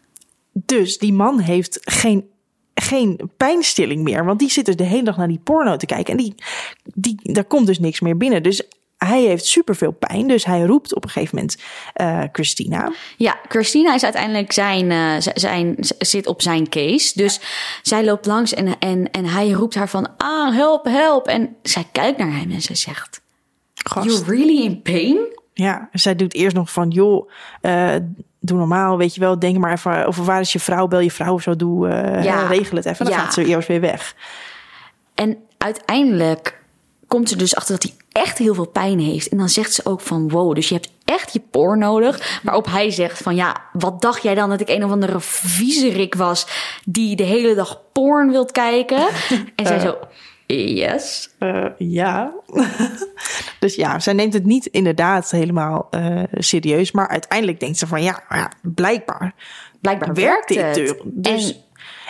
Dus 0.52 0.98
die 0.98 1.12
man 1.12 1.38
heeft 1.38 1.78
geen, 1.80 2.28
geen 2.74 3.30
pijnstilling 3.36 4.02
meer. 4.02 4.24
Want 4.24 4.38
die 4.38 4.50
zit 4.50 4.64
dus 4.64 4.76
de 4.76 4.84
hele 4.84 5.02
dag 5.02 5.16
naar 5.16 5.28
die 5.28 5.40
porno 5.44 5.76
te 5.76 5.86
kijken. 5.86 6.12
En 6.12 6.18
die, 6.18 6.34
die, 6.82 7.18
daar 7.22 7.44
komt 7.44 7.66
dus 7.66 7.78
niks 7.78 8.00
meer 8.00 8.16
binnen. 8.16 8.42
Dus 8.42 8.62
hij 8.96 9.22
heeft 9.22 9.44
superveel 9.44 9.92
pijn. 9.92 10.28
Dus 10.28 10.44
hij 10.44 10.62
roept 10.62 10.94
op 10.94 11.04
een 11.04 11.10
gegeven 11.10 11.34
moment 11.36 11.56
uh, 12.00 12.22
Christina. 12.32 12.92
Ja, 13.16 13.40
Christina 13.48 13.94
is 13.94 14.04
uiteindelijk 14.04 14.52
zijn, 14.52 14.90
uh, 14.90 15.14
zijn, 15.34 15.76
zit 15.98 16.26
op 16.26 16.42
zijn 16.42 16.68
case. 16.68 17.12
Dus 17.14 17.34
ja. 17.34 17.42
zij 17.82 18.04
loopt 18.04 18.26
langs 18.26 18.54
en, 18.54 18.78
en, 18.78 19.10
en 19.10 19.24
hij 19.24 19.50
roept 19.50 19.74
haar 19.74 19.88
van... 19.88 20.16
Ah, 20.16 20.54
help, 20.54 20.84
help. 20.84 21.26
En 21.26 21.56
zij 21.62 21.86
kijkt 21.92 22.18
naar 22.18 22.36
hem 22.36 22.50
en 22.50 22.62
ze 22.62 22.74
zegt... 22.74 23.20
Gast. 23.74 24.06
You're 24.06 24.24
really 24.24 24.62
in 24.62 24.82
pain? 24.82 25.39
Ja, 25.60 25.88
zij 25.92 26.16
doet 26.16 26.34
eerst 26.34 26.56
nog 26.56 26.72
van... 26.72 26.90
joh, 26.90 27.30
uh, 27.62 27.94
doe 28.40 28.58
normaal, 28.58 28.96
weet 28.98 29.14
je 29.14 29.20
wel. 29.20 29.38
Denk 29.38 29.58
maar 29.58 29.72
even 29.72 30.06
over 30.06 30.24
waar 30.24 30.40
is 30.40 30.52
je 30.52 30.60
vrouw, 30.60 30.86
bel 30.86 31.00
je 31.00 31.10
vrouw 31.10 31.34
of 31.34 31.42
zo. 31.42 31.56
Doe, 31.56 31.88
uh, 31.88 32.24
ja. 32.24 32.46
regel 32.46 32.76
het 32.76 32.86
even. 32.86 33.04
Dan 33.04 33.14
ja. 33.14 33.20
gaat 33.20 33.34
ze 33.34 33.44
eerst 33.44 33.68
weer 33.68 33.80
weg. 33.80 34.14
En 35.14 35.36
uiteindelijk 35.58 36.62
komt 37.06 37.28
ze 37.28 37.36
dus 37.36 37.54
achter 37.54 37.74
dat 37.78 37.82
hij 37.82 38.22
echt 38.22 38.38
heel 38.38 38.54
veel 38.54 38.66
pijn 38.66 38.98
heeft. 38.98 39.28
En 39.28 39.38
dan 39.38 39.48
zegt 39.48 39.72
ze 39.72 39.84
ook 39.84 40.00
van 40.00 40.28
wow, 40.28 40.54
dus 40.54 40.68
je 40.68 40.74
hebt 40.74 40.90
echt 41.04 41.32
je 41.32 41.40
poor 41.50 41.78
nodig. 41.78 42.40
Waarop 42.42 42.66
hij 42.66 42.90
zegt 42.90 43.18
van 43.18 43.34
ja, 43.34 43.56
wat 43.72 44.02
dacht 44.02 44.22
jij 44.22 44.34
dan 44.34 44.48
dat 44.48 44.60
ik 44.60 44.68
een 44.68 44.84
of 44.84 44.90
andere 44.90 45.20
viezerik 45.20 46.14
was... 46.14 46.46
die 46.84 47.16
de 47.16 47.22
hele 47.22 47.54
dag 47.54 47.80
porn 47.92 48.30
wilt 48.30 48.52
kijken? 48.52 49.08
En 49.56 49.66
zij 49.66 49.78
zo... 49.78 49.96
Yes. 50.56 51.30
Uh, 51.38 51.66
ja. 51.78 52.32
dus 53.60 53.74
ja, 53.74 53.98
zij 53.98 54.12
neemt 54.12 54.32
het 54.32 54.44
niet 54.44 54.66
inderdaad 54.66 55.30
helemaal 55.30 55.88
uh, 55.90 56.22
serieus. 56.32 56.92
Maar 56.92 57.08
uiteindelijk 57.08 57.60
denkt 57.60 57.78
ze 57.78 57.86
van 57.86 58.02
ja, 58.02 58.22
ja 58.28 58.52
blijkbaar, 58.62 59.34
blijkbaar 59.80 60.14
werkt 60.14 60.48
dit. 60.48 60.76
Het. 60.76 61.02
Dus 61.04 61.50
en 61.50 61.56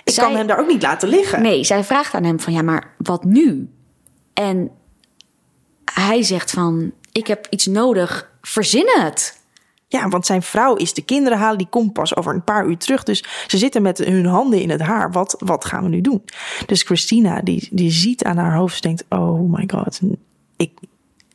ik 0.05 0.13
zij, 0.13 0.25
kan 0.25 0.37
hem 0.37 0.47
daar 0.47 0.61
ook 0.61 0.69
niet 0.69 0.83
laten 0.83 1.09
liggen. 1.09 1.43
Nee, 1.43 1.65
zij 1.65 1.85
vraagt 1.85 2.15
aan 2.15 2.25
hem 2.25 2.41
van 2.41 2.53
ja, 2.53 2.63
maar 2.63 2.95
wat 2.97 3.25
nu? 3.25 3.71
En 4.35 4.71
hij 5.93 6.23
zegt 6.23 6.51
van 6.51 6.93
ik 7.13 7.27
heb 7.27 7.47
iets 7.51 7.67
nodig, 7.67 8.31
verzin 8.43 8.87
het. 8.89 9.39
Ja, 9.89 10.09
want 10.09 10.27
zijn 10.27 10.43
vrouw 10.43 10.75
is 10.75 10.95
de 10.95 11.03
kinderen 11.03 11.39
halen. 11.39 11.59
Die 11.59 11.69
komt 11.71 11.93
pas 11.93 12.17
over 12.17 12.35
een 12.35 12.45
paar 12.45 12.67
uur 12.67 12.77
terug. 12.77 13.03
Dus 13.03 13.25
ze 13.47 13.59
zitten 13.59 13.83
met 13.83 13.99
hun 13.99 14.27
handen 14.27 14.61
in 14.61 14.71
het 14.71 14.81
haar. 14.81 15.13
Wat, 15.13 15.37
wat 15.39 15.65
gaan 15.65 15.83
we 15.83 15.89
nu 15.89 16.01
doen? 16.01 16.23
Dus 16.67 16.83
Christina, 16.83 17.41
die, 17.41 17.69
die 17.71 17.91
ziet 17.91 18.25
aan 18.25 18.37
haar 18.37 18.55
hoofd. 18.55 18.83
denkt, 18.83 19.05
oh 19.09 19.53
my 19.53 19.69
god. 19.73 20.01
Ik, 20.57 20.73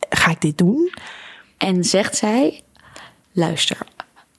ga 0.09 0.31
ik 0.31 0.41
dit 0.41 0.57
doen? 0.57 0.93
En 1.57 1.83
zegt 1.83 2.15
zij, 2.15 2.63
luister. 3.31 3.77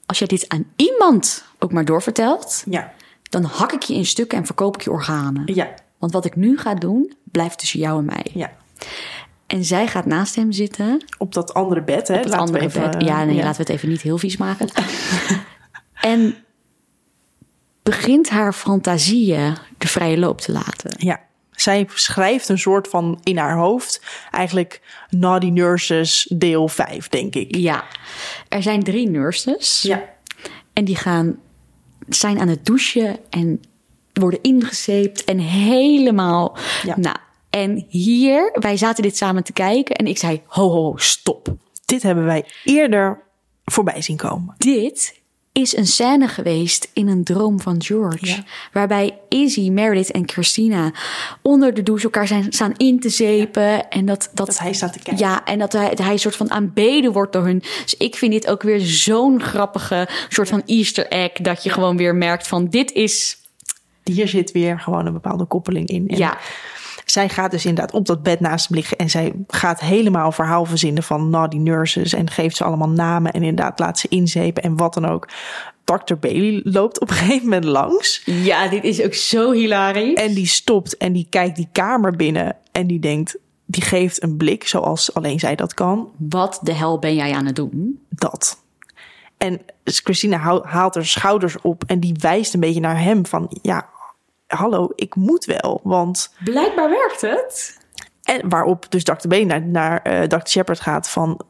Als 0.05 0.19
jij 0.19 0.27
dit 0.27 0.49
aan 0.49 0.65
iemand 0.75 1.45
ook 1.59 1.71
maar 1.71 1.85
doorvertelt. 1.85 2.63
Ja. 2.69 2.93
Dan 3.29 3.43
hak 3.43 3.71
ik 3.71 3.81
je 3.81 3.93
in 3.93 4.05
stukken 4.05 4.37
en 4.37 4.45
verkoop 4.45 4.75
ik 4.75 4.81
je 4.81 4.91
organen. 4.91 5.43
Ja. 5.45 5.73
Want 5.97 6.11
wat 6.11 6.25
ik 6.25 6.35
nu 6.35 6.57
ga 6.57 6.73
doen, 6.73 7.13
blijft 7.23 7.59
tussen 7.59 7.79
jou 7.79 7.99
en 7.99 8.05
mij. 8.05 8.25
Ja. 8.33 8.51
En 9.47 9.63
zij 9.63 9.87
gaat 9.87 10.05
naast 10.05 10.35
hem 10.35 10.51
zitten. 10.51 11.05
Op 11.17 11.33
dat 11.33 11.53
andere 11.53 11.83
bed, 11.83 12.07
hè? 12.07 12.13
Op 12.13 12.19
het 12.19 12.29
laten 12.29 12.45
andere 12.45 12.65
even, 12.65 12.91
bed. 12.91 13.01
Ja, 13.01 13.23
nee, 13.23 13.35
ja. 13.35 13.43
laten 13.43 13.57
we 13.57 13.63
het 13.63 13.75
even 13.75 13.89
niet 13.89 14.01
heel 14.01 14.17
vies 14.17 14.37
maken. 14.37 14.69
en 15.93 16.35
begint 17.83 18.29
haar 18.29 18.53
fantasieën 18.53 19.57
de 19.77 19.87
vrije 19.87 20.17
loop 20.17 20.41
te 20.41 20.51
laten. 20.51 20.91
Ja. 20.97 21.19
Zij 21.59 21.87
schrijft 21.93 22.49
een 22.49 22.59
soort 22.59 22.87
van 22.87 23.19
in 23.23 23.37
haar 23.37 23.55
hoofd 23.57 24.01
eigenlijk 24.31 24.81
Naughty 25.09 25.49
Nurses 25.49 26.33
deel 26.35 26.67
5, 26.67 27.07
denk 27.09 27.35
ik. 27.35 27.55
Ja. 27.55 27.83
Er 28.47 28.63
zijn 28.63 28.83
drie 28.83 29.09
nurses. 29.09 29.81
Ja. 29.81 30.03
En 30.73 30.85
die 30.85 30.95
gaan, 30.95 31.39
zijn 32.07 32.39
aan 32.39 32.47
het 32.47 32.65
douchen 32.65 33.19
en 33.29 33.61
worden 34.13 34.41
ingezeept 34.41 35.23
en 35.23 35.39
helemaal. 35.39 36.57
Ja. 36.83 36.97
Nou, 36.97 37.15
en 37.49 37.85
hier, 37.89 38.51
wij 38.53 38.77
zaten 38.77 39.03
dit 39.03 39.17
samen 39.17 39.43
te 39.43 39.53
kijken 39.53 39.95
en 39.95 40.07
ik 40.07 40.17
zei: 40.17 40.41
ho, 40.45 40.69
ho, 40.69 40.93
stop. 40.97 41.55
Dit 41.85 42.03
hebben 42.03 42.25
wij 42.25 42.45
eerder 42.63 43.23
voorbij 43.65 44.01
zien 44.01 44.17
komen. 44.17 44.55
Dit 44.57 45.16
is 45.57 45.75
een 45.75 45.87
scène 45.87 46.27
geweest 46.27 46.89
in 46.93 47.07
een 47.07 47.23
droom 47.23 47.59
van 47.59 47.83
George. 47.83 48.25
Ja. 48.25 48.43
Waarbij 48.71 49.17
Izzy, 49.29 49.69
Meredith 49.69 50.11
en 50.11 50.29
Christina 50.29 50.91
onder 51.41 51.73
de 51.73 51.83
douche 51.83 52.03
elkaar 52.03 52.27
zijn 52.27 52.45
staan 52.49 52.73
in 52.77 52.99
te 52.99 53.09
zeepen. 53.09 53.89
En 53.89 54.05
dat, 54.05 54.29
dat, 54.33 54.47
Dat 54.47 54.59
hij 54.59 54.73
staat 54.73 54.93
te 54.93 54.99
kijken. 54.99 55.25
Ja, 55.25 55.45
en 55.45 55.59
dat 55.59 55.73
hij, 55.73 55.89
dat 55.89 55.97
hij 55.97 56.11
een 56.11 56.19
soort 56.19 56.35
van 56.35 56.51
aanbeden 56.51 57.11
wordt 57.11 57.33
door 57.33 57.45
hun. 57.45 57.59
Dus 57.59 57.95
ik 57.97 58.15
vind 58.15 58.31
dit 58.31 58.47
ook 58.47 58.61
weer 58.61 58.79
zo'n 58.79 59.41
grappige 59.41 60.07
soort 60.29 60.49
van 60.49 60.63
easter 60.65 61.07
egg. 61.07 61.31
Dat 61.31 61.63
je 61.63 61.69
gewoon 61.69 61.97
weer 61.97 62.15
merkt 62.15 62.47
van 62.47 62.67
dit 62.67 62.91
is... 62.91 63.37
Hier 64.03 64.27
zit 64.27 64.51
weer 64.51 64.79
gewoon 64.79 65.05
een 65.05 65.13
bepaalde 65.13 65.45
koppeling 65.45 65.87
in. 65.87 66.07
En 66.07 66.17
Ja, 66.17 66.37
Zij 67.17 67.29
gaat 67.29 67.51
dus 67.51 67.65
inderdaad 67.65 67.93
op 67.93 68.05
dat 68.05 68.23
bed 68.23 68.39
naast 68.39 68.67
hem 68.67 68.77
liggen. 68.77 68.97
En 68.97 69.09
zij 69.09 69.33
gaat 69.47 69.79
helemaal 69.79 70.31
verhaal 70.31 70.65
verzinnen 70.65 71.03
van 71.03 71.29
naughty 71.29 71.57
nurses. 71.57 72.13
En 72.13 72.29
geeft 72.29 72.55
ze 72.57 72.63
allemaal 72.63 72.89
namen. 72.89 73.33
En 73.33 73.43
inderdaad 73.43 73.79
laat 73.79 73.99
ze 73.99 74.07
inzepen 74.07 74.63
en 74.63 74.77
wat 74.77 74.93
dan 74.93 75.05
ook. 75.05 75.27
Dr. 75.83 76.15
Bailey 76.19 76.61
loopt 76.63 76.99
op 76.99 77.09
een 77.09 77.15
gegeven 77.15 77.43
moment 77.43 77.63
langs. 77.63 78.21
ja 78.25 78.67
dit 78.67 78.83
is 78.83 79.01
ook 79.01 79.13
zo 79.13 79.51
hilarisch. 79.51 80.13
En 80.13 80.33
die 80.33 80.47
stopt 80.47 80.97
en 80.97 81.13
die 81.13 81.27
kijkt 81.29 81.55
die 81.55 81.67
kamer 81.71 82.15
binnen. 82.15 82.55
En 82.71 82.87
die 82.87 82.99
denkt, 82.99 83.37
die 83.65 83.83
geeft 83.83 84.23
een 84.23 84.37
blik 84.37 84.67
zoals 84.67 85.13
alleen 85.13 85.39
zij 85.39 85.55
dat 85.55 85.73
kan. 85.73 86.11
Wat 86.17 86.59
de 86.61 86.73
hel 86.73 86.99
ben 86.99 87.15
jij 87.15 87.33
aan 87.33 87.45
het 87.45 87.55
doen? 87.55 87.99
Dat. 88.09 88.63
En 89.37 89.61
Christina 89.83 90.61
haalt 90.63 90.95
haar 90.95 91.05
schouders 91.05 91.61
op. 91.61 91.83
En 91.87 91.99
die 91.99 92.15
wijst 92.19 92.53
een 92.53 92.59
beetje 92.59 92.79
naar 92.79 93.01
hem 93.01 93.25
van... 93.25 93.57
Ja, 93.61 93.89
hallo, 94.47 94.89
ik 94.95 95.15
moet 95.15 95.45
wel. 95.45 95.79
Want 95.83 96.33
Blijkbaar 96.43 96.89
werkt 96.89 97.21
het. 97.21 97.77
En 98.23 98.49
waarop 98.49 98.85
dus 98.89 99.03
Dr. 99.03 99.27
B 99.27 99.35
naar, 99.35 99.61
naar 99.61 100.01
eh, 100.01 100.21
Dr. 100.21 100.47
Shepard 100.47 100.79
gaat 100.79 101.09
van... 101.09 101.41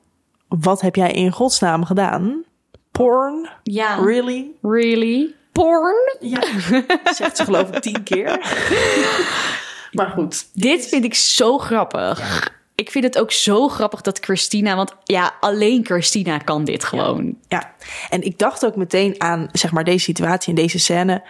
Wat 0.47 0.81
heb 0.81 0.95
jij 0.95 1.11
in 1.11 1.31
godsnaam 1.31 1.85
gedaan? 1.85 2.43
Porn? 2.91 3.49
Ja. 3.63 3.95
Really? 3.95 4.51
Really? 4.61 5.35
Porn? 5.51 6.15
Ja, 6.19 6.41
zegt 7.13 7.37
ze 7.37 7.43
geloof 7.43 7.69
ik 7.69 7.81
tien 7.81 8.03
keer. 8.03 8.29
maar 9.91 10.07
goed. 10.07 10.47
Dit 10.53 10.87
vind 10.87 11.03
ik 11.03 11.13
zo 11.13 11.57
grappig. 11.57 12.55
Ik 12.75 12.91
vind 12.91 13.03
het 13.03 13.17
ook 13.17 13.31
zo 13.31 13.67
grappig 13.67 14.01
dat 14.01 14.19
Christina, 14.19 14.75
want 14.75 14.95
ja, 15.03 15.35
alleen 15.39 15.85
Christina 15.85 16.37
kan 16.37 16.63
dit 16.63 16.83
gewoon. 16.83 17.37
Ja, 17.47 17.73
en 18.09 18.21
ik 18.21 18.39
dacht 18.39 18.65
ook 18.65 18.75
meteen 18.75 19.15
aan 19.17 19.49
zeg 19.51 19.71
maar 19.71 19.83
deze 19.83 20.03
situatie 20.03 20.49
en 20.49 20.55
deze 20.55 20.79
scène. 20.79 21.23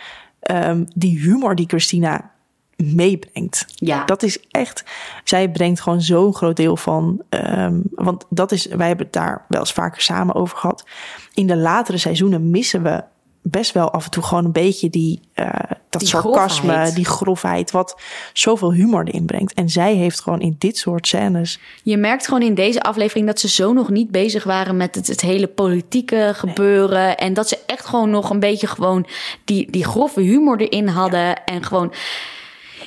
Ehm, 0.47 0.83
die 0.95 1.19
humor 1.19 1.55
die 1.55 1.67
Christina 1.67 2.31
meebrengt. 2.75 3.65
Ja. 3.75 4.05
Dat 4.05 4.23
is 4.23 4.39
echt... 4.51 4.83
Zij 5.23 5.49
brengt 5.51 5.81
gewoon 5.81 6.01
zo'n 6.01 6.35
groot 6.35 6.55
deel 6.55 6.77
van... 6.77 7.21
ehm, 7.29 7.79
want 7.91 8.25
dat 8.29 8.51
is... 8.51 8.65
Wij 8.65 8.87
hebben 8.87 9.05
het 9.05 9.15
daar 9.15 9.45
wel 9.47 9.59
eens 9.59 9.73
vaker 9.73 10.01
samen 10.01 10.35
over 10.35 10.57
gehad. 10.57 10.85
In 11.33 11.47
de 11.47 11.57
latere 11.57 11.97
seizoenen 11.97 12.49
missen 12.49 12.83
we 12.83 13.03
best 13.49 13.71
wel 13.71 13.91
af 13.91 14.05
en 14.05 14.11
toe 14.11 14.23
gewoon 14.23 14.45
een 14.45 14.51
beetje 14.51 14.89
die... 14.89 15.19
eh, 15.33 15.49
dat 15.89 16.01
Die 16.01 16.09
sarcasme, 16.09 16.71
grofheid. 16.71 16.95
die 16.95 17.05
grofheid... 17.05 17.71
wat 17.71 18.01
zoveel 18.33 18.73
humor 18.73 19.03
erin 19.07 19.25
brengt. 19.25 19.53
En 19.53 19.69
zij 19.69 19.93
heeft 19.95 20.19
gewoon 20.21 20.39
in 20.39 20.55
dit 20.57 20.77
soort 20.77 21.07
scènes... 21.07 21.59
Je 21.83 21.97
merkt 21.97 22.25
gewoon 22.25 22.41
in 22.41 22.53
deze 22.53 22.81
aflevering 22.81 23.27
dat 23.27 23.39
ze 23.39 23.49
zo 23.49 23.73
nog 23.73 23.89
niet 23.89 24.11
bezig 24.11 24.43
waren 24.43 24.77
met 24.77 24.95
het, 24.95 25.07
het 25.07 25.21
hele 25.21 25.47
politieke 25.47 26.31
gebeuren. 26.35 27.17
En 27.17 27.33
dat 27.33 27.47
ze 27.47 27.59
echt 27.65 27.85
gewoon 27.85 28.09
nog 28.09 28.29
een 28.29 28.39
beetje 28.39 28.67
gewoon 28.67 29.05
die, 29.45 29.71
die 29.71 29.85
grove 29.85 30.21
humor 30.21 30.57
erin 30.57 30.87
hadden. 30.87 31.45
En 31.45 31.63
gewoon, 31.63 31.93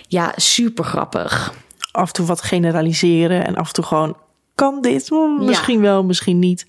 ja, 0.09 0.33
super 0.37 0.85
grappig. 0.85 1.55
af 1.93 2.07
en 2.07 2.13
toe 2.13 2.27
wat 2.27 2.43
generaliseren 2.43 3.47
en 3.47 3.57
af 3.57 3.67
en 3.67 3.73
toe 3.75 3.85
gewoon 3.85 4.17
kan 4.55 4.81
dit 4.81 5.09
Hmm, 5.09 5.45
misschien 5.45 5.81
wel, 5.81 6.05
misschien 6.05 6.39
niet. 6.39 6.67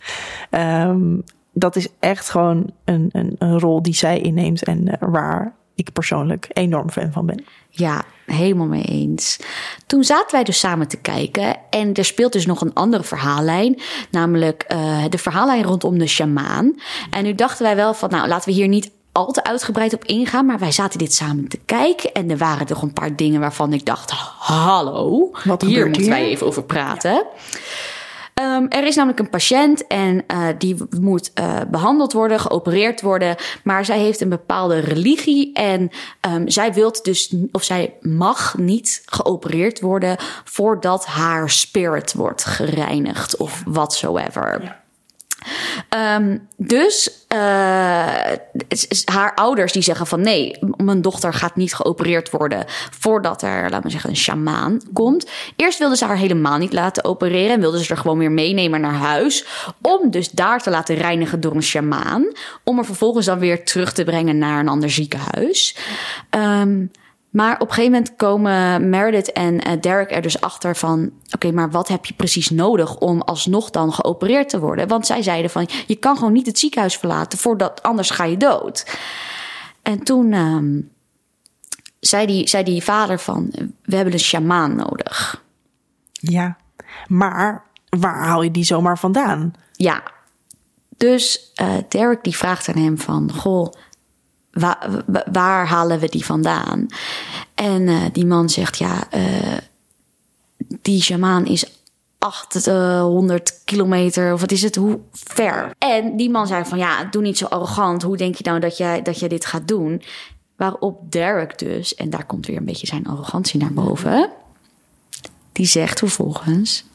Ehm, 0.49 1.17
dat 1.51 1.75
is 1.75 1.87
echt 1.99 2.29
gewoon 2.29 2.71
een, 2.85 3.09
een, 3.11 3.35
een 3.37 3.59
rol 3.59 3.81
die 3.81 3.95
zij 3.95 4.19
inneemt 4.19 4.63
en 4.63 4.87
eh, 4.87 5.09
waar 5.09 5.53
ik 5.75 5.93
persoonlijk 5.93 6.47
enorm 6.53 6.89
fan 6.89 7.11
van 7.11 7.25
ben. 7.25 7.43
Ja, 7.69 8.03
helemaal 8.25 8.67
mee 8.67 8.83
eens. 8.83 9.39
Toen 9.87 10.03
zaten 10.03 10.31
wij 10.35 10.43
dus 10.43 10.59
samen 10.59 10.87
te 10.87 10.97
kijken 10.97 11.55
en 11.69 11.93
er 11.93 12.05
speelt 12.05 12.33
dus 12.33 12.45
nog 12.45 12.61
een 12.61 12.73
andere 12.73 13.03
verhaallijn, 13.03 13.79
namelijk 14.11 14.63
eh, 14.67 15.03
de 15.09 15.17
verhaallijn 15.17 15.63
rondom 15.63 15.97
de 15.97 16.07
sjamaan. 16.07 16.79
En 17.09 17.23
nu 17.23 17.35
dachten 17.35 17.65
wij 17.65 17.75
wel 17.75 17.93
van, 17.93 18.09
nou 18.09 18.27
laten 18.27 18.49
we 18.49 18.55
hier 18.55 18.67
niet 18.67 18.91
al 19.11 19.31
te 19.31 19.43
uitgebreid 19.43 19.93
op 19.93 20.03
ingaan, 20.05 20.45
maar 20.45 20.59
wij 20.59 20.71
zaten 20.71 20.99
dit 20.99 21.13
samen 21.13 21.47
te 21.47 21.59
kijken 21.65 22.11
en 22.13 22.29
er 22.29 22.37
waren 22.37 22.65
toch 22.65 22.81
een 22.81 22.93
paar 22.93 23.15
dingen 23.15 23.39
waarvan 23.39 23.73
ik 23.73 23.85
dacht, 23.85 24.11
hallo, 24.39 25.29
Wat 25.43 25.61
hier 25.61 25.83
moeten 25.85 26.01
hier? 26.01 26.11
wij 26.11 26.25
even 26.25 26.47
over 26.47 26.63
praten. 26.63 27.25
Ehm, 28.41 28.65
er 28.69 28.83
is 28.83 28.95
namelijk 28.95 29.19
een 29.19 29.29
patiënt 29.29 29.87
en 29.87 30.23
eh, 30.27 30.47
die 30.57 30.77
moet 30.99 31.31
eh, 31.33 31.59
behandeld 31.71 32.13
worden, 32.13 32.39
geopereerd 32.39 33.01
worden. 33.01 33.35
Maar 33.63 33.85
zij 33.85 33.99
heeft 33.99 34.21
een 34.21 34.29
bepaalde 34.29 34.79
religie 34.79 35.53
en 35.53 35.89
ehm, 36.19 36.47
zij 36.47 36.73
wilt 36.73 37.03
dus, 37.03 37.35
of 37.51 37.63
zij 37.63 37.93
mag 37.99 38.57
niet 38.57 39.03
geopereerd 39.05 39.81
worden 39.81 40.15
voordat 40.43 41.05
haar 41.05 41.49
spirit 41.49 42.13
wordt 42.13 42.45
gereinigd 42.45 43.37
of 43.37 43.63
whatsoever. 43.65 44.80
Ehm, 45.89 46.37
dus 46.57 47.25
eh, 47.27 47.37
haar 49.05 49.31
ouders 49.35 49.71
die 49.71 49.81
zeggen 49.81 50.07
van 50.07 50.21
nee, 50.21 50.57
mijn 50.77 51.01
dochter 51.01 51.33
gaat 51.33 51.55
niet 51.55 51.73
geopereerd 51.73 52.29
worden 52.29 52.65
voordat 52.99 53.41
er, 53.41 53.61
laten 53.61 53.83
we 53.83 53.89
zeggen, 53.89 54.09
een 54.09 54.15
sjamaan 54.15 54.81
komt. 54.93 55.29
Eerst 55.55 55.79
wilden 55.79 55.97
ze 55.97 56.05
haar 56.05 56.17
helemaal 56.17 56.57
niet 56.57 56.73
laten 56.73 57.03
opereren 57.03 57.53
en 57.53 57.59
wilden 57.59 57.83
ze 57.83 57.91
er 57.91 57.97
gewoon 57.97 58.17
weer 58.17 58.31
meenemen 58.31 58.81
naar 58.81 58.93
huis. 58.93 59.45
Om 59.81 60.11
dus 60.11 60.29
daar 60.29 60.61
te 60.61 60.69
laten 60.69 60.95
reinigen 60.95 61.39
door 61.39 61.55
een 61.55 61.63
sjamaan. 61.63 62.25
Om 62.63 62.77
er 62.77 62.85
vervolgens 62.85 63.25
dan 63.25 63.39
weer 63.39 63.65
terug 63.65 63.93
te 63.93 64.03
brengen 64.03 64.37
naar 64.37 64.59
een 64.59 64.69
ander 64.69 64.89
ziekenhuis. 64.89 65.75
Ehm, 66.29 66.85
maar 67.31 67.53
op 67.53 67.67
een 67.67 67.73
gegeven 67.73 67.91
moment 67.91 68.15
komen 68.15 68.89
Meredith 68.89 69.31
en 69.31 69.59
eh, 69.59 69.81
Derek 69.81 70.11
er 70.11 70.21
dus 70.21 70.41
achter 70.41 70.75
van... 70.75 71.11
oké, 71.35 71.51
maar 71.51 71.71
wat 71.71 71.87
heb 71.87 72.05
je 72.05 72.13
precies 72.13 72.49
nodig 72.49 72.97
om 72.97 73.21
alsnog 73.21 73.69
dan 73.69 73.93
geopereerd 73.93 74.49
te 74.49 74.59
worden? 74.59 74.87
Want 74.87 75.05
zij 75.05 75.21
zeiden 75.21 75.51
van, 75.51 75.67
je 75.87 75.95
kan 75.95 76.17
gewoon 76.17 76.33
niet 76.33 76.45
het 76.45 76.59
ziekenhuis 76.59 76.97
verlaten... 76.97 77.39
voordat 77.39 77.83
anders 77.83 78.09
ga 78.09 78.23
je 78.23 78.37
dood. 78.37 78.97
En 79.81 80.03
toen 80.03 80.33
ehm, 80.33 80.79
zei, 81.99 82.25
die, 82.25 82.49
zei 82.49 82.63
die 82.63 82.83
vader 82.83 83.19
van, 83.19 83.51
we 83.83 83.95
hebben 83.95 84.13
een 84.13 84.19
sjamaan 84.19 84.75
nodig. 84.75 85.43
Ja, 86.11 86.57
maar 87.07 87.63
waar 87.89 88.23
haal 88.25 88.41
je 88.41 88.51
die 88.51 88.63
zomaar 88.63 88.99
vandaan? 88.99 89.53
Ja, 89.71 90.03
dus 90.97 91.51
eh, 91.55 91.73
Derek 91.89 92.23
die 92.23 92.35
vraagt 92.35 92.67
aan 92.67 92.83
hem 92.83 92.99
van... 92.99 93.31
Goh, 93.33 93.71
wa- 94.51 95.03
wa- 95.05 95.25
waar 95.31 95.67
halen 95.67 95.99
we 95.99 96.07
die 96.09 96.25
vandaan? 96.25 96.85
En 97.55 97.87
eh, 97.87 98.01
die 98.11 98.25
man 98.25 98.49
zegt, 98.49 98.77
ja, 98.77 99.09
eh, 99.09 99.57
die 100.81 101.01
shamaan 101.01 101.45
is 101.45 101.65
800 102.17 103.61
kilometer, 103.65 104.33
of 104.33 104.39
wat 104.41 104.51
is 104.51 104.61
het, 104.61 104.75
hoe 104.75 104.99
ver? 105.13 105.71
En 105.77 106.17
die 106.17 106.29
man 106.29 106.47
zei 106.47 106.65
van, 106.65 106.77
ja, 106.77 107.03
doe 107.03 107.21
niet 107.21 107.37
zo 107.37 107.45
arrogant. 107.45 108.01
Hoe 108.01 108.17
denk 108.17 108.35
je 108.35 108.43
nou 108.43 108.59
dat 108.59 108.77
jij, 108.77 109.01
dat 109.01 109.19
jij 109.19 109.29
dit 109.29 109.45
gaat 109.45 109.67
doen? 109.67 110.01
Waarop 110.55 111.11
Derek 111.11 111.59
dus, 111.59 111.95
en 111.95 112.09
daar 112.09 112.25
komt 112.25 112.45
weer 112.45 112.57
een 112.57 112.65
beetje 112.65 112.87
zijn 112.87 113.07
arrogantie 113.07 113.59
naar 113.59 113.73
boven... 113.73 114.29
die 115.51 115.65
zegt 115.65 115.99
vervolgens... 115.99 116.85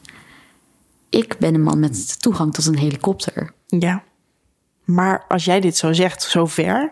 Ik 1.09 1.35
ben 1.39 1.53
een 1.53 1.63
man 1.63 1.79
met 1.79 2.21
toegang 2.21 2.53
tot 2.53 2.65
een 2.65 2.77
helikopter. 2.77 3.53
Ja, 3.67 4.03
maar 4.83 5.25
als 5.27 5.45
jij 5.45 5.59
dit 5.59 5.77
zo 5.77 5.93
zegt, 5.93 6.23
zo 6.23 6.45
ver... 6.45 6.91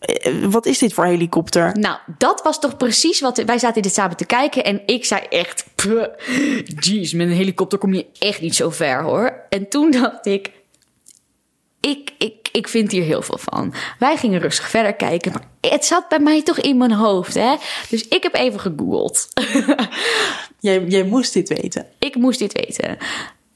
eh, 0.00 0.44
Wat 0.44 0.66
is 0.66 0.78
dit 0.78 0.92
voor 0.92 1.04
helikopter? 1.04 1.78
Nou, 1.78 1.98
dat 2.18 2.42
was 2.42 2.60
toch 2.60 2.76
precies 2.76 3.20
wat... 3.20 3.42
Wij 3.42 3.58
zaten 3.58 3.82
dit 3.82 3.94
samen 3.94 4.16
te 4.16 4.24
kijken 4.26 4.64
en 4.64 4.82
ik 4.86 5.04
zei 5.04 5.22
echt... 5.28 5.64
"Puh, 5.74 6.04
Jeez, 6.78 7.12
met 7.12 7.26
een 7.26 7.32
helikopter 7.32 7.78
kom 7.78 7.94
je 7.94 8.06
echt 8.18 8.40
niet 8.40 8.54
zo 8.54 8.70
ver, 8.70 9.02
hoor. 9.02 9.46
En 9.48 9.68
toen 9.68 9.90
dacht 9.90 10.26
ik... 10.26 10.50
Ik, 11.80 12.10
ik, 12.18 12.48
ik 12.52 12.68
vind 12.68 12.90
hier 12.92 13.02
heel 13.02 13.22
veel 13.22 13.38
van. 13.38 13.74
Wij 13.98 14.16
gingen 14.16 14.40
rustig 14.40 14.68
verder 14.68 14.94
kijken, 14.94 15.32
maar 15.32 15.72
het 15.72 15.84
zat 15.84 16.08
bij 16.08 16.18
mij 16.18 16.42
toch 16.42 16.58
in 16.58 16.76
mijn 16.76 16.92
hoofd, 16.92 17.34
hè? 17.34 17.54
Dus 17.88 18.08
ik 18.08 18.22
heb 18.22 18.34
even 18.34 18.60
gegoogeld. 18.60 19.28
Jij, 20.60 20.84
jij 20.84 21.02
moest 21.02 21.32
dit 21.32 21.48
weten. 21.48 21.86
ik 21.98 22.14
moest 22.14 22.38
dit 22.38 22.52
weten. 22.52 22.98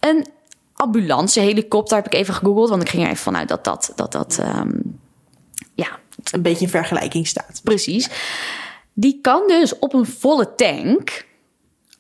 Een 0.01 0.27
ambulancehelikopter 0.75 1.97
heb 1.97 2.07
ik 2.07 2.15
even 2.15 2.35
gegoogeld, 2.35 2.69
want 2.69 2.83
ik 2.83 2.89
ging 2.89 3.03
er 3.03 3.09
even 3.09 3.23
vanuit 3.23 3.49
dat 3.49 3.65
dat... 3.65 3.93
dat, 3.97 4.13
dat 4.13 4.39
ehm, 4.41 4.71
ja, 5.75 5.99
Een 6.31 6.43
beetje 6.43 6.65
in 6.65 6.71
vergelijking 6.71 7.27
staat. 7.27 7.61
Precies. 7.65 8.11
Die 8.93 9.19
kan 9.21 9.47
dus 9.47 9.79
op 9.79 9.95
een 9.95 10.07
volle 10.07 10.55
tank 10.55 11.27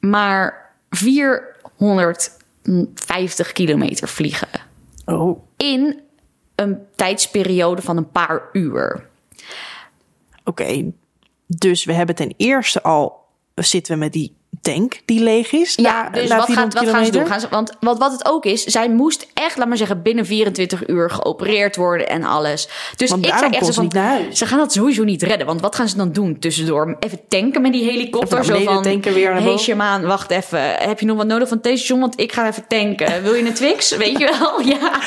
maar 0.01 0.75
450 0.91 3.53
kilometer 3.53 4.09
vliegen. 4.09 4.49
Oh, 5.05 5.43
In 5.57 6.01
een 6.55 6.79
tijdsperiode 6.97 7.83
van 7.83 7.97
een 7.97 8.11
paar 8.11 8.49
uur. 8.53 9.09
Oké, 10.45 10.93
dus 11.47 11.85
we 11.85 11.93
hebben 11.93 12.15
ten 12.15 12.35
eerste 12.37 12.83
al 12.83 13.21
zitten 13.55 13.95
we 13.95 13.99
met 13.99 14.13
die 14.13 14.37
tank 14.63 15.01
die 15.05 15.21
leeg 15.23 15.53
is. 15.53 15.75
Ja, 15.75 16.03
na, 16.03 16.09
dus 16.11 16.29
na 16.29 16.37
wat, 16.37 16.45
gaat, 16.45 16.73
400 16.73 16.75
wat 16.85 16.95
gaan 16.95 17.05
ze 17.05 17.11
doen? 17.11 17.23
kilometer. 17.23 17.33
Gaan 17.33 17.41
ze, 17.41 17.47
want 17.51 17.73
wat, 17.81 17.99
wat 17.99 18.13
het 18.13 18.25
ook 18.25 18.45
is, 18.45 18.65
zij 18.65 18.89
moest 18.91 19.27
echt, 19.35 19.57
laat 19.57 19.69
maar 19.69 19.77
zeggen, 19.77 20.03
binnen 20.03 20.27
24 20.27 20.89
uur 20.89 21.11
geopereerd 21.11 21.77
worden 21.77 22.09
en 22.09 22.25
alles. 22.25 22.69
Dus 22.97 23.11
Want 23.11 23.27
ik 23.27 23.35
zei 23.39 23.51
echt 23.51 23.67
zo 23.67 23.73
van, 23.73 23.91
naar 23.95 24.21
ze 24.33 24.47
gaan 24.47 24.59
dat 24.59 24.73
sowieso 24.73 25.05
niet 25.05 25.23
redden. 25.23 25.47
Want 25.47 25.61
wat 25.61 25.75
gaan 25.77 25.89
ze 25.89 25.97
dan 25.97 26.13
doen 26.13 26.39
tussendoor? 26.39 26.97
Even 27.01 27.21
tanken 27.29 27.63
met 27.63 27.73
die 27.73 27.85
helikopter. 27.85 28.39
Even 28.39 28.45
Zo 28.57 28.65
naar 28.65 28.75
van, 28.75 28.83
tanken, 28.83 29.15
weer 29.15 29.25
naar 29.29 29.35
hey 29.35 29.45
boven. 29.45 29.61
shamaan, 29.65 30.03
wacht 30.07 30.31
even. 30.31 30.61
Heb 30.75 31.01
je 31.01 31.07
nog 31.07 31.17
wat 31.17 31.27
nodig 31.27 31.49
van 31.49 31.59
het 31.63 31.67
station? 31.67 32.01
Want 32.01 32.21
ik 32.21 32.33
ga 32.33 32.49
even 32.49 32.65
tanken. 32.69 33.23
Wil 33.23 33.35
je 33.35 33.45
een 33.47 33.55
Twix? 33.55 33.91
Weet 33.97 34.19
je 34.19 34.37
wel? 34.39 34.61
Ja, 34.61 35.01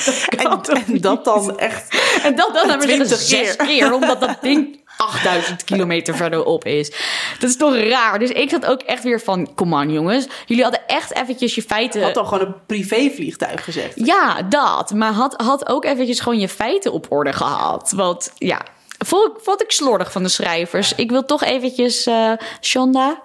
dat 0.44 0.68
En, 0.70 1.02
dat 1.02 1.26
dan 1.26 1.58
echt. 1.60 1.98
En 2.24 2.36
dat 2.36 2.54
dan, 2.54 2.68
laat 2.68 2.78
maar 2.78 2.88
zeggen, 2.88 3.06
20 3.06 3.18
zes 3.18 3.56
keer. 3.56 3.66
keer. 3.66 3.94
Omdat 3.94 4.20
dat 4.20 4.38
ding 4.42 4.80
8000 4.98 5.64
kilometer 5.64 6.16
verderop 6.16 6.66
is. 6.66 6.92
Dat 7.40 7.50
is 7.50 7.58
toch 7.58 7.76
raar? 7.78 8.20
Dus 8.20 8.30
ik 8.30 8.50
zat 8.50 8.66
ook 8.66 8.82
echt 8.82 9.04
weer 9.04 9.20
van, 9.22 9.54
kom 9.56 9.76
aan 9.76 9.92
jongens. 9.92 10.28
Jullie 10.46 10.64
hadden 10.64 10.88
echt 10.88 11.14
eventjes 11.16 11.56
je 11.56 11.62
feiten... 11.62 12.02
Had 12.04 12.18
al 12.18 12.26
gewoon 12.26 12.48
een 12.48 12.56
privévliegtuig 12.66 13.64
gezegd. 13.64 13.92
Ja, 13.96 14.42
dat. 14.42 14.92
Maar 14.94 15.12
had, 15.12 15.42
had 15.42 15.70
ook 15.70 15.86
eventjes 15.86 16.20
gewoon 16.20 16.40
je 16.40 16.50
feiten 16.50 16.92
op 16.92 17.06
orde 17.10 17.34
gehad. 17.34 17.92
Want 17.92 18.32
ja, 18.38 18.62
vond, 19.06 19.28
ik- 19.38 19.44
vond 19.44 19.62
ik 19.62 19.72
slordig 19.72 20.12
van 20.12 20.24
de 20.24 20.30
schrijvers. 20.30 20.96
Ik 20.96 21.10
wil 21.12 21.26
toch 21.26 21.44
eventjes, 21.44 22.06
eh 22.06 22.32
Shonda, 22.62 23.22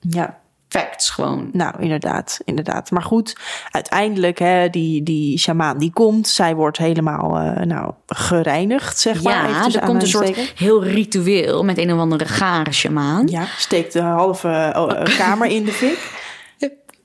Ja. 0.00 0.38
Facts 0.78 1.10
gewoon. 1.10 1.48
Nou, 1.52 1.74
inderdaad, 1.78 2.40
inderdaad. 2.44 2.90
Maar 2.90 3.02
goed, 3.02 3.36
uiteindelijk, 3.70 4.38
hè, 4.38 4.70
die, 4.70 5.02
die 5.02 5.38
shamaan 5.38 5.78
die 5.78 5.92
komt. 5.92 6.28
Zij 6.28 6.54
wordt 6.54 6.78
helemaal, 6.78 7.36
eh, 7.36 7.64
nou, 7.64 7.92
gereinigd, 8.06 8.98
zeg 8.98 9.22
maar. 9.22 9.32
Ja, 9.32 9.48
eventjes 9.48 9.74
er 9.74 9.86
komt 9.86 10.02
een 10.02 10.08
soort 10.08 10.36
heel 10.56 10.84
ritueel 10.84 11.64
met 11.64 11.78
een 11.78 11.92
of 11.92 11.98
andere 11.98 12.24
gare 12.24 12.72
shamaan. 12.72 13.26
Ja, 13.26 13.46
steekt 13.56 13.92
de 13.92 14.00
halve 14.00 14.72
oh, 14.76 15.00
eh, 15.00 15.18
kamer 15.22 15.48
in 15.48 15.64
de 15.64 15.72
fik. 15.72 16.24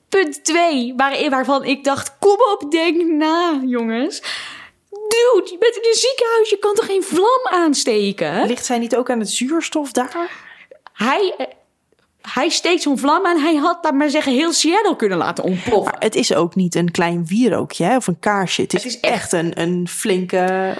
Punt 0.08 0.44
2, 0.44 0.94
waar, 0.96 1.30
waarvan 1.30 1.64
ik 1.64 1.84
dacht, 1.84 2.16
kom 2.18 2.36
op, 2.52 2.70
denk 2.70 3.02
na, 3.02 3.60
jongens. 3.66 4.22
Dude, 4.90 5.50
je 5.50 5.56
bent 5.58 5.76
in 5.76 5.88
een 5.88 5.98
ziekenhuis, 5.98 6.50
je 6.50 6.58
kan 6.58 6.74
toch 6.74 6.86
geen 6.86 7.02
vlam 7.02 7.62
aansteken? 7.62 8.46
Ligt 8.46 8.64
zij 8.64 8.78
niet 8.78 8.96
ook 8.96 9.10
aan 9.10 9.18
het 9.18 9.30
zuurstof 9.30 9.92
daar? 9.92 10.30
Hij, 10.92 11.34
hij 12.22 12.48
steekt 12.48 12.82
zo'n 12.82 12.98
vlam 12.98 13.26
aan, 13.26 13.38
hij 13.38 13.54
had, 13.54 13.78
laat 13.82 13.94
maar 13.94 14.10
zeggen, 14.10 14.32
heel 14.32 14.52
Seattle 14.52 14.96
kunnen 14.96 15.18
laten 15.18 15.44
ontploffen. 15.44 15.92
Maar 15.92 16.02
het 16.02 16.14
is 16.14 16.34
ook 16.34 16.54
niet 16.54 16.74
een 16.74 16.90
klein 16.90 17.26
wierookje 17.26 17.84
hè, 17.84 17.96
of 17.96 18.06
een 18.06 18.18
kaarsje. 18.18 18.62
Het 18.62 18.72
is, 18.74 18.82
Het 18.84 18.92
is 18.94 19.00
echt- 19.00 19.32
een, 19.32 19.60
een 19.60 19.88
flinke... 19.88 20.74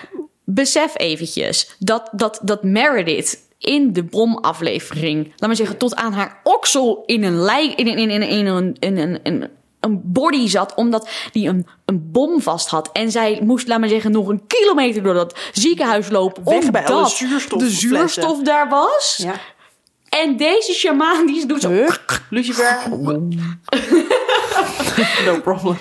besef 0.45 0.93
eventjes 0.99 1.77
dat, 1.79 2.09
dat, 2.13 2.41
dat 2.43 2.63
Meredith 2.63 3.39
in 3.59 3.93
de 3.93 4.03
bomaflevering, 4.03 5.25
laat 5.37 5.47
maar 5.47 5.57
zeggen, 5.57 5.77
tot 5.77 5.95
aan 5.95 6.13
haar 6.13 6.41
oksel 6.43 7.03
in 7.07 7.23
een 7.25 7.39
lijk, 7.41 7.73
in, 7.75 7.87
in, 7.87 7.99
in, 7.99 8.11
in, 8.11 8.23
in, 8.23 8.47
een- 8.47 8.77
in, 8.81 8.97
een 8.99 9.21
in 9.23 9.49
een 9.81 10.01
body 10.05 10.49
zat, 10.49 10.75
omdat 10.75 11.09
die 11.33 11.49
een, 11.49 11.67
een 11.85 12.11
bom 12.11 12.41
vast 12.41 12.69
had. 12.69 12.91
En 12.93 13.11
zij 13.11 13.41
moest, 13.45 13.69
laat 13.69 13.81
maar 13.81 13.89
zeggen, 13.89 14.11
nog 14.13 14.29
een 14.29 14.47
kilometer 14.47 15.03
door 15.03 15.15
dat 15.15 15.39
ziekenhuis 15.53 16.11
lopen. 16.11 16.45
Weg 16.45 16.71
bij 16.71 16.87
omdat 16.89 17.09
de 17.09 17.15
zuurstofflessen. 17.17 17.79
zuurstof 17.89 18.43
daar 18.43 18.69
was. 18.69 19.21
Ja. 19.23 19.35
En 20.21 20.37
deze 20.37 20.73
shamaan, 20.73 21.27
die 21.27 21.47
doet 21.47 21.61
zo... 21.61 21.87
Lucifer. 22.31 22.79
no 25.27 25.41
problem. 25.43 25.77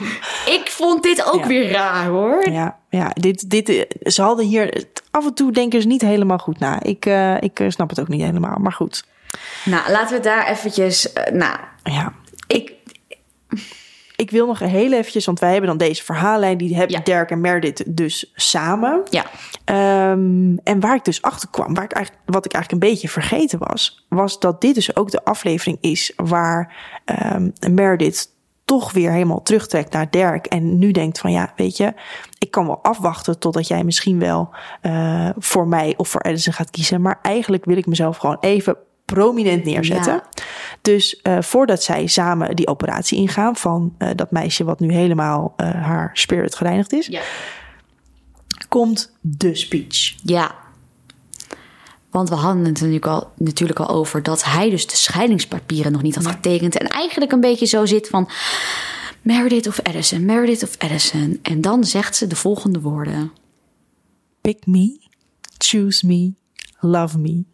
Ik 0.45 0.67
vond 0.69 1.03
dit 1.03 1.25
ook 1.33 1.41
Ja. 1.41 1.47
weer 1.47 1.71
raar, 1.71 2.05
hoor. 2.05 2.49
Ja, 2.49 2.79
ja 2.89 3.09
dit, 3.13 3.49
dit, 3.49 3.85
ze 4.03 4.21
hadden 4.21 4.45
hier... 4.45 4.83
Af 5.11 5.25
en 5.25 5.33
toe 5.33 5.51
denken 5.51 5.81
ze 5.81 5.87
niet 5.87 6.01
helemaal 6.01 6.37
goed 6.37 6.59
na. 6.59 6.83
Ik, 6.83 7.05
eh, 7.05 7.41
ik 7.41 7.59
eh, 7.59 7.69
snap 7.69 7.89
het 7.89 7.99
ook 7.99 8.07
niet 8.07 8.21
helemaal, 8.21 8.57
maar 8.59 8.71
goed. 8.73 9.03
Nou, 9.65 9.91
laten 9.91 10.17
we 10.17 10.23
daar 10.23 10.47
eventjes... 10.47 11.13
eh, 11.13 11.33
nou, 11.33 11.57
Ja, 11.83 12.13
ik... 12.47 12.71
ik 14.21 14.31
wil 14.31 14.45
nog 14.45 14.59
heel 14.59 14.93
eventjes... 14.93 15.25
Want 15.25 15.39
wij 15.39 15.51
hebben 15.51 15.69
dan 15.69 15.77
deze 15.77 16.03
verhaallijn. 16.03 16.57
Die 16.57 16.75
hebben 16.75 16.95
Ja. 16.97 17.03
Dirk 17.03 17.31
en 17.31 17.41
Meredith 17.41 17.95
dus 17.95 18.31
samen. 18.35 19.01
Ja, 19.09 19.25
Ehm, 19.71 20.55
en 20.63 20.79
waar 20.79 20.95
ik 20.95 21.05
dus 21.05 21.21
achter 21.21 21.49
kwam, 21.49 21.73
waar 21.73 21.83
ik 21.83 21.91
eigenlijk, 21.91 22.25
wat 22.25 22.45
ik 22.45 22.53
eigenlijk 22.53 22.83
een 22.83 22.89
beetje 22.89 23.09
vergeten 23.09 23.59
was, 23.59 24.05
was 24.09 24.39
dat 24.39 24.61
dit 24.61 24.75
dus 24.75 24.95
ook 24.95 25.11
de 25.11 25.23
aflevering 25.23 25.77
is 25.81 26.13
waar 26.15 26.75
ehm 27.05 27.49
Meredith 27.71 28.29
toch 28.65 28.91
weer 28.91 29.11
helemaal 29.11 29.41
terugtrekt 29.41 29.93
naar 29.93 30.09
Dirk 30.09 30.45
en 30.45 30.79
nu 30.79 30.91
denkt 30.91 31.19
van 31.19 31.31
ja, 31.31 31.53
weet 31.55 31.77
je, 31.77 31.93
ik 32.37 32.51
kan 32.51 32.65
wel 32.65 32.79
afwachten 32.81 33.39
totdat 33.39 33.67
jij 33.67 33.83
misschien 33.83 34.19
wel 34.19 34.49
eh, 34.81 35.29
voor 35.37 35.67
mij 35.67 35.93
of 35.97 36.09
voor 36.09 36.21
Edison 36.21 36.53
gaat 36.53 36.69
kiezen, 36.69 37.01
maar 37.01 37.19
eigenlijk 37.21 37.65
wil 37.65 37.77
ik 37.77 37.85
mezelf 37.85 38.17
gewoon 38.17 38.37
even 38.39 38.77
prominent 39.13 39.63
neerzetten. 39.63 40.13
Ja. 40.13 40.29
Dus 40.81 41.21
eh, 41.21 41.41
voordat 41.41 41.83
zij 41.83 42.07
samen 42.07 42.55
die 42.55 42.67
operatie 42.67 43.17
ingaan 43.17 43.55
van 43.55 43.95
eh, 43.97 44.09
dat 44.15 44.31
meisje 44.31 44.63
wat 44.63 44.79
nu 44.79 44.93
helemaal 44.93 45.53
eh, 45.57 45.69
haar 45.69 46.09
spirit 46.13 46.55
gereinigd 46.55 46.93
is, 46.93 47.07
ja. 47.07 47.21
komt 48.67 49.15
de 49.21 49.55
speech. 49.55 50.15
Ja. 50.23 50.55
Want 52.09 52.29
we 52.29 52.35
hadden 52.35 52.65
het 52.65 52.73
natuurlijk 52.73 53.05
al, 53.05 53.31
natuurlijk 53.37 53.79
al 53.79 53.89
over 53.89 54.23
dat 54.23 54.43
hij 54.43 54.69
dus 54.69 54.87
de 54.87 54.95
scheidingspapieren 54.95 55.91
nog 55.91 56.01
niet 56.01 56.15
had 56.15 56.27
getekend. 56.27 56.77
En 56.77 56.87
eigenlijk 56.87 57.31
een 57.31 57.39
beetje 57.39 57.65
zo 57.65 57.85
zit 57.85 58.07
van 58.07 58.29
Meredith 59.21 59.67
of 59.67 59.79
Edison, 59.83 60.25
Meredith 60.25 60.63
of 60.63 60.75
Edison. 60.77 61.39
En 61.41 61.61
dan 61.61 61.83
zegt 61.83 62.15
ze 62.15 62.27
de 62.27 62.35
volgende 62.35 62.81
woorden. 62.81 63.31
Pick 64.41 64.65
me, 64.65 64.99
choose 65.57 66.05
me, 66.07 66.33
love 66.79 67.17
me. 67.17 67.50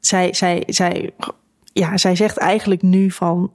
Zij, 0.00 0.34
zij, 0.34 0.62
zij, 0.66 1.10
ja, 1.72 1.96
zij 1.96 2.16
zegt 2.16 2.36
eigenlijk 2.36 2.82
nu 2.82 3.10
van... 3.10 3.52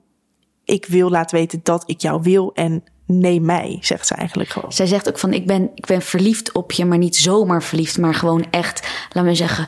ik 0.63 0.85
wil 0.85 1.09
laten 1.09 1.37
weten 1.37 1.59
dat 1.63 1.83
ik 1.85 2.01
jou 2.01 2.21
wil 2.21 2.51
en 2.53 2.83
neem 3.07 3.45
mij, 3.45 3.77
zegt 3.81 4.07
ze 4.07 4.13
eigenlijk 4.15 4.49
gewoon. 4.49 4.71
Zij 4.71 4.85
zegt 4.85 5.07
ook 5.07 5.19
van 5.19 5.33
ik 5.33 5.47
ben, 5.47 5.71
ik 5.75 5.85
ben 5.85 6.01
verliefd 6.01 6.51
op 6.51 6.71
je, 6.71 6.85
maar 6.85 6.97
niet 6.97 7.15
zomaar 7.15 7.63
verliefd. 7.63 7.97
Maar 7.97 8.13
gewoon 8.13 8.45
echt, 8.51 8.87
laat 9.11 9.23
me 9.25 9.35
zeggen, 9.35 9.67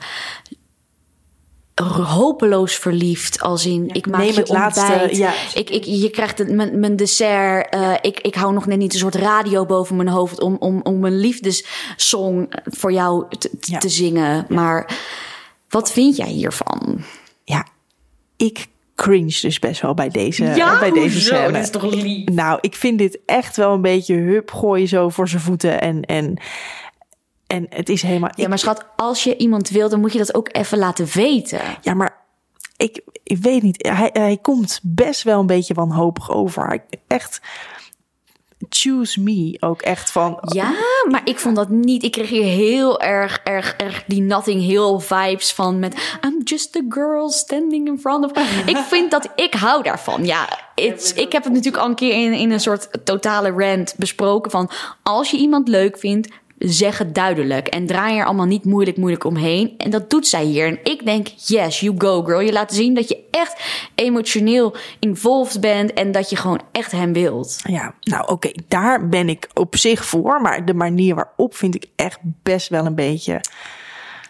hopeloos 2.03 2.75
verliefd. 2.75 3.41
Als 3.41 3.65
in, 3.65 3.89
ik 3.93 4.07
maak 4.07 4.21
neem 4.21 4.31
je 4.31 4.39
het 4.39 4.49
laatste, 4.49 4.81
ontbijt. 4.91 5.17
ja. 5.17 5.33
Ik, 5.53 5.69
ik, 5.69 5.83
je 5.83 6.09
krijgt 6.09 6.37
het, 6.37 6.51
mijn, 6.51 6.79
mijn 6.79 6.95
dessert. 6.95 7.69
eh, 7.73 7.93
ik, 8.01 8.19
ik 8.19 8.35
hou 8.35 8.53
nog 8.53 8.65
net 8.65 8.77
niet 8.77 8.93
een 8.93 8.99
soort 8.99 9.15
radio 9.15 9.65
boven 9.65 9.95
mijn 9.95 10.07
hoofd... 10.07 10.39
om, 10.41 10.55
om, 10.59 10.79
om 10.83 11.05
een 11.05 11.19
liefdessong 11.19 12.53
voor 12.63 12.91
jou 12.91 13.25
te, 13.37 13.51
Ja. 13.59 13.77
te 13.77 13.89
zingen. 13.89 14.45
Maar 14.49 14.97
wat 15.69 15.91
vind 15.91 16.15
jij 16.15 16.27
hiervan? 16.29 16.97
Ja, 17.43 17.65
ik 18.37 18.67
cringe 18.95 19.37
dus 19.41 19.59
best 19.59 19.81
wel 19.81 19.93
bij 19.93 20.09
deze, 20.09 20.43
ja, 20.45 20.79
bij 20.79 20.91
deze 20.91 21.13
hoezo? 21.13 21.35
scène. 21.35 21.51
Dat 21.51 21.61
is 21.63 21.69
toch 21.69 21.83
lief? 21.83 22.27
Nou, 22.29 22.57
ik 22.61 22.75
vind 22.75 22.97
dit 22.97 23.19
echt 23.25 23.57
wel 23.57 23.73
een 23.73 23.81
beetje 23.81 24.15
hup 24.15 24.51
gooien 24.51 24.87
zo 24.87 25.09
voor 25.09 25.27
zijn 25.27 25.41
voeten. 25.41 25.81
En, 25.81 26.01
en, 26.01 26.37
en 27.47 27.65
het 27.69 27.89
is 27.89 28.01
helemaal... 28.01 28.29
Ja, 28.35 28.47
maar 28.47 28.59
schat, 28.59 28.85
als 28.95 29.23
je 29.23 29.37
iemand 29.37 29.69
wil, 29.69 29.89
dan 29.89 29.99
moet 29.99 30.11
je 30.11 30.17
dat 30.17 30.35
ook 30.35 30.49
even 30.51 30.77
laten 30.77 31.07
weten. 31.13 31.61
Ja, 31.81 31.93
maar 31.93 32.17
ik, 32.77 33.01
ik 33.23 33.37
weet 33.37 33.61
niet. 33.61 33.87
Hij, 33.87 34.09
hij 34.13 34.37
komt 34.41 34.79
best 34.83 35.23
wel 35.23 35.39
een 35.39 35.45
beetje 35.45 35.73
wanhopig 35.73 36.31
over. 36.31 36.67
Hij- 36.67 36.83
Echt, 37.07 37.41
choose 38.69 39.21
me 39.21 39.57
ook 39.59 39.81
echt 39.81 40.11
van... 40.11 40.37
Ja, 40.41 40.73
maar 41.09 41.21
ik 41.23 41.39
vond 41.39 41.55
dat 41.55 41.69
niet. 41.69 42.03
Ik 42.03 42.11
kreeg 42.11 42.29
hier 42.29 42.43
heel 42.43 43.01
erg, 43.01 43.41
erg, 43.43 43.73
erg 43.75 44.03
die 44.07 44.21
Nothing 44.21 44.61
Hill 44.61 44.99
vibes 44.99 45.53
van 45.53 45.79
met 45.79 46.17
I'm 46.25 46.41
just 46.43 46.75
a 46.75 46.81
girl 46.89 47.29
standing 47.29 47.87
in 47.87 47.99
front 47.99 48.25
of. 48.25 48.31
Ik 48.65 48.77
vind 48.77 49.11
dat 49.11 49.29
ik 49.35 49.53
hou 49.53 49.83
daarvan. 49.83 50.25
Ja, 50.25 50.59
it's, 50.75 51.13
ik 51.13 51.31
heb 51.31 51.43
het 51.43 51.53
natuurlijk 51.53 51.83
al 51.83 51.89
een 51.89 51.95
keer 51.95 52.13
in, 52.13 52.33
in 52.33 52.51
een 52.51 52.59
soort 52.59 52.89
totale 53.03 53.51
rant 53.51 53.93
besproken 53.97 54.51
van 54.51 54.69
als 55.03 55.31
je 55.31 55.37
iemand 55.37 55.67
leuk 55.67 55.97
vindt. 55.97 56.27
Zeg 56.59 56.97
het 56.97 57.15
duidelijk 57.15 57.67
en 57.67 57.85
draai 57.85 58.17
er 58.17 58.25
allemaal 58.25 58.45
niet 58.45 58.65
moeilijk, 58.65 58.97
moeilijk 58.97 59.23
omheen. 59.23 59.73
En 59.77 59.89
dat 59.89 60.09
doet 60.09 60.27
zij 60.27 60.43
hier. 60.43 60.67
En 60.67 60.79
ik 60.83 61.05
denk, 61.05 61.27
yes, 61.27 61.79
you 61.79 61.95
go 61.97 62.23
girl. 62.23 62.39
Je 62.39 62.51
laat 62.51 62.73
zien 62.73 62.93
dat 62.93 63.09
je 63.09 63.23
echt 63.31 63.61
emotioneel 63.95 64.75
involved 64.99 65.61
bent 65.61 65.93
en 65.93 66.11
dat 66.11 66.29
je 66.29 66.35
gewoon 66.35 66.61
echt 66.71 66.91
hem 66.91 67.13
wilt. 67.13 67.59
Ja, 67.63 67.93
nou 68.01 68.27
oké, 68.27 68.51
daar 68.67 69.09
ben 69.09 69.29
ik 69.29 69.47
op 69.53 69.77
zich 69.77 70.05
voor. 70.05 70.41
Maar 70.41 70.65
de 70.65 70.73
manier 70.73 71.15
waarop 71.15 71.55
vind 71.55 71.75
ik 71.75 71.85
echt 71.95 72.19
best 72.43 72.67
wel 72.69 72.85
een 72.85 72.95
beetje... 72.95 73.41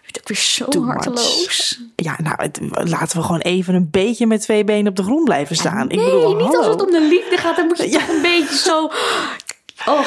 Het 0.02 0.20
ook 0.20 0.28
weer 0.28 0.38
zo 0.38 0.66
Too 0.66 0.82
much. 0.82 0.94
harteloos. 0.94 1.80
Ja, 1.96 2.16
nou, 2.24 2.36
het- 2.38 2.60
laten 2.90 3.18
we 3.18 3.24
gewoon 3.24 3.40
even 3.42 3.74
een 3.76 3.88
beetje 3.92 4.28
met 4.28 4.42
twee 4.42 4.64
benen 4.64 4.88
op 4.88 4.96
de 4.96 5.04
grond 5.04 5.24
blijven 5.24 5.56
staan. 5.56 5.90
ik 5.90 5.96
Nee, 5.98 6.06
bedoel, 6.06 6.36
niet 6.36 6.58
als 6.58 6.66
het 6.68 6.82
om 6.86 6.92
de 6.92 7.02
liefde 7.02 7.38
gaat. 7.38 7.56
Dan 7.56 7.66
moet 7.68 7.78
je 7.78 7.90
Ja. 7.92 8.00
toch 8.00 8.10
een 8.10 8.22
beetje 8.22 8.56
zo... 8.56 8.92
Oh, 9.86 10.00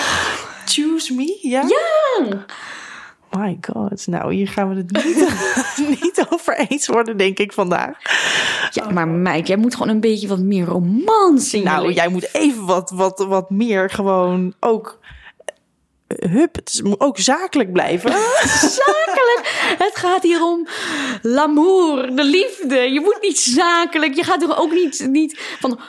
Choose 0.73 1.15
me, 1.15 1.39
ja? 1.43 1.65
ja. 1.69 2.47
My 3.31 3.59
god, 3.61 4.07
nou 4.07 4.35
hier 4.35 4.49
gaan 4.49 4.69
we 4.69 4.77
het 4.77 5.05
niet, 5.05 5.29
niet 6.03 6.27
over 6.29 6.59
eens 6.59 6.87
worden, 6.87 7.17
denk 7.17 7.39
ik 7.39 7.53
vandaag. 7.53 7.99
ja, 8.71 8.91
maar 8.91 9.09
meid, 9.09 9.47
jij 9.47 9.57
moet 9.57 9.73
gewoon 9.73 9.89
een 9.89 10.01
beetje 10.01 10.29
wat 10.29 10.39
meer 10.39 10.65
romans 10.65 11.55
in 11.55 11.61
je 11.61 11.67
Nou, 11.67 11.93
jij 11.93 12.09
moet 12.09 12.35
even 12.35 12.67
wat, 12.67 12.91
wat, 12.91 13.19
wat 13.19 13.51
meer 13.51 13.91
gewoon 13.91 14.55
ook 14.61 14.99
hup, 16.19 16.55
het 16.55 16.81
moet 16.85 17.01
ook 17.01 17.19
zakelijk 17.19 17.73
blijven. 17.73 18.11
zakelijk. 18.81 19.41
Het 19.79 19.97
gaat 19.97 20.23
hier 20.23 20.43
om 20.43 20.69
l'amour, 21.23 22.17
de 22.17 22.25
liefde. 22.25 22.77
Je 22.77 23.01
moet 23.01 23.19
niet 23.21 23.39
zakelijk. 23.39 24.15
Je 24.15 24.25
gaat 24.25 24.43
er 24.43 24.59
ook 24.59 24.73
niet, 24.73 25.07
niet 25.11 25.39
van. 25.61 25.81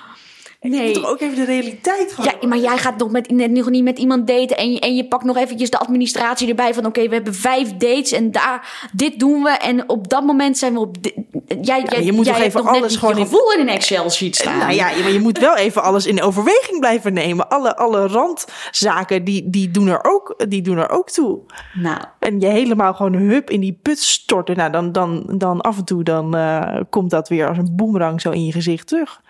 Je 0.63 0.69
Nee. 0.69 0.85
moet 0.85 0.93
toch 0.93 1.05
ook 1.09 1.19
even 1.19 1.35
de 1.35 1.45
realiteit 1.45 2.13
gewoon. 2.13 2.33
Ja, 2.41 2.47
maar 2.47 2.57
jij 2.57 2.77
gaat 2.77 2.97
nog, 2.97 3.11
met, 3.11 3.29
net 3.31 3.51
nog 3.51 3.69
niet 3.69 3.83
met 3.83 3.99
iemand 3.99 4.27
daten 4.27 4.57
en 4.57 4.71
je, 4.71 4.79
en 4.79 4.95
je 4.95 5.07
pakt 5.07 5.23
nog 5.23 5.37
eventjes 5.37 5.69
de 5.69 5.77
administratie 5.79 6.49
erbij 6.49 6.73
van 6.73 6.85
oké, 6.85 7.07
we 7.07 7.13
hebben 7.15 7.33
vijf 7.35 7.71
dates 7.77 8.11
en 8.11 8.31
daar, 8.31 8.89
dit 8.93 9.19
doen 9.19 9.43
we 9.43 9.49
en 9.49 9.89
op 9.89 10.09
dat 10.09 10.23
moment 10.23 10.57
zijn 10.57 10.73
we 10.73 10.79
op, 10.79 11.03
di- 11.03 11.13
jij, 11.61 11.83
jij, 11.89 12.03
je 12.03 12.11
moet 12.11 12.25
jij 12.25 12.33
toch 12.33 12.43
even 12.43 12.65
alles 12.65 12.95
gewoon 12.95 13.15
je 13.15 13.21
gevoel 13.21 13.51
in 13.51 13.59
een 13.59 13.67
Excel-sheet 13.69 14.35
staan. 14.35 14.57
Nou 14.57 14.71
ja, 14.73 14.85
maar 15.01 15.11
je 15.11 15.19
moet 15.19 15.37
wel 15.39 15.55
even 15.55 15.83
alles 15.83 16.05
in 16.05 16.21
overweging 16.21 16.79
blijven 16.79 17.13
nemen. 17.13 17.49
Alle, 17.49 17.75
alle 17.75 18.07
randzaken, 18.07 19.23
die, 19.23 19.49
die, 19.49 19.71
doen 19.71 19.87
er 19.87 19.99
ook, 20.03 20.35
die 20.47 20.61
doen 20.61 20.77
er 20.77 20.89
ook 20.89 21.09
toe. 21.09 21.39
Nou, 21.73 21.97
En 22.19 22.39
je 22.39 22.47
helemaal 22.47 22.93
gewoon 22.93 23.13
hup 23.13 23.49
in 23.49 23.59
die 23.59 23.79
put 23.81 23.99
storten. 23.99 24.57
Nou, 24.57 24.71
dan, 24.71 24.91
dan, 24.91 25.23
dan 25.37 25.61
af 25.61 25.77
en 25.77 25.85
toe 25.85 26.03
dan, 26.03 26.35
eh, 26.35 26.79
komt 26.89 27.09
dat 27.09 27.29
weer 27.29 27.47
als 27.47 27.57
een 27.57 27.75
boemerang 27.75 28.21
zo 28.21 28.29
in 28.29 28.45
je 28.45 28.51
gezicht 28.51 28.87
terug. 28.87 29.21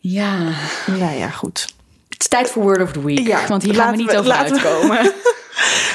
Ja. 0.00 0.52
Nou 0.86 1.14
ja, 1.18 1.28
goed. 1.28 1.74
Het 2.08 2.20
is 2.20 2.28
tijd 2.28 2.50
voor 2.50 2.62
Word 2.62 2.82
of 2.82 2.92
the 2.92 3.04
Week. 3.04 3.26
Ja, 3.26 3.46
want 3.48 3.62
hier 3.62 3.74
gaan 3.74 3.90
we 3.90 3.96
niet 3.96 4.10
we- 4.10 4.16
over 4.18 4.26
laten 4.30 4.54
we- 4.56 4.60
uitkomen. 4.68 5.12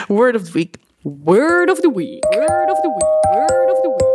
Word 0.17 0.35
of 0.35 0.41
the 0.43 0.51
week. 0.51 0.75
Word 1.01 1.71
of 1.71 1.79
the 1.79 1.91
Week. 1.95 2.23
Word 2.35 2.71
of 2.71 2.81
the 2.81 2.87
Week. 2.97 3.35
Word 3.35 3.71
of 3.71 3.81
the 3.81 3.93
Week. 3.97 4.13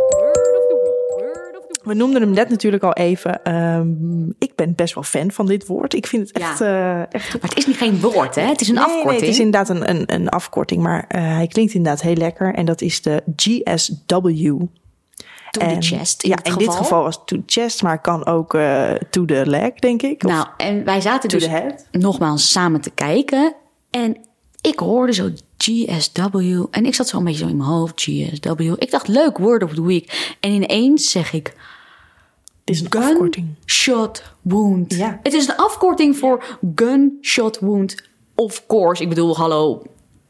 We 1.83 1.93
noemden 1.93 2.21
hem 2.21 2.31
net 2.31 2.49
natuurlijk 2.49 2.83
al 2.83 2.93
even. 2.93 3.43
Ehm, 3.43 4.29
ik 4.39 4.51
ben 4.55 4.75
best 4.75 4.93
wel 4.93 5.03
fan 5.03 5.31
van 5.31 5.45
dit 5.45 5.67
woord. 5.67 5.93
Ik 5.93 6.07
vind 6.07 6.27
het 6.27 6.37
Ja. 6.37 6.49
echt, 6.49 6.61
eh, 6.61 6.99
echt 6.99 7.31
Maar 7.41 7.49
het 7.49 7.57
is 7.57 7.65
niet 7.67 7.77
geen 7.77 7.99
woord, 8.01 8.35
hè? 8.35 8.41
Het 8.41 8.61
is 8.61 8.67
een 8.67 8.73
Nee, 8.75 8.83
afkorting. 8.83 9.11
Nee, 9.11 9.19
het 9.19 9.29
is 9.29 9.39
inderdaad 9.39 9.69
een, 9.69 9.89
een, 9.89 10.03
een 10.13 10.29
afkorting, 10.29 10.81
maar 10.81 11.05
eh, 11.07 11.21
hij 11.35 11.47
klinkt 11.47 11.73
inderdaad 11.73 12.01
heel 12.01 12.15
lekker. 12.15 12.53
En 12.53 12.65
dat 12.65 12.81
is 12.81 13.01
de 13.01 13.23
GSW. 13.35 14.51
To 15.51 15.59
En- 15.61 15.79
the 15.79 15.85
chest 15.95 16.23
in 16.23 16.29
ja, 16.29 16.35
dit 16.35 16.45
in 16.45 16.51
geval. 16.51 16.67
dit 16.67 16.77
geval 16.77 17.03
was 17.03 17.15
to 17.25 17.35
the 17.37 17.43
chest, 17.45 17.83
maar 17.83 18.01
kan 18.01 18.25
ook 18.25 18.53
eh, 18.53 18.91
to 19.09 19.25
the 19.25 19.41
leg, 19.45 19.73
denk 19.73 20.01
ik. 20.01 20.23
Of 20.23 20.31
Nou, 20.31 20.47
en 20.57 20.83
wij 20.83 21.01
zaten 21.01 21.29
dus 21.29 21.47
nogmaals 21.91 22.51
samen 22.51 22.81
te 22.81 22.89
kijken. 22.91 23.53
En 23.89 24.17
ik 24.61 24.79
hoorde 24.79 25.13
zo 25.13 25.29
GSW. 25.57 26.63
En 26.71 26.85
ik 26.85 26.95
zat 26.95 27.07
zo 27.07 27.17
een 27.17 27.23
beetje 27.23 27.43
zo 27.43 27.47
in 27.49 27.57
mijn 27.57 27.69
hoofd, 27.69 28.01
GSW. 28.01 28.61
Ik 28.77 28.91
dacht, 28.91 29.07
leuk, 29.07 29.37
Word 29.37 29.63
of 29.63 29.73
the 29.73 29.85
Week. 29.85 30.35
En 30.39 30.51
ineens 30.51 31.11
zeg 31.11 31.33
ik, 31.33 31.47
Het 32.65 32.75
is 32.75 32.81
een 32.81 32.89
afkorting. 32.89 33.47
gunshot 33.65 34.23
wound. 34.41 34.95
Ja. 34.95 35.19
Het 35.23 35.33
is 35.33 35.47
een 35.47 35.55
afkorting 35.55 36.17
voor 36.17 36.43
gunshot 36.75 37.59
wound. 37.59 38.09
Of 38.35 38.65
course, 38.67 39.01
ik 39.03 39.09
bedoel, 39.09 39.35
hallo. 39.37 39.81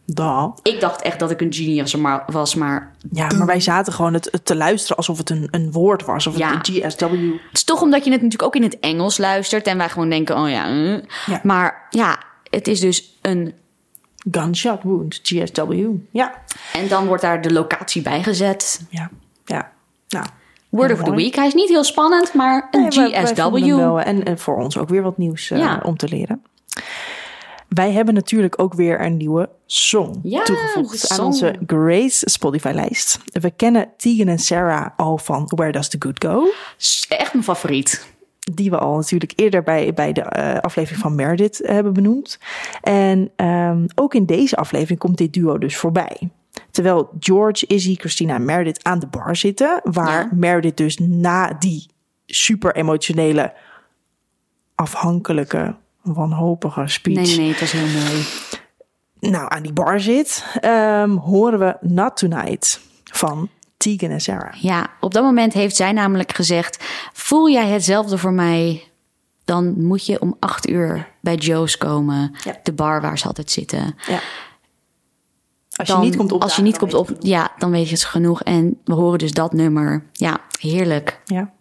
Da. 0.05 0.53
Ik 0.63 0.79
dacht 0.79 1.01
echt 1.01 1.19
dat 1.19 1.31
ik 1.31 1.41
een 1.41 1.53
genius 1.53 1.95
was, 2.27 2.55
maar 2.55 2.91
Ja, 3.11 3.27
maar 3.37 3.45
wij 3.45 3.59
zaten 3.59 3.93
gewoon 3.93 4.13
het, 4.13 4.27
het 4.31 4.45
te 4.45 4.55
luisteren 4.55 4.97
alsof 4.97 5.17
het 5.17 5.29
een, 5.29 5.47
een 5.51 5.71
woord 5.71 6.05
was. 6.05 6.27
Of 6.27 6.37
Ja. 6.37 6.57
het 6.57 6.67
een 6.67 6.73
GSW. 6.73 7.01
Het 7.11 7.39
is 7.53 7.63
toch 7.63 7.81
omdat 7.81 8.03
je 8.05 8.11
het 8.11 8.21
natuurlijk 8.21 8.55
ook 8.55 8.55
in 8.55 8.63
het 8.69 8.79
Engels 8.79 9.17
luistert 9.17 9.67
en 9.67 9.77
wij 9.77 9.89
gewoon 9.89 10.09
denken, 10.09 10.37
oh 10.37 10.49
ja. 10.49 10.67
eh. 10.67 10.97
Ja. 11.25 11.39
Maar 11.43 11.87
ja, 11.89 12.17
het 12.49 12.67
is 12.67 12.79
dus 12.79 13.17
een. 13.21 13.53
Gunshot 14.31 14.83
wound, 14.83 15.19
GSW. 15.23 15.73
Ja, 16.11 16.33
En 16.73 16.87
dan 16.87 17.05
wordt 17.07 17.21
daar 17.21 17.41
de 17.41 17.53
locatie 17.53 18.01
bij 18.01 18.23
gezet. 18.23 18.85
ja, 18.89 19.09
ja. 19.45 19.71
Nou, 20.09 20.25
Word 20.69 20.91
of 20.91 21.03
the. 21.03 21.11
Week. 21.15 21.35
Hij 21.35 21.47
is 21.47 21.53
niet 21.53 21.69
heel 21.69 21.83
spannend, 21.83 22.33
maar 22.33 22.67
een 22.71 22.79
Nee, 22.81 22.89
wij- 22.89 23.11
wij 23.23 23.35
vonden 23.35 23.61
hem 23.61 23.69
GSW. 23.71 23.77
wel, 23.77 23.99
en, 24.01 24.23
en 24.23 24.39
voor 24.39 24.57
ons 24.57 24.77
ook 24.77 24.89
weer 24.89 25.01
wat 25.01 25.17
nieuws 25.17 25.51
eh, 25.51 25.57
Ja. 25.59 25.79
om 25.83 25.97
te 25.97 26.07
leren. 26.09 26.43
Wij 27.73 27.91
hebben 27.91 28.13
natuurlijk 28.13 28.61
ook 28.61 28.73
weer 28.73 29.01
een 29.01 29.17
nieuwe 29.17 29.49
song 29.65 30.19
Ja, 30.23 30.43
toegevoegd 30.43 31.09
aan 31.09 31.25
onze 31.25 31.55
Grace 31.65 32.29
Spotify-lijst. 32.29 33.19
We 33.31 33.51
kennen 33.51 33.89
Tegan 33.97 34.27
en 34.27 34.39
Sarah 34.39 34.87
al 34.97 35.17
van 35.17 35.51
Where 35.55 35.71
Does 35.71 35.89
the 35.89 35.95
Good 35.99 36.23
Go? 36.23 36.47
Echt 37.09 37.33
mijn 37.33 37.43
favoriet. 37.43 38.07
Die 38.53 38.69
we 38.69 38.77
al 38.77 38.95
natuurlijk 38.95 39.33
eerder 39.35 39.63
bij, 39.63 39.93
bij 39.93 40.13
de 40.13 40.21
eh, 40.21 40.59
aflevering 40.59 41.01
van 41.01 41.15
Meredith 41.15 41.61
hebben 41.63 41.93
benoemd. 41.93 42.39
En 42.81 43.31
ehm, 43.35 43.85
ook 43.95 44.13
in 44.13 44.25
deze 44.25 44.55
aflevering 44.55 44.99
komt 44.99 45.17
dit 45.17 45.33
duo 45.33 45.57
dus 45.57 45.77
voorbij. 45.77 46.29
Terwijl 46.71 47.09
George, 47.19 47.67
Izzy, 47.67 47.95
Christina 47.95 48.35
en 48.35 48.45
Meredith 48.45 48.83
aan 48.83 48.99
de 48.99 49.07
bar 49.07 49.35
zitten. 49.35 49.81
Waar 49.83 50.23
Ja. 50.23 50.29
Meredith 50.33 50.77
dus 50.77 50.97
na 50.97 51.53
die 51.59 51.85
super 52.25 52.75
emotionele, 52.75 53.53
afhankelijke, 54.75 55.75
wanhopige 56.01 56.87
speech 56.87 57.15
Nee, 57.15 57.37
nee, 57.37 57.49
het 57.49 57.59
was 57.59 57.71
heel 57.71 57.87
mooi. 58.01 58.25
nou 59.33 59.45
aan 59.49 59.63
die 59.63 59.73
bar 59.73 59.99
zit. 59.99 60.45
ehm, 60.61 61.09
horen 61.15 61.59
we 61.59 61.77
Not 61.81 62.17
Tonight 62.17 62.79
van 63.03 63.49
Tegan 63.77 64.09
en 64.09 64.21
Sarah. 64.21 64.53
Ja, 64.53 64.87
op 64.99 65.13
dat 65.13 65.23
moment 65.23 65.53
heeft 65.53 65.75
zij 65.75 65.91
namelijk 65.91 66.33
gezegd: 66.33 66.83
Voel 67.13 67.49
jij 67.49 67.67
hetzelfde 67.69 68.17
voor 68.17 68.33
mij? 68.33 68.83
Dan 69.45 69.81
moet 69.83 70.05
je 70.05 70.21
om 70.21 70.35
acht 70.39 70.69
uur 70.69 71.07
bij 71.21 71.35
Joe's 71.35 71.77
komen. 71.77 72.35
Ja. 72.43 72.59
De 72.63 72.73
bar 72.73 73.01
waar 73.01 73.17
ze 73.17 73.27
altijd 73.27 73.51
zitten. 73.51 73.95
Ja. 74.07 74.19
Als 75.75 75.87
Dan, 75.87 75.99
je 75.99 76.05
niet 76.05 76.15
komt 76.15 76.31
op 76.31 76.41
als 76.41 76.55
je 76.55 76.61
niet 76.61 76.77
komt 76.77 76.93
op, 76.93 77.09
ja, 77.19 77.51
dan 77.57 77.71
weet 77.71 77.85
je 77.89 77.93
het 77.93 78.03
genoeg. 78.03 78.41
En 78.43 78.79
we 78.83 78.93
horen 78.93 79.19
dus 79.19 79.31
dat 79.31 79.53
nummer. 79.53 80.05
Ja, 80.11 80.39
heerlijk. 80.59 81.21
Ja. 81.25 81.51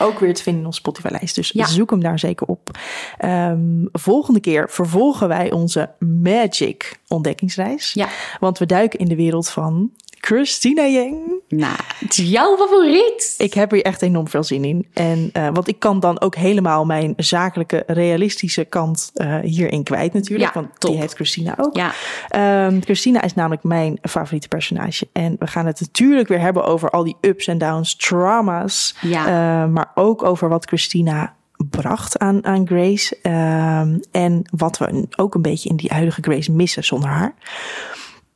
Ook 0.00 0.18
weer 0.18 0.34
te 0.34 0.42
vinden 0.42 0.60
in 0.60 0.66
onze 0.66 0.80
Spotify-lijst. 0.80 1.34
Dus 1.34 1.50
Ja. 1.50 1.66
zoek 1.66 1.90
hem 1.90 2.00
daar 2.00 2.18
zeker 2.18 2.46
op. 2.46 2.78
Ehm, 3.18 3.84
volgende 3.92 4.40
keer 4.40 4.70
vervolgen 4.70 5.28
wij 5.28 5.52
onze 5.52 5.90
Magic 5.98 6.98
ontdekkingsreis. 7.08 7.92
Ja. 7.92 8.08
Want 8.40 8.58
we 8.58 8.66
duiken 8.66 8.98
in 8.98 9.08
de 9.08 9.16
wereld 9.16 9.48
van 9.48 9.90
Christina 10.20 10.86
Yang. 10.86 11.16
Nou, 11.48 11.76
het 11.98 12.18
is 12.18 12.30
jouw 12.30 12.56
favoriet. 12.56 13.34
Ik 13.38 13.54
heb 13.54 13.70
hier 13.70 13.82
echt 13.84 14.02
enorm 14.02 14.28
veel 14.28 14.44
zin 14.44 14.64
in. 14.64 14.86
En, 14.92 15.30
eh, 15.32 15.48
want 15.52 15.68
ik 15.68 15.78
kan 15.78 16.00
dan 16.00 16.20
ook 16.20 16.34
helemaal 16.34 16.84
mijn 16.84 17.12
zakelijke, 17.16 17.82
realistische 17.86 18.64
kant 18.64 19.10
eh, 19.14 19.38
hierin 19.38 19.82
kwijt 19.82 20.12
natuurlijk. 20.12 20.54
Ja, 20.54 20.60
want 20.60 20.80
top. 20.80 20.90
die 20.90 21.00
heeft 21.00 21.14
Christina 21.14 21.54
ook. 21.58 21.76
Ja, 21.76 21.92
Ehm, 22.28 22.80
Christina 22.80 23.22
is 23.22 23.34
namelijk 23.34 23.62
mijn 23.62 23.98
favoriete 24.02 24.48
personage. 24.48 25.08
En 25.12 25.36
we 25.38 25.46
gaan 25.46 25.66
het 25.66 25.80
natuurlijk 25.80 26.28
weer 26.28 26.40
hebben 26.40 26.64
over 26.64 26.90
al 26.90 27.04
die 27.04 27.16
ups 27.20 27.46
en 27.46 27.58
downs, 27.58 27.96
trauma's. 27.96 28.94
Ja. 29.00 29.26
Eh, 29.26 29.70
maar 29.70 29.90
ook 29.94 30.22
over 30.22 30.48
wat 30.48 30.66
Christina 30.66 31.34
bracht 31.70 32.18
aan, 32.18 32.44
aan 32.44 32.66
Grace. 32.66 33.18
Ehm, 33.22 33.98
en 34.10 34.42
wat 34.56 34.78
we 34.78 35.06
ook 35.16 35.34
een 35.34 35.42
beetje 35.42 35.68
in 35.68 35.76
die 35.76 35.90
huidige 35.92 36.22
Grace 36.22 36.52
missen 36.52 36.84
zonder 36.84 37.08
haar. 37.10 37.34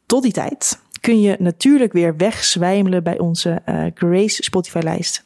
Tot 0.07 0.23
die 0.23 0.33
tijd 0.33 0.83
kun 1.05 1.21
je 1.21 1.37
natuurlijk 1.39 1.93
weer 1.93 2.17
wegzwijmelen 2.17 3.03
bij 3.03 3.19
onze 3.19 3.63
eh, 3.65 3.85
Grace 3.95 4.43
Spotify-lijst. 4.43 5.23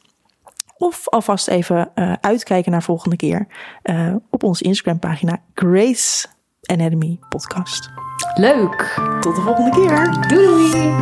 Of 0.77 1.09
alvast 1.09 1.47
even 1.47 1.91
eh, 1.95 2.13
uitkijken 2.21 2.71
naar 2.71 2.83
volgende 2.83 3.15
keer 3.15 3.47
eh, 3.81 4.15
op 4.29 4.43
onze 4.43 4.63
Instagram-pagina 4.63 5.41
Grace 5.53 6.27
Anatomy 6.61 7.19
Podcast. 7.29 7.89
leuk. 8.33 8.99
Tot 9.19 9.35
de 9.35 9.41
volgende 9.41 9.69
keer. 9.69 10.27
Doei 10.27 10.71
doei. 10.71 10.93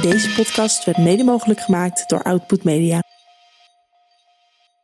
Deze 0.00 0.34
podcast 0.36 0.84
werd 0.84 0.98
mede 0.98 1.24
mogelijk 1.24 1.60
gemaakt 1.60 2.08
door 2.08 2.22
Output 2.22 2.64
Media. 2.64 3.07